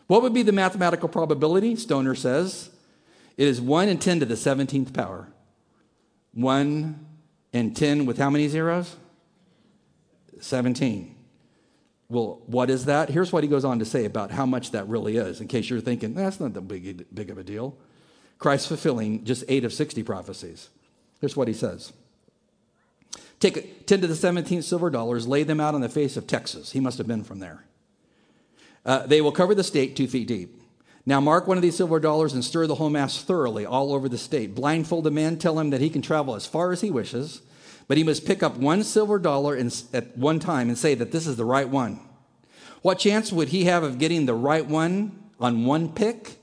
What 0.07 0.21
would 0.23 0.33
be 0.33 0.43
the 0.43 0.51
mathematical 0.51 1.07
probability? 1.07 1.77
Stoner 1.77 2.15
says 2.15 2.69
it 3.37 3.47
is 3.47 3.61
1 3.61 3.87
in 3.87 3.97
10 3.97 4.19
to 4.19 4.25
the 4.25 4.35
17th 4.35 4.93
power. 4.93 5.29
1 6.33 7.05
in 7.53 7.73
10 7.73 8.05
with 8.05 8.17
how 8.17 8.29
many 8.29 8.49
zeros? 8.49 8.97
17. 10.41 11.15
Well, 12.11 12.41
what 12.45 12.69
is 12.69 12.85
that? 12.85 13.09
Here's 13.09 13.31
what 13.31 13.41
he 13.41 13.49
goes 13.49 13.63
on 13.63 13.79
to 13.79 13.85
say 13.85 14.03
about 14.03 14.31
how 14.31 14.45
much 14.45 14.71
that 14.71 14.85
really 14.89 15.15
is, 15.15 15.39
in 15.39 15.47
case 15.47 15.69
you're 15.69 15.79
thinking, 15.79 16.13
that's 16.13 16.41
not 16.41 16.53
that 16.55 16.67
big, 16.67 17.05
big 17.15 17.29
of 17.29 17.37
a 17.37 17.43
deal. 17.43 17.77
Christ 18.37 18.67
fulfilling 18.67 19.23
just 19.23 19.45
eight 19.47 19.63
of 19.63 19.71
60 19.71 20.03
prophecies. 20.03 20.69
Here's 21.21 21.37
what 21.37 21.47
he 21.47 21.53
says 21.53 21.93
Take 23.39 23.87
10 23.87 24.01
to 24.01 24.07
the 24.07 24.13
17th 24.13 24.63
silver 24.63 24.89
dollars, 24.89 25.25
lay 25.25 25.43
them 25.43 25.61
out 25.61 25.73
on 25.73 25.79
the 25.79 25.87
face 25.87 26.17
of 26.17 26.27
Texas. 26.27 26.73
He 26.73 26.81
must 26.81 26.97
have 26.97 27.07
been 27.07 27.23
from 27.23 27.39
there. 27.39 27.63
Uh, 28.85 29.07
they 29.07 29.21
will 29.21 29.31
cover 29.31 29.55
the 29.55 29.63
state 29.63 29.95
two 29.95 30.07
feet 30.07 30.27
deep. 30.27 30.61
Now, 31.05 31.21
mark 31.21 31.47
one 31.47 31.57
of 31.57 31.63
these 31.63 31.77
silver 31.77 32.01
dollars 32.01 32.33
and 32.33 32.43
stir 32.43 32.67
the 32.67 32.75
whole 32.75 32.89
mass 32.89 33.23
thoroughly 33.23 33.65
all 33.65 33.93
over 33.93 34.09
the 34.09 34.17
state. 34.17 34.53
Blindfold 34.53 35.07
a 35.07 35.11
man, 35.11 35.37
tell 35.37 35.57
him 35.57 35.69
that 35.69 35.79
he 35.79 35.89
can 35.89 36.01
travel 36.01 36.35
as 36.35 36.45
far 36.45 36.73
as 36.73 36.81
he 36.81 36.91
wishes 36.91 37.41
but 37.91 37.97
he 37.97 38.05
must 38.05 38.25
pick 38.25 38.41
up 38.41 38.55
one 38.55 38.85
silver 38.85 39.19
dollar 39.19 39.53
in, 39.53 39.69
at 39.91 40.17
one 40.17 40.39
time 40.39 40.69
and 40.69 40.77
say 40.77 40.95
that 40.95 41.11
this 41.11 41.27
is 41.27 41.35
the 41.35 41.43
right 41.43 41.67
one. 41.67 41.99
What 42.81 42.99
chance 42.99 43.33
would 43.33 43.49
he 43.49 43.65
have 43.65 43.83
of 43.83 43.99
getting 43.99 44.25
the 44.25 44.33
right 44.33 44.65
one 44.65 45.21
on 45.41 45.65
one 45.65 45.91
pick? 45.91 46.37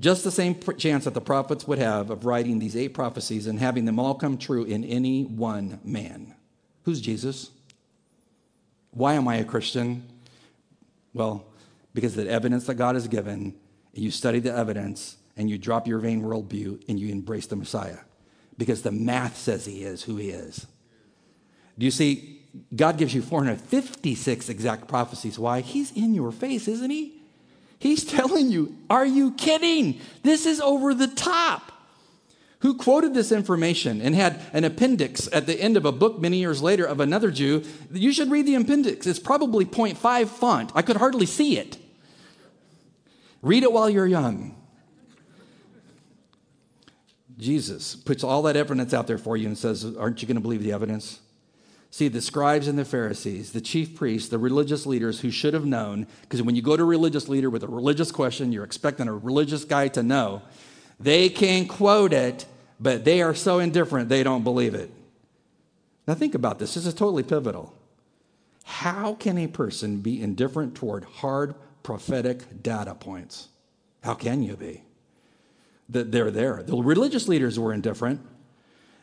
Just 0.00 0.22
the 0.22 0.30
same 0.30 0.54
chance 0.76 1.04
that 1.04 1.14
the 1.14 1.20
prophets 1.22 1.66
would 1.66 1.78
have 1.78 2.10
of 2.10 2.26
writing 2.26 2.58
these 2.58 2.76
eight 2.76 2.92
prophecies 2.92 3.46
and 3.46 3.58
having 3.58 3.86
them 3.86 3.98
all 3.98 4.14
come 4.14 4.36
true 4.36 4.64
in 4.64 4.84
any 4.84 5.24
one 5.24 5.80
man. 5.82 6.34
Who's 6.82 7.00
Jesus? 7.00 7.52
Why 8.90 9.14
am 9.14 9.28
I 9.28 9.36
a 9.36 9.44
Christian? 9.46 10.06
Well, 11.14 11.46
because 11.94 12.16
the 12.16 12.28
evidence 12.28 12.66
that 12.66 12.74
God 12.74 12.96
has 12.96 13.08
given, 13.08 13.54
and 13.94 14.04
you 14.04 14.10
study 14.10 14.40
the 14.40 14.54
evidence 14.54 15.16
and 15.38 15.48
you 15.48 15.56
drop 15.56 15.88
your 15.88 16.00
vain 16.00 16.20
worldview 16.20 16.86
and 16.86 17.00
you 17.00 17.08
embrace 17.08 17.46
the 17.46 17.56
Messiah 17.56 18.00
because 18.60 18.82
the 18.82 18.92
math 18.92 19.38
says 19.38 19.64
he 19.64 19.84
is 19.84 20.02
who 20.02 20.16
he 20.16 20.28
is. 20.28 20.66
Do 21.78 21.86
you 21.86 21.90
see? 21.90 22.42
God 22.76 22.98
gives 22.98 23.14
you 23.14 23.22
456 23.22 24.50
exact 24.50 24.86
prophecies. 24.86 25.38
Why? 25.38 25.62
He's 25.62 25.90
in 25.92 26.14
your 26.14 26.30
face, 26.30 26.68
isn't 26.68 26.90
he? 26.90 27.14
He's 27.78 28.04
telling 28.04 28.50
you, 28.50 28.76
are 28.90 29.06
you 29.06 29.32
kidding? 29.32 29.98
This 30.22 30.44
is 30.44 30.60
over 30.60 30.92
the 30.92 31.06
top. 31.06 31.72
Who 32.58 32.76
quoted 32.76 33.14
this 33.14 33.32
information 33.32 34.02
and 34.02 34.14
had 34.14 34.42
an 34.52 34.64
appendix 34.64 35.26
at 35.32 35.46
the 35.46 35.58
end 35.58 35.78
of 35.78 35.86
a 35.86 35.92
book 35.92 36.20
many 36.20 36.36
years 36.36 36.60
later 36.60 36.84
of 36.84 37.00
another 37.00 37.30
Jew? 37.30 37.64
You 37.90 38.12
should 38.12 38.30
read 38.30 38.44
the 38.44 38.56
appendix. 38.56 39.06
It's 39.06 39.18
probably 39.18 39.64
0.5 39.64 40.28
font. 40.28 40.70
I 40.74 40.82
could 40.82 40.98
hardly 40.98 41.24
see 41.24 41.56
it. 41.56 41.78
Read 43.40 43.62
it 43.62 43.72
while 43.72 43.88
you're 43.88 44.06
young. 44.06 44.59
Jesus 47.40 47.96
puts 47.96 48.22
all 48.22 48.42
that 48.42 48.56
evidence 48.56 48.94
out 48.94 49.06
there 49.06 49.18
for 49.18 49.36
you 49.36 49.46
and 49.46 49.56
says, 49.56 49.84
Aren't 49.98 50.22
you 50.22 50.28
going 50.28 50.36
to 50.36 50.40
believe 50.40 50.62
the 50.62 50.72
evidence? 50.72 51.20
See, 51.92 52.06
the 52.06 52.20
scribes 52.20 52.68
and 52.68 52.78
the 52.78 52.84
Pharisees, 52.84 53.50
the 53.50 53.60
chief 53.60 53.96
priests, 53.96 54.28
the 54.28 54.38
religious 54.38 54.86
leaders 54.86 55.20
who 55.20 55.30
should 55.30 55.54
have 55.54 55.66
known, 55.66 56.06
because 56.22 56.40
when 56.40 56.54
you 56.54 56.62
go 56.62 56.76
to 56.76 56.82
a 56.84 56.86
religious 56.86 57.28
leader 57.28 57.50
with 57.50 57.64
a 57.64 57.68
religious 57.68 58.12
question, 58.12 58.52
you're 58.52 58.64
expecting 58.64 59.08
a 59.08 59.12
religious 59.12 59.64
guy 59.64 59.88
to 59.88 60.02
know. 60.02 60.42
They 61.00 61.28
can 61.28 61.66
quote 61.66 62.12
it, 62.12 62.46
but 62.78 63.04
they 63.04 63.22
are 63.22 63.34
so 63.34 63.58
indifferent 63.58 64.08
they 64.08 64.22
don't 64.22 64.44
believe 64.44 64.74
it. 64.74 64.90
Now, 66.06 66.14
think 66.14 66.34
about 66.34 66.58
this. 66.58 66.74
This 66.74 66.86
is 66.86 66.94
totally 66.94 67.24
pivotal. 67.24 67.74
How 68.64 69.14
can 69.14 69.36
a 69.36 69.48
person 69.48 70.00
be 70.00 70.22
indifferent 70.22 70.76
toward 70.76 71.04
hard 71.04 71.54
prophetic 71.82 72.62
data 72.62 72.94
points? 72.94 73.48
How 74.02 74.14
can 74.14 74.42
you 74.42 74.56
be? 74.56 74.82
That 75.90 76.12
they're 76.12 76.30
there. 76.30 76.62
The 76.62 76.76
religious 76.76 77.28
leaders 77.28 77.58
were 77.58 77.72
indifferent. 77.72 78.20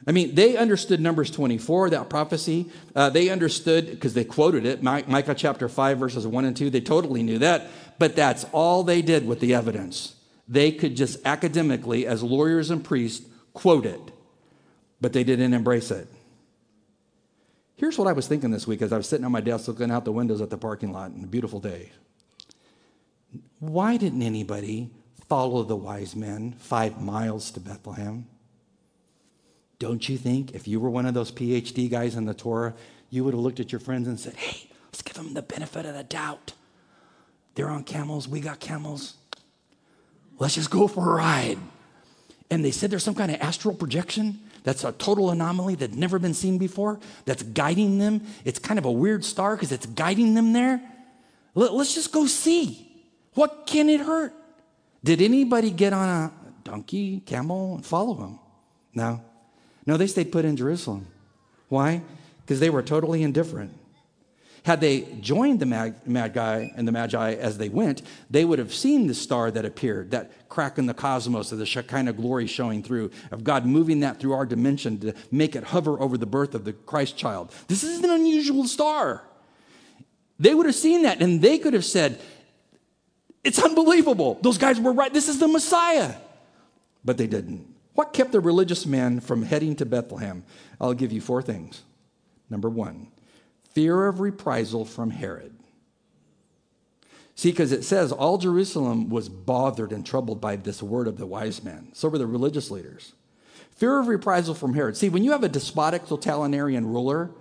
I 0.05 0.11
mean, 0.11 0.35
they 0.35 0.55
understood 0.55 1.01
Numbers 1.01 1.31
24, 1.31 1.89
that 1.91 2.09
prophecy. 2.09 2.71
Uh, 2.95 3.09
they 3.09 3.29
understood, 3.29 3.91
because 3.91 4.13
they 4.13 4.23
quoted 4.23 4.65
it, 4.65 4.81
Micah 4.81 5.35
chapter 5.35 5.67
5, 5.67 5.97
verses 5.97 6.25
1 6.25 6.45
and 6.45 6.55
2. 6.55 6.69
They 6.69 6.81
totally 6.81 7.23
knew 7.23 7.39
that. 7.39 7.67
But 7.99 8.15
that's 8.15 8.45
all 8.51 8.83
they 8.83 9.01
did 9.01 9.27
with 9.27 9.39
the 9.39 9.53
evidence. 9.53 10.15
They 10.47 10.71
could 10.71 10.95
just 10.95 11.25
academically, 11.25 12.05
as 12.05 12.23
lawyers 12.23 12.69
and 12.69 12.83
priests, 12.83 13.27
quote 13.53 13.85
it, 13.85 13.99
but 15.01 15.11
they 15.13 15.23
didn't 15.23 15.53
embrace 15.53 15.91
it. 15.91 16.07
Here's 17.75 17.97
what 17.97 18.07
I 18.07 18.13
was 18.13 18.27
thinking 18.27 18.51
this 18.51 18.65
week 18.65 18.81
as 18.81 18.93
I 18.93 18.97
was 18.97 19.07
sitting 19.07 19.25
on 19.25 19.31
my 19.31 19.41
desk 19.41 19.67
looking 19.67 19.91
out 19.91 20.05
the 20.05 20.11
windows 20.11 20.41
at 20.41 20.49
the 20.49 20.57
parking 20.57 20.91
lot 20.91 21.11
on 21.11 21.23
a 21.23 21.27
beautiful 21.27 21.59
day. 21.59 21.91
why 23.59 23.97
didn't 23.97 24.21
anybody 24.21 24.89
follow 25.27 25.63
the 25.63 25.75
wise 25.75 26.15
men 26.15 26.53
five 26.57 27.01
miles 27.01 27.51
to 27.51 27.59
Bethlehem? 27.59 28.27
Don't 29.79 30.07
you 30.09 30.17
think 30.17 30.55
if 30.55 30.67
you 30.67 30.79
were 30.79 30.89
one 30.89 31.05
of 31.05 31.13
those 31.13 31.31
PhD 31.31 31.89
guys 31.89 32.15
in 32.15 32.25
the 32.25 32.33
Torah, 32.33 32.73
you 33.09 33.23
would 33.23 33.33
have 33.33 33.41
looked 33.41 33.59
at 33.59 33.71
your 33.71 33.79
friends 33.79 34.07
and 34.07 34.19
said, 34.19 34.35
hey, 34.35 34.69
let's 34.85 35.01
give 35.01 35.15
them 35.15 35.33
the 35.33 35.41
benefit 35.41 35.85
of 35.85 35.93
the 35.93 36.03
doubt. 36.03 36.53
They're 37.55 37.69
on 37.69 37.83
camels, 37.83 38.27
we 38.27 38.39
got 38.39 38.59
camels. 38.59 39.15
Let's 40.39 40.55
just 40.55 40.69
go 40.69 40.87
for 40.87 41.11
a 41.11 41.15
ride. 41.15 41.57
And 42.49 42.63
they 42.63 42.71
said 42.71 42.91
there's 42.91 43.03
some 43.03 43.15
kind 43.15 43.31
of 43.31 43.41
astral 43.41 43.75
projection 43.75 44.39
that's 44.63 44.83
a 44.83 44.91
total 44.93 45.31
anomaly 45.31 45.75
that's 45.75 45.95
never 45.95 46.19
been 46.19 46.33
seen 46.33 46.57
before, 46.57 46.99
that's 47.25 47.43
guiding 47.43 47.97
them. 47.97 48.21
It's 48.45 48.59
kind 48.59 48.77
of 48.77 48.85
a 48.85 48.91
weird 48.91 49.23
star 49.23 49.55
because 49.55 49.71
it's 49.71 49.85
guiding 49.85 50.33
them 50.33 50.53
there. 50.53 50.81
Let's 51.55 51.93
just 51.93 52.11
go 52.11 52.25
see. 52.25 52.83
What 53.33 53.65
can 53.65 53.89
it 53.89 54.01
hurt? 54.01 54.33
Did 55.07 55.21
anybody 55.21 55.71
get 55.71 55.93
on 55.93 56.09
a 56.09 56.33
donkey, 56.65 57.21
camel, 57.21 57.75
and 57.75 57.85
follow 57.85 58.13
him? 58.15 58.39
No. 58.93 59.21
No, 59.85 59.95
they 59.95 60.05
stayed 60.05 60.33
put 60.33 60.43
in 60.43 60.57
Jerusalem. 60.57 61.07
Why? 61.69 62.01
Because 62.41 62.59
they 62.59 62.69
were 62.69 62.83
totally 62.83 63.23
indifferent. 63.23 63.71
Had 64.63 64.81
they 64.81 65.03
joined 65.21 65.61
the 65.61 65.65
mag- 65.65 66.05
Magi 66.05 66.67
and 66.75 66.85
the 66.85 66.91
Magi 66.91 67.35
as 67.35 67.57
they 67.57 67.69
went, 67.69 68.01
they 68.29 68.43
would 68.43 68.59
have 68.59 68.73
seen 68.73 69.07
the 69.07 69.13
star 69.13 69.49
that 69.49 69.63
appeared, 69.63 70.11
that 70.11 70.49
crack 70.49 70.77
in 70.77 70.87
the 70.87 70.93
cosmos 70.93 71.53
of 71.53 71.59
the 71.59 71.65
Shekinah 71.65 72.11
glory 72.11 72.45
showing 72.45 72.83
through, 72.83 73.11
of 73.31 73.45
God 73.45 73.65
moving 73.65 74.01
that 74.01 74.19
through 74.19 74.33
our 74.33 74.45
dimension 74.45 74.99
to 74.99 75.13
make 75.31 75.55
it 75.55 75.63
hover 75.63 75.97
over 76.01 76.17
the 76.17 76.25
birth 76.25 76.53
of 76.53 76.65
the 76.65 76.73
Christ 76.73 77.15
child. 77.15 77.53
This 77.69 77.81
is 77.81 78.03
an 78.03 78.09
unusual 78.09 78.65
star. 78.65 79.23
They 80.37 80.53
would 80.53 80.65
have 80.65 80.75
seen 80.75 81.03
that 81.03 81.21
and 81.21 81.41
they 81.41 81.57
could 81.59 81.73
have 81.73 81.85
said, 81.85 82.19
It's 83.47 83.63
unbelievable. 83.63 84.37
Those 84.41 84.57
guys 84.57 84.77
were 84.77 84.91
right. 84.91 85.13
This 85.13 85.29
is 85.29 85.39
the 85.39 85.47
Messiah. 85.47 86.15
But 87.05 87.17
they 87.17 87.27
didn't. 87.27 87.73
What 87.93 88.11
kept 88.11 88.33
the 88.33 88.41
religious 88.41 88.85
men 88.85 89.21
from 89.21 89.41
heading 89.41 89.73
to 89.77 89.85
Bethlehem? 89.85 90.43
I'll 90.81 90.93
give 90.93 91.13
you 91.13 91.21
four 91.21 91.41
things. 91.41 91.81
Number 92.49 92.69
one, 92.69 93.07
fear 93.73 94.07
of 94.07 94.19
reprisal 94.19 94.83
from 94.83 95.11
Herod. 95.11 95.57
See, 97.35 97.51
because 97.51 97.71
it 97.71 97.85
says 97.85 98.11
all 98.11 98.37
Jerusalem 98.37 99.07
was 99.07 99.29
bothered 99.29 99.93
and 99.93 100.05
troubled 100.05 100.41
by 100.41 100.57
this 100.57 100.83
word 100.83 101.07
of 101.07 101.17
the 101.17 101.25
wise 101.25 101.63
men. 101.63 101.91
So 101.93 102.09
were 102.09 102.17
the 102.17 102.27
religious 102.27 102.69
leaders. 102.69 103.13
Fear 103.77 104.01
of 104.01 104.07
reprisal 104.09 104.55
from 104.55 104.73
Herod. 104.73 104.97
See, 104.97 105.07
when 105.07 105.23
you 105.23 105.31
have 105.31 105.45
a 105.45 105.49
despotic 105.49 106.05
totalitarian 106.05 106.85
ruler 106.85 107.31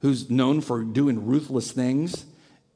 who's 0.00 0.28
known 0.28 0.60
for 0.60 0.82
doing 0.82 1.24
ruthless 1.24 1.70
things, 1.70 2.24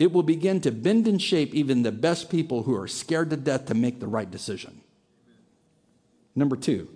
it 0.01 0.11
will 0.11 0.23
begin 0.23 0.63
to 0.63 0.73
bend 0.73 1.07
and 1.07 1.21
shape 1.21 1.55
even 1.55 1.83
the 1.83 1.93
best 1.93 2.31
people 2.31 2.63
who 2.63 2.75
are 2.75 2.89
scared 2.89 3.29
to 3.29 3.37
death 3.37 3.67
to 3.67 3.75
make 3.75 4.01
the 4.01 4.09
right 4.09 4.31
decision. 4.31 4.81
Number 6.35 6.57
two, 6.57 6.89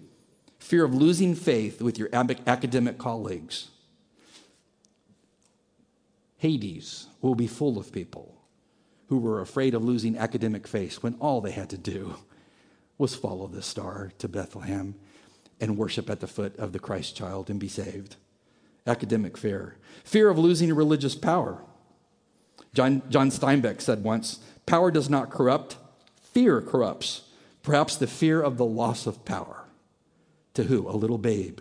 fear 0.58 0.84
of 0.84 0.94
losing 0.94 1.34
faith 1.34 1.82
with 1.82 1.98
your 1.98 2.08
academic 2.12 2.96
colleagues. 2.96 3.68
Hades 6.38 7.08
will 7.20 7.34
be 7.34 7.46
full 7.46 7.78
of 7.78 7.92
people 7.92 8.40
who 9.08 9.18
were 9.18 9.42
afraid 9.42 9.74
of 9.74 9.84
losing 9.84 10.16
academic 10.16 10.66
faith 10.66 11.02
when 11.02 11.14
all 11.20 11.42
they 11.42 11.50
had 11.50 11.68
to 11.70 11.78
do 11.78 12.14
was 12.96 13.14
follow 13.14 13.46
the 13.46 13.60
star 13.60 14.12
to 14.16 14.28
Bethlehem 14.28 14.94
and 15.60 15.76
worship 15.76 16.08
at 16.08 16.20
the 16.20 16.26
foot 16.26 16.56
of 16.56 16.72
the 16.72 16.78
Christ 16.78 17.14
child 17.14 17.50
and 17.50 17.60
be 17.60 17.68
saved. 17.68 18.16
Academic 18.86 19.36
fear. 19.36 19.76
Fear 20.04 20.30
of 20.30 20.38
losing 20.38 20.74
religious 20.74 21.14
power. 21.14 21.62
John, 22.74 23.02
John 23.08 23.30
Steinbeck 23.30 23.80
said 23.80 24.04
once 24.04 24.40
power 24.66 24.90
does 24.90 25.08
not 25.08 25.30
corrupt, 25.30 25.76
fear 26.20 26.60
corrupts. 26.60 27.22
Perhaps 27.62 27.96
the 27.96 28.06
fear 28.06 28.42
of 28.42 28.58
the 28.58 28.64
loss 28.66 29.06
of 29.06 29.24
power. 29.24 29.64
To 30.52 30.64
who? 30.64 30.86
A 30.88 30.92
little 30.92 31.16
babe 31.16 31.60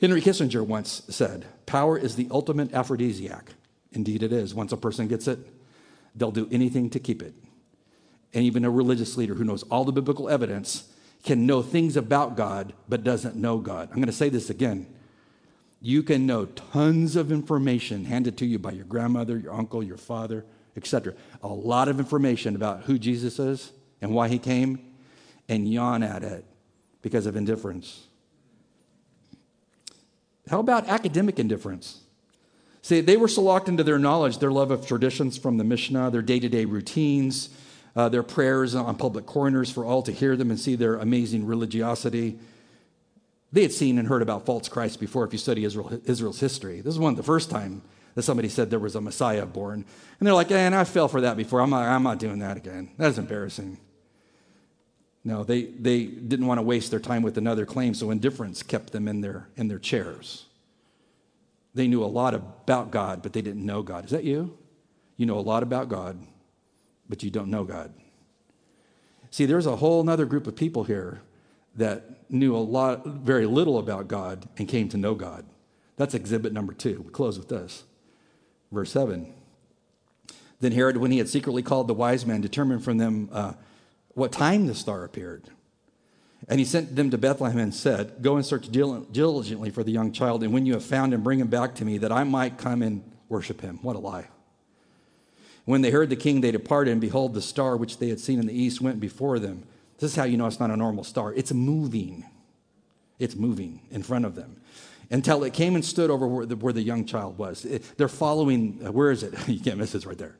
Henry 0.00 0.20
Kissinger 0.20 0.66
once 0.66 1.02
said, 1.08 1.46
Power 1.64 1.96
is 1.96 2.16
the 2.16 2.28
ultimate 2.30 2.74
aphrodisiac. 2.74 3.54
Indeed, 3.92 4.22
it 4.22 4.32
is. 4.32 4.54
Once 4.54 4.72
a 4.72 4.76
person 4.76 5.08
gets 5.08 5.26
it, 5.26 5.38
they'll 6.14 6.30
do 6.30 6.48
anything 6.50 6.90
to 6.90 7.00
keep 7.00 7.22
it. 7.22 7.34
And 8.34 8.44
even 8.44 8.64
a 8.64 8.70
religious 8.70 9.16
leader 9.16 9.34
who 9.34 9.44
knows 9.44 9.62
all 9.64 9.84
the 9.84 9.92
biblical 9.92 10.28
evidence 10.28 10.92
can 11.24 11.46
know 11.46 11.62
things 11.62 11.96
about 11.96 12.36
God 12.36 12.74
but 12.88 13.04
doesn't 13.04 13.36
know 13.36 13.58
God. 13.58 13.88
I'm 13.88 13.96
going 13.96 14.06
to 14.06 14.12
say 14.12 14.28
this 14.28 14.50
again. 14.50 14.86
You 15.86 16.02
can 16.02 16.26
know 16.26 16.46
tons 16.46 17.14
of 17.14 17.30
information 17.30 18.06
handed 18.06 18.36
to 18.38 18.44
you 18.44 18.58
by 18.58 18.72
your 18.72 18.86
grandmother, 18.86 19.38
your 19.38 19.54
uncle, 19.54 19.84
your 19.84 19.96
father, 19.96 20.44
etc. 20.76 21.14
A 21.44 21.46
lot 21.46 21.86
of 21.86 22.00
information 22.00 22.56
about 22.56 22.82
who 22.82 22.98
Jesus 22.98 23.38
is 23.38 23.70
and 24.02 24.10
why 24.10 24.26
he 24.26 24.40
came, 24.40 24.80
and 25.48 25.72
yawn 25.72 26.02
at 26.02 26.24
it 26.24 26.44
because 27.02 27.24
of 27.24 27.36
indifference. 27.36 28.08
How 30.50 30.58
about 30.58 30.88
academic 30.88 31.38
indifference? 31.38 32.00
See, 32.82 33.00
they 33.00 33.16
were 33.16 33.28
so 33.28 33.42
locked 33.42 33.68
into 33.68 33.84
their 33.84 34.00
knowledge, 34.00 34.38
their 34.38 34.50
love 34.50 34.72
of 34.72 34.88
traditions 34.88 35.38
from 35.38 35.56
the 35.56 35.62
Mishnah, 35.62 36.10
their 36.10 36.20
day 36.20 36.40
to 36.40 36.48
day 36.48 36.64
routines, 36.64 37.50
uh, 37.94 38.08
their 38.08 38.24
prayers 38.24 38.74
on 38.74 38.96
public 38.96 39.24
corners 39.24 39.70
for 39.70 39.84
all 39.84 40.02
to 40.02 40.10
hear 40.10 40.34
them 40.34 40.50
and 40.50 40.58
see 40.58 40.74
their 40.74 40.96
amazing 40.96 41.46
religiosity. 41.46 42.40
They 43.52 43.62
had 43.62 43.72
seen 43.72 43.98
and 43.98 44.08
heard 44.08 44.22
about 44.22 44.44
false 44.44 44.68
Christ 44.68 45.00
before 45.00 45.24
if 45.24 45.32
you 45.32 45.38
study 45.38 45.64
Israel, 45.64 46.00
Israel's 46.04 46.40
history. 46.40 46.80
This 46.80 46.94
is 46.94 46.98
one 46.98 47.12
of 47.12 47.16
the 47.16 47.22
first 47.22 47.50
time 47.50 47.82
that 48.14 48.22
somebody 48.22 48.48
said 48.48 48.70
there 48.70 48.78
was 48.78 48.96
a 48.96 49.00
Messiah 49.00 49.46
born. 49.46 49.84
And 50.18 50.26
they're 50.26 50.34
like, 50.34 50.50
and 50.50 50.74
I 50.74 50.84
fell 50.84 51.06
for 51.08 51.20
that 51.20 51.36
before. 51.36 51.60
I'm 51.60 51.70
not, 51.70 51.82
I'm 51.84 52.02
not 52.02 52.18
doing 52.18 52.40
that 52.40 52.56
again. 52.56 52.90
That's 52.96 53.18
embarrassing. 53.18 53.78
No, 55.22 55.44
they, 55.44 55.64
they 55.64 56.04
didn't 56.04 56.46
want 56.46 56.58
to 56.58 56.62
waste 56.62 56.90
their 56.90 57.00
time 57.00 57.22
with 57.22 57.36
another 57.36 57.66
claim, 57.66 57.94
so 57.94 58.10
indifference 58.10 58.62
kept 58.62 58.92
them 58.92 59.08
in 59.08 59.20
their, 59.20 59.48
in 59.56 59.68
their 59.68 59.78
chairs. 59.78 60.46
They 61.74 61.88
knew 61.88 62.02
a 62.02 62.06
lot 62.06 62.32
about 62.32 62.90
God, 62.90 63.22
but 63.22 63.32
they 63.32 63.42
didn't 63.42 63.66
know 63.66 63.82
God. 63.82 64.06
Is 64.06 64.12
that 64.12 64.24
you? 64.24 64.56
You 65.16 65.26
know 65.26 65.38
a 65.38 65.40
lot 65.40 65.62
about 65.62 65.88
God, 65.88 66.18
but 67.08 67.22
you 67.22 67.30
don't 67.30 67.50
know 67.50 67.64
God. 67.64 67.92
See, 69.30 69.44
there's 69.44 69.66
a 69.66 69.76
whole 69.76 70.08
other 70.08 70.24
group 70.24 70.46
of 70.46 70.56
people 70.56 70.84
here 70.84 71.20
that 71.74 72.15
knew 72.28 72.54
a 72.54 72.58
lot, 72.58 73.06
very 73.06 73.46
little 73.46 73.78
about 73.78 74.08
God 74.08 74.48
and 74.56 74.68
came 74.68 74.88
to 74.90 74.96
know 74.96 75.14
God. 75.14 75.44
That's 75.96 76.14
exhibit 76.14 76.52
number 76.52 76.72
two. 76.72 77.02
We 77.02 77.10
close 77.10 77.38
with 77.38 77.48
this. 77.48 77.84
Verse 78.70 78.90
7. 78.92 79.32
Then 80.60 80.72
Herod, 80.72 80.96
when 80.96 81.10
he 81.10 81.18
had 81.18 81.28
secretly 81.28 81.62
called 81.62 81.88
the 81.88 81.94
wise 81.94 82.26
men, 82.26 82.40
determined 82.40 82.84
from 82.84 82.98
them 82.98 83.28
uh, 83.32 83.52
what 84.14 84.32
time 84.32 84.66
the 84.66 84.74
star 84.74 85.04
appeared. 85.04 85.50
And 86.48 86.58
he 86.58 86.64
sent 86.64 86.96
them 86.96 87.10
to 87.10 87.18
Bethlehem 87.18 87.58
and 87.58 87.74
said, 87.74 88.22
Go 88.22 88.36
and 88.36 88.44
search 88.44 88.70
diligently 88.70 89.70
for 89.70 89.82
the 89.82 89.92
young 89.92 90.12
child, 90.12 90.42
and 90.42 90.52
when 90.52 90.66
you 90.66 90.74
have 90.74 90.84
found 90.84 91.12
him, 91.12 91.22
bring 91.22 91.40
him 91.40 91.48
back 91.48 91.74
to 91.76 91.84
me, 91.84 91.98
that 91.98 92.12
I 92.12 92.24
might 92.24 92.58
come 92.58 92.82
and 92.82 93.02
worship 93.28 93.60
him. 93.60 93.78
What 93.82 93.96
a 93.96 93.98
lie. 93.98 94.28
When 95.64 95.82
they 95.82 95.90
heard 95.90 96.10
the 96.10 96.16
king, 96.16 96.40
they 96.40 96.52
departed, 96.52 96.92
and 96.92 97.00
behold, 97.00 97.34
the 97.34 97.42
star 97.42 97.76
which 97.76 97.98
they 97.98 98.08
had 98.08 98.20
seen 98.20 98.38
in 98.38 98.46
the 98.46 98.58
east 98.58 98.80
went 98.80 99.00
before 99.00 99.38
them. 99.38 99.64
This 99.98 100.10
is 100.12 100.16
how 100.16 100.24
you 100.24 100.36
know 100.36 100.46
it's 100.46 100.60
not 100.60 100.70
a 100.70 100.76
normal 100.76 101.04
star. 101.04 101.32
It's 101.32 101.52
moving. 101.52 102.24
It's 103.18 103.34
moving 103.34 103.80
in 103.90 104.02
front 104.02 104.24
of 104.24 104.34
them 104.34 104.60
until 105.10 105.44
it 105.44 105.52
came 105.52 105.74
and 105.74 105.84
stood 105.84 106.10
over 106.10 106.26
where 106.26 106.46
the, 106.46 106.56
where 106.56 106.72
the 106.72 106.82
young 106.82 107.04
child 107.04 107.38
was. 107.38 107.64
It, 107.64 107.84
they're 107.96 108.08
following, 108.08 108.80
uh, 108.84 108.92
where 108.92 109.10
is 109.10 109.22
it? 109.22 109.34
you 109.48 109.60
can't 109.60 109.78
miss 109.78 109.92
this 109.92 110.06
right 110.06 110.18
there. 110.18 110.36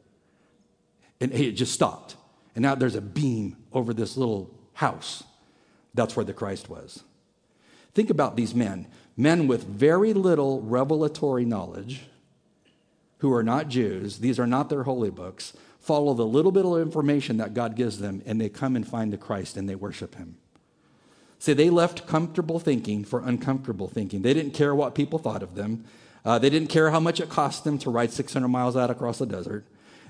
And 1.20 1.32
it 1.32 1.52
just 1.52 1.72
stopped. 1.72 2.16
And 2.54 2.62
now 2.62 2.74
there's 2.74 2.94
a 2.94 3.00
beam 3.00 3.56
over 3.72 3.94
this 3.94 4.16
little 4.16 4.50
house. 4.74 5.24
That's 5.94 6.16
where 6.16 6.24
the 6.24 6.34
Christ 6.34 6.68
was. 6.68 7.02
Think 7.94 8.10
about 8.10 8.36
these 8.36 8.54
men 8.54 8.88
men 9.16 9.46
with 9.46 9.64
very 9.64 10.12
little 10.12 10.60
revelatory 10.60 11.46
knowledge 11.46 12.02
who 13.18 13.32
are 13.32 13.42
not 13.42 13.68
Jews, 13.68 14.18
these 14.18 14.38
are 14.38 14.46
not 14.46 14.68
their 14.68 14.82
holy 14.82 15.08
books, 15.08 15.54
follow 15.86 16.14
the 16.14 16.26
little 16.26 16.50
bit 16.50 16.64
of 16.64 16.80
information 16.80 17.36
that 17.36 17.54
God 17.54 17.76
gives 17.76 18.00
them, 18.00 18.20
and 18.26 18.40
they 18.40 18.48
come 18.48 18.74
and 18.74 18.86
find 18.86 19.12
the 19.12 19.16
Christ 19.16 19.56
and 19.56 19.68
they 19.68 19.76
worship 19.76 20.16
him. 20.16 20.36
See, 21.38 21.52
they 21.52 21.70
left 21.70 22.08
comfortable 22.08 22.58
thinking 22.58 23.04
for 23.04 23.22
uncomfortable 23.24 23.86
thinking. 23.86 24.22
They 24.22 24.34
didn't 24.34 24.52
care 24.52 24.74
what 24.74 24.96
people 24.96 25.20
thought 25.20 25.44
of 25.44 25.54
them. 25.54 25.84
Uh, 26.24 26.40
they 26.40 26.50
didn't 26.50 26.70
care 26.70 26.90
how 26.90 26.98
much 26.98 27.20
it 27.20 27.28
cost 27.28 27.62
them 27.62 27.78
to 27.78 27.90
ride 27.90 28.10
600 28.10 28.48
miles 28.48 28.76
out 28.76 28.90
across 28.90 29.18
the 29.18 29.26
desert. 29.26 29.64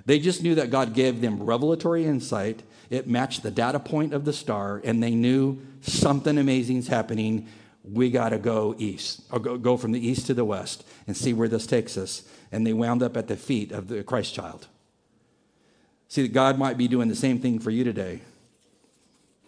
They 0.06 0.18
just 0.18 0.42
knew 0.42 0.54
that 0.54 0.70
God 0.70 0.94
gave 0.94 1.20
them 1.20 1.42
revelatory 1.42 2.06
insight. 2.06 2.62
It 2.88 3.06
matched 3.06 3.42
the 3.42 3.50
data 3.50 3.78
point 3.78 4.14
of 4.14 4.24
the 4.24 4.32
star, 4.32 4.80
and 4.82 5.02
they 5.02 5.14
knew 5.14 5.60
something 5.82 6.38
amazing 6.38 6.78
is 6.78 6.88
happening. 6.88 7.48
We 7.84 8.10
got 8.10 8.30
to 8.30 8.38
go 8.38 8.74
east, 8.78 9.24
or 9.30 9.40
go, 9.40 9.58
go 9.58 9.76
from 9.76 9.92
the 9.92 10.08
east 10.08 10.26
to 10.28 10.34
the 10.34 10.44
west 10.44 10.86
and 11.06 11.14
see 11.14 11.34
where 11.34 11.48
this 11.48 11.66
takes 11.66 11.98
us. 11.98 12.22
And 12.50 12.66
they 12.66 12.72
wound 12.72 13.02
up 13.02 13.16
at 13.16 13.28
the 13.28 13.36
feet 13.36 13.72
of 13.72 13.88
the 13.88 14.02
Christ 14.02 14.32
child. 14.32 14.68
See, 16.08 16.22
that 16.22 16.32
God 16.32 16.58
might 16.58 16.78
be 16.78 16.88
doing 16.88 17.08
the 17.08 17.16
same 17.16 17.38
thing 17.38 17.58
for 17.58 17.70
you 17.70 17.84
today. 17.84 18.20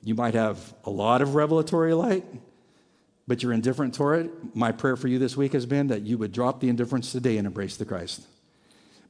You 0.02 0.14
might 0.14 0.34
have 0.34 0.74
a 0.84 0.90
lot 0.90 1.22
of 1.22 1.34
revelatory 1.34 1.94
light, 1.94 2.24
but 3.26 3.42
you're 3.42 3.52
indifferent 3.52 3.94
toward 3.94 4.26
it. 4.26 4.56
My 4.56 4.72
prayer 4.72 4.96
for 4.96 5.08
you 5.08 5.18
this 5.18 5.36
week 5.36 5.52
has 5.52 5.66
been 5.66 5.88
that 5.88 6.02
you 6.02 6.18
would 6.18 6.32
drop 6.32 6.60
the 6.60 6.68
indifference 6.68 7.12
today 7.12 7.36
and 7.36 7.46
embrace 7.46 7.76
the 7.76 7.84
Christ. 7.84 8.22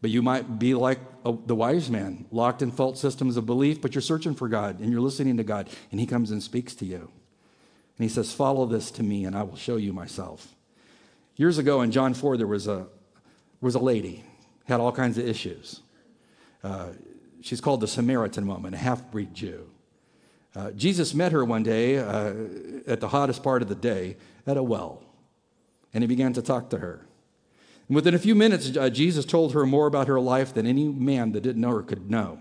But 0.00 0.10
you 0.10 0.22
might 0.22 0.58
be 0.58 0.74
like 0.74 1.00
a, 1.24 1.34
the 1.46 1.54
wise 1.54 1.90
man, 1.90 2.26
locked 2.30 2.62
in 2.62 2.70
false 2.70 3.00
systems 3.00 3.36
of 3.36 3.46
belief, 3.46 3.80
but 3.80 3.94
you're 3.94 4.02
searching 4.02 4.34
for 4.34 4.48
God 4.48 4.78
and 4.80 4.92
you're 4.92 5.00
listening 5.00 5.36
to 5.38 5.44
God, 5.44 5.68
and 5.90 5.98
He 6.00 6.06
comes 6.06 6.30
and 6.30 6.42
speaks 6.42 6.74
to 6.76 6.84
you. 6.84 7.10
And 7.98 8.04
He 8.04 8.08
says, 8.08 8.32
Follow 8.32 8.66
this 8.66 8.90
to 8.92 9.02
me, 9.02 9.24
and 9.24 9.36
I 9.36 9.42
will 9.42 9.56
show 9.56 9.76
you 9.76 9.92
myself. 9.92 10.54
Years 11.36 11.58
ago 11.58 11.82
in 11.82 11.90
John 11.90 12.14
4, 12.14 12.36
there 12.36 12.46
was 12.46 12.66
a, 12.66 12.86
was 13.60 13.74
a 13.74 13.80
lady, 13.80 14.24
had 14.66 14.80
all 14.80 14.92
kinds 14.92 15.18
of 15.18 15.26
issues. 15.26 15.80
Uh, 16.62 16.88
she's 17.42 17.60
called 17.60 17.80
the 17.80 17.88
Samaritan 17.88 18.46
woman, 18.46 18.74
a 18.74 18.78
half 18.78 19.10
breed 19.10 19.34
Jew. 19.34 19.68
Uh, 20.54 20.70
Jesus 20.72 21.14
met 21.14 21.32
her 21.32 21.44
one 21.44 21.62
day 21.62 21.98
uh, 21.98 22.34
at 22.86 23.00
the 23.00 23.08
hottest 23.08 23.42
part 23.42 23.62
of 23.62 23.68
the 23.68 23.74
day 23.74 24.16
at 24.46 24.56
a 24.56 24.62
well, 24.62 25.02
and 25.92 26.02
he 26.02 26.08
began 26.08 26.32
to 26.32 26.42
talk 26.42 26.70
to 26.70 26.78
her. 26.78 27.06
And 27.88 27.94
within 27.94 28.14
a 28.14 28.18
few 28.18 28.34
minutes, 28.34 28.76
uh, 28.76 28.90
Jesus 28.90 29.24
told 29.24 29.52
her 29.54 29.64
more 29.66 29.86
about 29.86 30.08
her 30.08 30.20
life 30.20 30.52
than 30.52 30.66
any 30.66 30.88
man 30.88 31.32
that 31.32 31.42
didn't 31.42 31.60
know 31.60 31.74
her 31.74 31.82
could 31.82 32.10
know. 32.10 32.40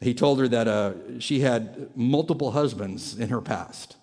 He 0.00 0.14
told 0.14 0.40
her 0.40 0.48
that 0.48 0.66
uh, 0.66 1.20
she 1.20 1.40
had 1.40 1.94
multiple 1.94 2.52
husbands 2.52 3.18
in 3.18 3.28
her 3.28 3.40
past, 3.40 3.96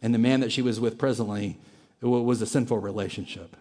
and 0.00 0.14
the 0.14 0.18
man 0.18 0.40
that 0.40 0.52
she 0.52 0.62
was 0.62 0.78
with 0.78 0.98
presently 0.98 1.58
was 2.00 2.40
a 2.40 2.46
sinful 2.46 2.78
relationship. 2.78 3.56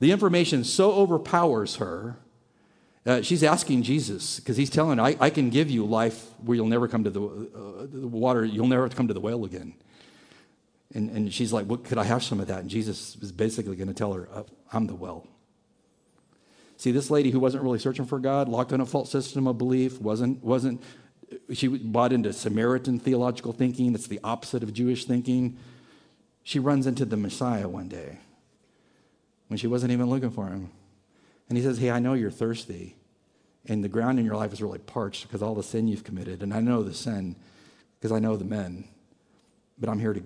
The 0.00 0.12
information 0.12 0.64
so 0.64 0.92
overpowers 0.92 1.76
her 1.76 2.18
uh, 3.08 3.22
she's 3.22 3.42
asking 3.42 3.82
Jesus 3.82 4.38
because 4.38 4.58
he's 4.58 4.68
telling 4.68 4.98
her, 4.98 5.04
I, 5.04 5.16
I, 5.18 5.30
can 5.30 5.48
give 5.48 5.70
you 5.70 5.86
life 5.86 6.26
where 6.44 6.56
you'll 6.56 6.66
never 6.66 6.86
come 6.86 7.04
to 7.04 7.10
the, 7.10 7.22
uh, 7.22 7.86
the 7.90 8.06
water, 8.06 8.44
you'll 8.44 8.66
never 8.66 8.86
come 8.90 9.08
to 9.08 9.14
the 9.14 9.20
well 9.20 9.46
again. 9.46 9.72
And, 10.92 11.08
and 11.10 11.32
she's 11.32 11.50
like, 11.50 11.64
what, 11.64 11.84
Could 11.84 11.96
I 11.96 12.04
have 12.04 12.22
some 12.22 12.38
of 12.38 12.48
that? 12.48 12.60
And 12.60 12.68
Jesus 12.68 13.16
is 13.22 13.32
basically 13.32 13.76
going 13.76 13.88
to 13.88 13.94
tell 13.94 14.12
her, 14.12 14.28
uh, 14.30 14.42
I'm 14.74 14.86
the 14.86 14.94
well. 14.94 15.26
See, 16.76 16.92
this 16.92 17.10
lady 17.10 17.30
who 17.30 17.40
wasn't 17.40 17.64
really 17.64 17.78
searching 17.78 18.04
for 18.04 18.18
God, 18.18 18.46
locked 18.46 18.72
in 18.72 18.80
a 18.82 18.86
false 18.86 19.10
system 19.10 19.46
of 19.46 19.56
belief, 19.56 19.98
wasn't, 20.02 20.44
wasn't 20.44 20.82
she 21.54 21.68
bought 21.68 22.12
into 22.12 22.30
Samaritan 22.34 22.98
theological 22.98 23.54
thinking, 23.54 23.92
that's 23.92 24.06
the 24.06 24.20
opposite 24.22 24.62
of 24.62 24.74
Jewish 24.74 25.06
thinking. 25.06 25.56
She 26.42 26.58
runs 26.58 26.86
into 26.86 27.06
the 27.06 27.16
Messiah 27.16 27.68
one 27.68 27.88
day 27.88 28.18
when 29.46 29.56
she 29.56 29.66
wasn't 29.66 29.92
even 29.92 30.10
looking 30.10 30.30
for 30.30 30.48
him. 30.48 30.70
And 31.48 31.56
he 31.56 31.64
says, 31.64 31.78
Hey, 31.78 31.90
I 31.90 32.00
know 32.00 32.12
you're 32.12 32.30
thirsty 32.30 32.97
and 33.68 33.84
the 33.84 33.88
ground 33.88 34.18
in 34.18 34.24
your 34.24 34.34
life 34.34 34.52
is 34.52 34.62
really 34.62 34.78
parched 34.78 35.28
because 35.28 35.42
all 35.42 35.54
the 35.54 35.62
sin 35.62 35.86
you've 35.86 36.02
committed. 36.02 36.42
And 36.42 36.54
I 36.54 36.60
know 36.60 36.82
the 36.82 36.94
sin 36.94 37.36
because 38.00 38.10
I 38.10 38.18
know 38.18 38.36
the 38.36 38.44
men. 38.44 38.88
But 39.78 39.90
I'm 39.90 40.00
here 40.00 40.14
to, 40.14 40.22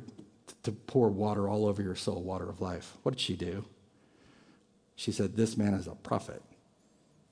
to 0.62 0.72
pour 0.72 1.10
water 1.10 1.48
all 1.48 1.66
over 1.66 1.82
your 1.82 1.96
soul, 1.96 2.22
water 2.22 2.48
of 2.48 2.60
life. 2.60 2.96
What 3.02 3.12
did 3.12 3.20
she 3.20 3.34
do? 3.34 3.64
She 4.94 5.10
said, 5.10 5.36
This 5.36 5.56
man 5.56 5.74
is 5.74 5.88
a 5.88 5.96
prophet. 5.96 6.40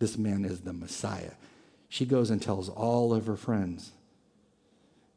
This 0.01 0.19
man 0.19 0.45
is 0.45 0.63
the 0.63 0.73
Messiah. 0.73 1.33
She 1.89 2.05
goes 2.05 2.31
and 2.31 2.43
tells 2.43 2.69
all 2.69 3.15
of 3.15 3.27
her 3.27 3.37
friends. 3.37 3.93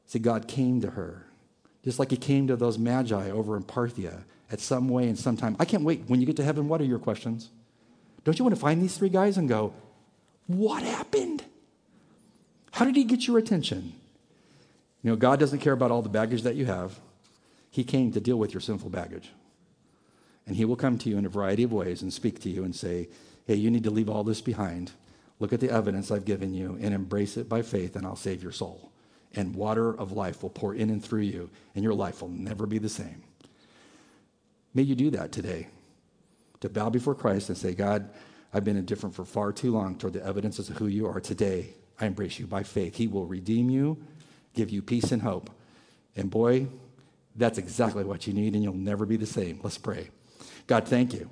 See, 0.05 0.19
God 0.19 0.47
came 0.47 0.81
to 0.81 0.91
her, 0.91 1.25
just 1.83 1.97
like 1.97 2.11
he 2.11 2.17
came 2.17 2.47
to 2.47 2.55
those 2.55 2.77
magi 2.77 3.31
over 3.31 3.57
in 3.57 3.63
Parthia 3.63 4.23
at 4.51 4.59
some 4.59 4.89
way 4.89 5.07
and 5.07 5.17
some 5.17 5.37
time. 5.37 5.55
I 5.59 5.65
can't 5.65 5.83
wait. 5.83 6.03
When 6.07 6.19
you 6.19 6.25
get 6.25 6.35
to 6.37 6.43
heaven, 6.43 6.67
what 6.67 6.81
are 6.81 6.85
your 6.85 6.99
questions? 6.99 7.49
Don't 8.23 8.37
you 8.37 8.45
want 8.45 8.55
to 8.55 8.61
find 8.61 8.81
these 8.81 8.97
three 8.97 9.09
guys 9.09 9.37
and 9.37 9.49
go, 9.49 9.73
what 10.47 10.83
happened? 10.83 11.43
How 12.71 12.85
did 12.85 12.95
he 12.95 13.03
get 13.03 13.27
your 13.27 13.37
attention? 13.37 13.93
You 15.01 15.11
know, 15.11 15.15
God 15.15 15.39
doesn't 15.39 15.59
care 15.59 15.73
about 15.73 15.91
all 15.91 16.01
the 16.01 16.09
baggage 16.09 16.41
that 16.43 16.55
you 16.55 16.65
have. 16.65 16.99
He 17.69 17.83
came 17.83 18.11
to 18.11 18.19
deal 18.19 18.37
with 18.37 18.53
your 18.53 18.61
sinful 18.61 18.89
baggage. 18.89 19.31
And 20.45 20.55
he 20.55 20.65
will 20.65 20.75
come 20.75 20.97
to 20.99 21.09
you 21.09 21.17
in 21.17 21.25
a 21.25 21.29
variety 21.29 21.63
of 21.63 21.71
ways 21.71 22.01
and 22.01 22.11
speak 22.11 22.39
to 22.41 22.49
you 22.49 22.63
and 22.63 22.75
say, 22.75 23.09
hey, 23.45 23.55
you 23.55 23.69
need 23.71 23.83
to 23.83 23.91
leave 23.91 24.09
all 24.09 24.23
this 24.23 24.41
behind. 24.41 24.91
Look 25.39 25.53
at 25.53 25.59
the 25.59 25.71
evidence 25.71 26.11
I've 26.11 26.25
given 26.25 26.53
you 26.53 26.77
and 26.81 26.93
embrace 26.93 27.37
it 27.37 27.49
by 27.49 27.61
faith, 27.61 27.95
and 27.95 28.05
I'll 28.05 28.15
save 28.15 28.43
your 28.43 28.51
soul. 28.51 28.91
And 29.35 29.55
water 29.55 29.97
of 29.97 30.11
life 30.11 30.43
will 30.43 30.49
pour 30.49 30.75
in 30.75 30.89
and 30.89 31.03
through 31.03 31.21
you, 31.21 31.49
and 31.75 31.83
your 31.83 31.93
life 31.93 32.21
will 32.21 32.29
never 32.29 32.65
be 32.65 32.77
the 32.77 32.89
same. 32.89 33.23
May 34.73 34.83
you 34.83 34.95
do 34.95 35.09
that 35.11 35.31
today 35.31 35.67
to 36.61 36.69
bow 36.69 36.89
before 36.89 37.15
Christ 37.15 37.49
and 37.49 37.57
say, 37.57 37.73
God, 37.73 38.09
I've 38.53 38.63
been 38.63 38.77
indifferent 38.77 39.15
for 39.15 39.25
far 39.25 39.51
too 39.51 39.71
long 39.71 39.97
toward 39.97 40.13
the 40.13 40.23
evidences 40.23 40.69
of 40.69 40.77
who 40.77 40.87
you 40.87 41.07
are. 41.07 41.19
Today, 41.19 41.73
I 41.99 42.05
embrace 42.05 42.37
you 42.37 42.45
by 42.45 42.63
faith. 42.63 42.95
He 42.95 43.07
will 43.07 43.25
redeem 43.25 43.69
you, 43.69 43.97
give 44.53 44.69
you 44.69 44.81
peace 44.81 45.11
and 45.11 45.21
hope. 45.21 45.49
And 46.15 46.29
boy, 46.29 46.67
that's 47.35 47.57
exactly 47.57 48.03
what 48.03 48.27
you 48.27 48.33
need, 48.33 48.53
and 48.53 48.63
you'll 48.63 48.75
never 48.75 49.07
be 49.07 49.17
the 49.17 49.25
same. 49.25 49.59
Let's 49.63 49.79
pray. 49.79 50.09
God, 50.67 50.87
thank 50.87 51.13
you. 51.13 51.29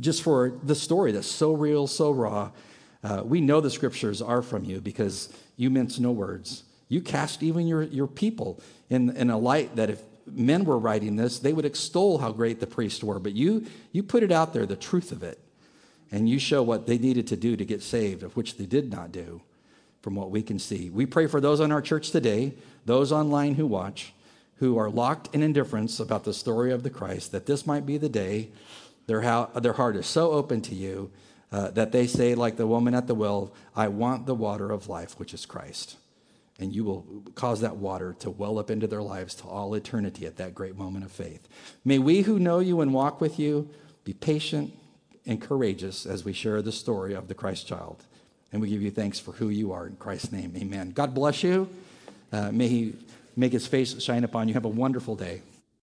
Just 0.00 0.22
for 0.22 0.58
the 0.64 0.74
story 0.74 1.12
that's 1.12 1.28
so 1.28 1.52
real, 1.52 1.86
so 1.86 2.10
raw. 2.10 2.50
Uh, 3.04 3.22
we 3.24 3.40
know 3.40 3.60
the 3.60 3.70
scriptures 3.70 4.20
are 4.20 4.42
from 4.42 4.64
you 4.64 4.80
because 4.80 5.32
you 5.56 5.70
mince 5.70 6.00
no 6.00 6.10
words. 6.10 6.64
You 6.88 7.00
cast 7.00 7.42
even 7.44 7.68
your, 7.68 7.84
your 7.84 8.08
people 8.08 8.60
in, 8.90 9.16
in 9.16 9.30
a 9.30 9.38
light 9.38 9.76
that 9.76 9.90
if 9.90 10.02
men 10.26 10.64
were 10.64 10.78
writing 10.78 11.14
this, 11.14 11.38
they 11.38 11.52
would 11.52 11.64
extol 11.64 12.18
how 12.18 12.32
great 12.32 12.58
the 12.58 12.66
priests 12.66 13.02
were. 13.02 13.20
But 13.20 13.32
you, 13.32 13.66
you 13.92 14.02
put 14.02 14.24
it 14.24 14.32
out 14.32 14.52
there, 14.52 14.66
the 14.66 14.76
truth 14.76 15.12
of 15.12 15.22
it 15.22 15.38
and 16.10 16.28
you 16.28 16.38
show 16.38 16.62
what 16.62 16.86
they 16.86 16.98
needed 16.98 17.26
to 17.28 17.36
do 17.36 17.56
to 17.56 17.64
get 17.64 17.82
saved, 17.82 18.22
of 18.22 18.36
which 18.36 18.56
they 18.56 18.66
did 18.66 18.90
not 18.90 19.12
do, 19.12 19.42
from 20.02 20.14
what 20.14 20.30
we 20.30 20.42
can 20.42 20.58
see. 20.58 20.90
We 20.90 21.06
pray 21.06 21.26
for 21.26 21.40
those 21.40 21.60
on 21.60 21.72
our 21.72 21.82
church 21.82 22.10
today, 22.10 22.54
those 22.84 23.12
online 23.12 23.54
who 23.54 23.66
watch, 23.66 24.12
who 24.56 24.78
are 24.78 24.90
locked 24.90 25.34
in 25.34 25.42
indifference 25.42 26.00
about 26.00 26.24
the 26.24 26.32
story 26.32 26.72
of 26.72 26.82
the 26.82 26.90
Christ, 26.90 27.32
that 27.32 27.46
this 27.46 27.66
might 27.66 27.84
be 27.84 27.98
the 27.98 28.08
day 28.08 28.50
their, 29.06 29.20
their 29.60 29.74
heart 29.74 29.96
is 29.96 30.06
so 30.06 30.32
open 30.32 30.60
to 30.62 30.74
you 30.74 31.10
uh, 31.52 31.70
that 31.70 31.92
they 31.92 32.06
say, 32.06 32.34
like 32.34 32.56
the 32.56 32.66
woman 32.66 32.94
at 32.94 33.06
the 33.06 33.14
well, 33.14 33.52
I 33.74 33.88
want 33.88 34.26
the 34.26 34.34
water 34.34 34.70
of 34.70 34.88
life, 34.88 35.18
which 35.18 35.32
is 35.32 35.46
Christ. 35.46 35.96
And 36.58 36.74
you 36.74 36.84
will 36.84 37.22
cause 37.34 37.60
that 37.60 37.76
water 37.76 38.14
to 38.20 38.30
well 38.30 38.58
up 38.58 38.70
into 38.70 38.86
their 38.86 39.02
lives 39.02 39.34
to 39.36 39.44
all 39.44 39.74
eternity 39.74 40.26
at 40.26 40.36
that 40.36 40.54
great 40.54 40.76
moment 40.76 41.04
of 41.04 41.12
faith. 41.12 41.46
May 41.84 41.98
we 41.98 42.22
who 42.22 42.38
know 42.38 42.58
you 42.58 42.80
and 42.80 42.94
walk 42.94 43.20
with 43.20 43.38
you 43.38 43.68
be 44.04 44.12
patient 44.12 44.72
and 45.26 45.40
courageous 45.40 46.06
as 46.06 46.24
we 46.24 46.32
share 46.32 46.62
the 46.62 46.72
story 46.72 47.14
of 47.14 47.28
the 47.28 47.34
Christ 47.34 47.66
child. 47.66 48.02
And 48.52 48.62
we 48.62 48.68
give 48.68 48.80
you 48.80 48.90
thanks 48.90 49.18
for 49.18 49.32
who 49.32 49.48
you 49.48 49.72
are 49.72 49.86
in 49.86 49.96
Christ's 49.96 50.32
name. 50.32 50.54
Amen. 50.56 50.92
God 50.92 51.14
bless 51.14 51.42
you. 51.42 51.68
Uh, 52.32 52.50
may 52.52 52.68
He 52.68 52.94
make 53.36 53.52
His 53.52 53.66
face 53.66 54.00
shine 54.00 54.24
upon 54.24 54.48
you. 54.48 54.54
Have 54.54 54.64
a 54.64 54.68
wonderful 54.68 55.16
day. 55.16 55.42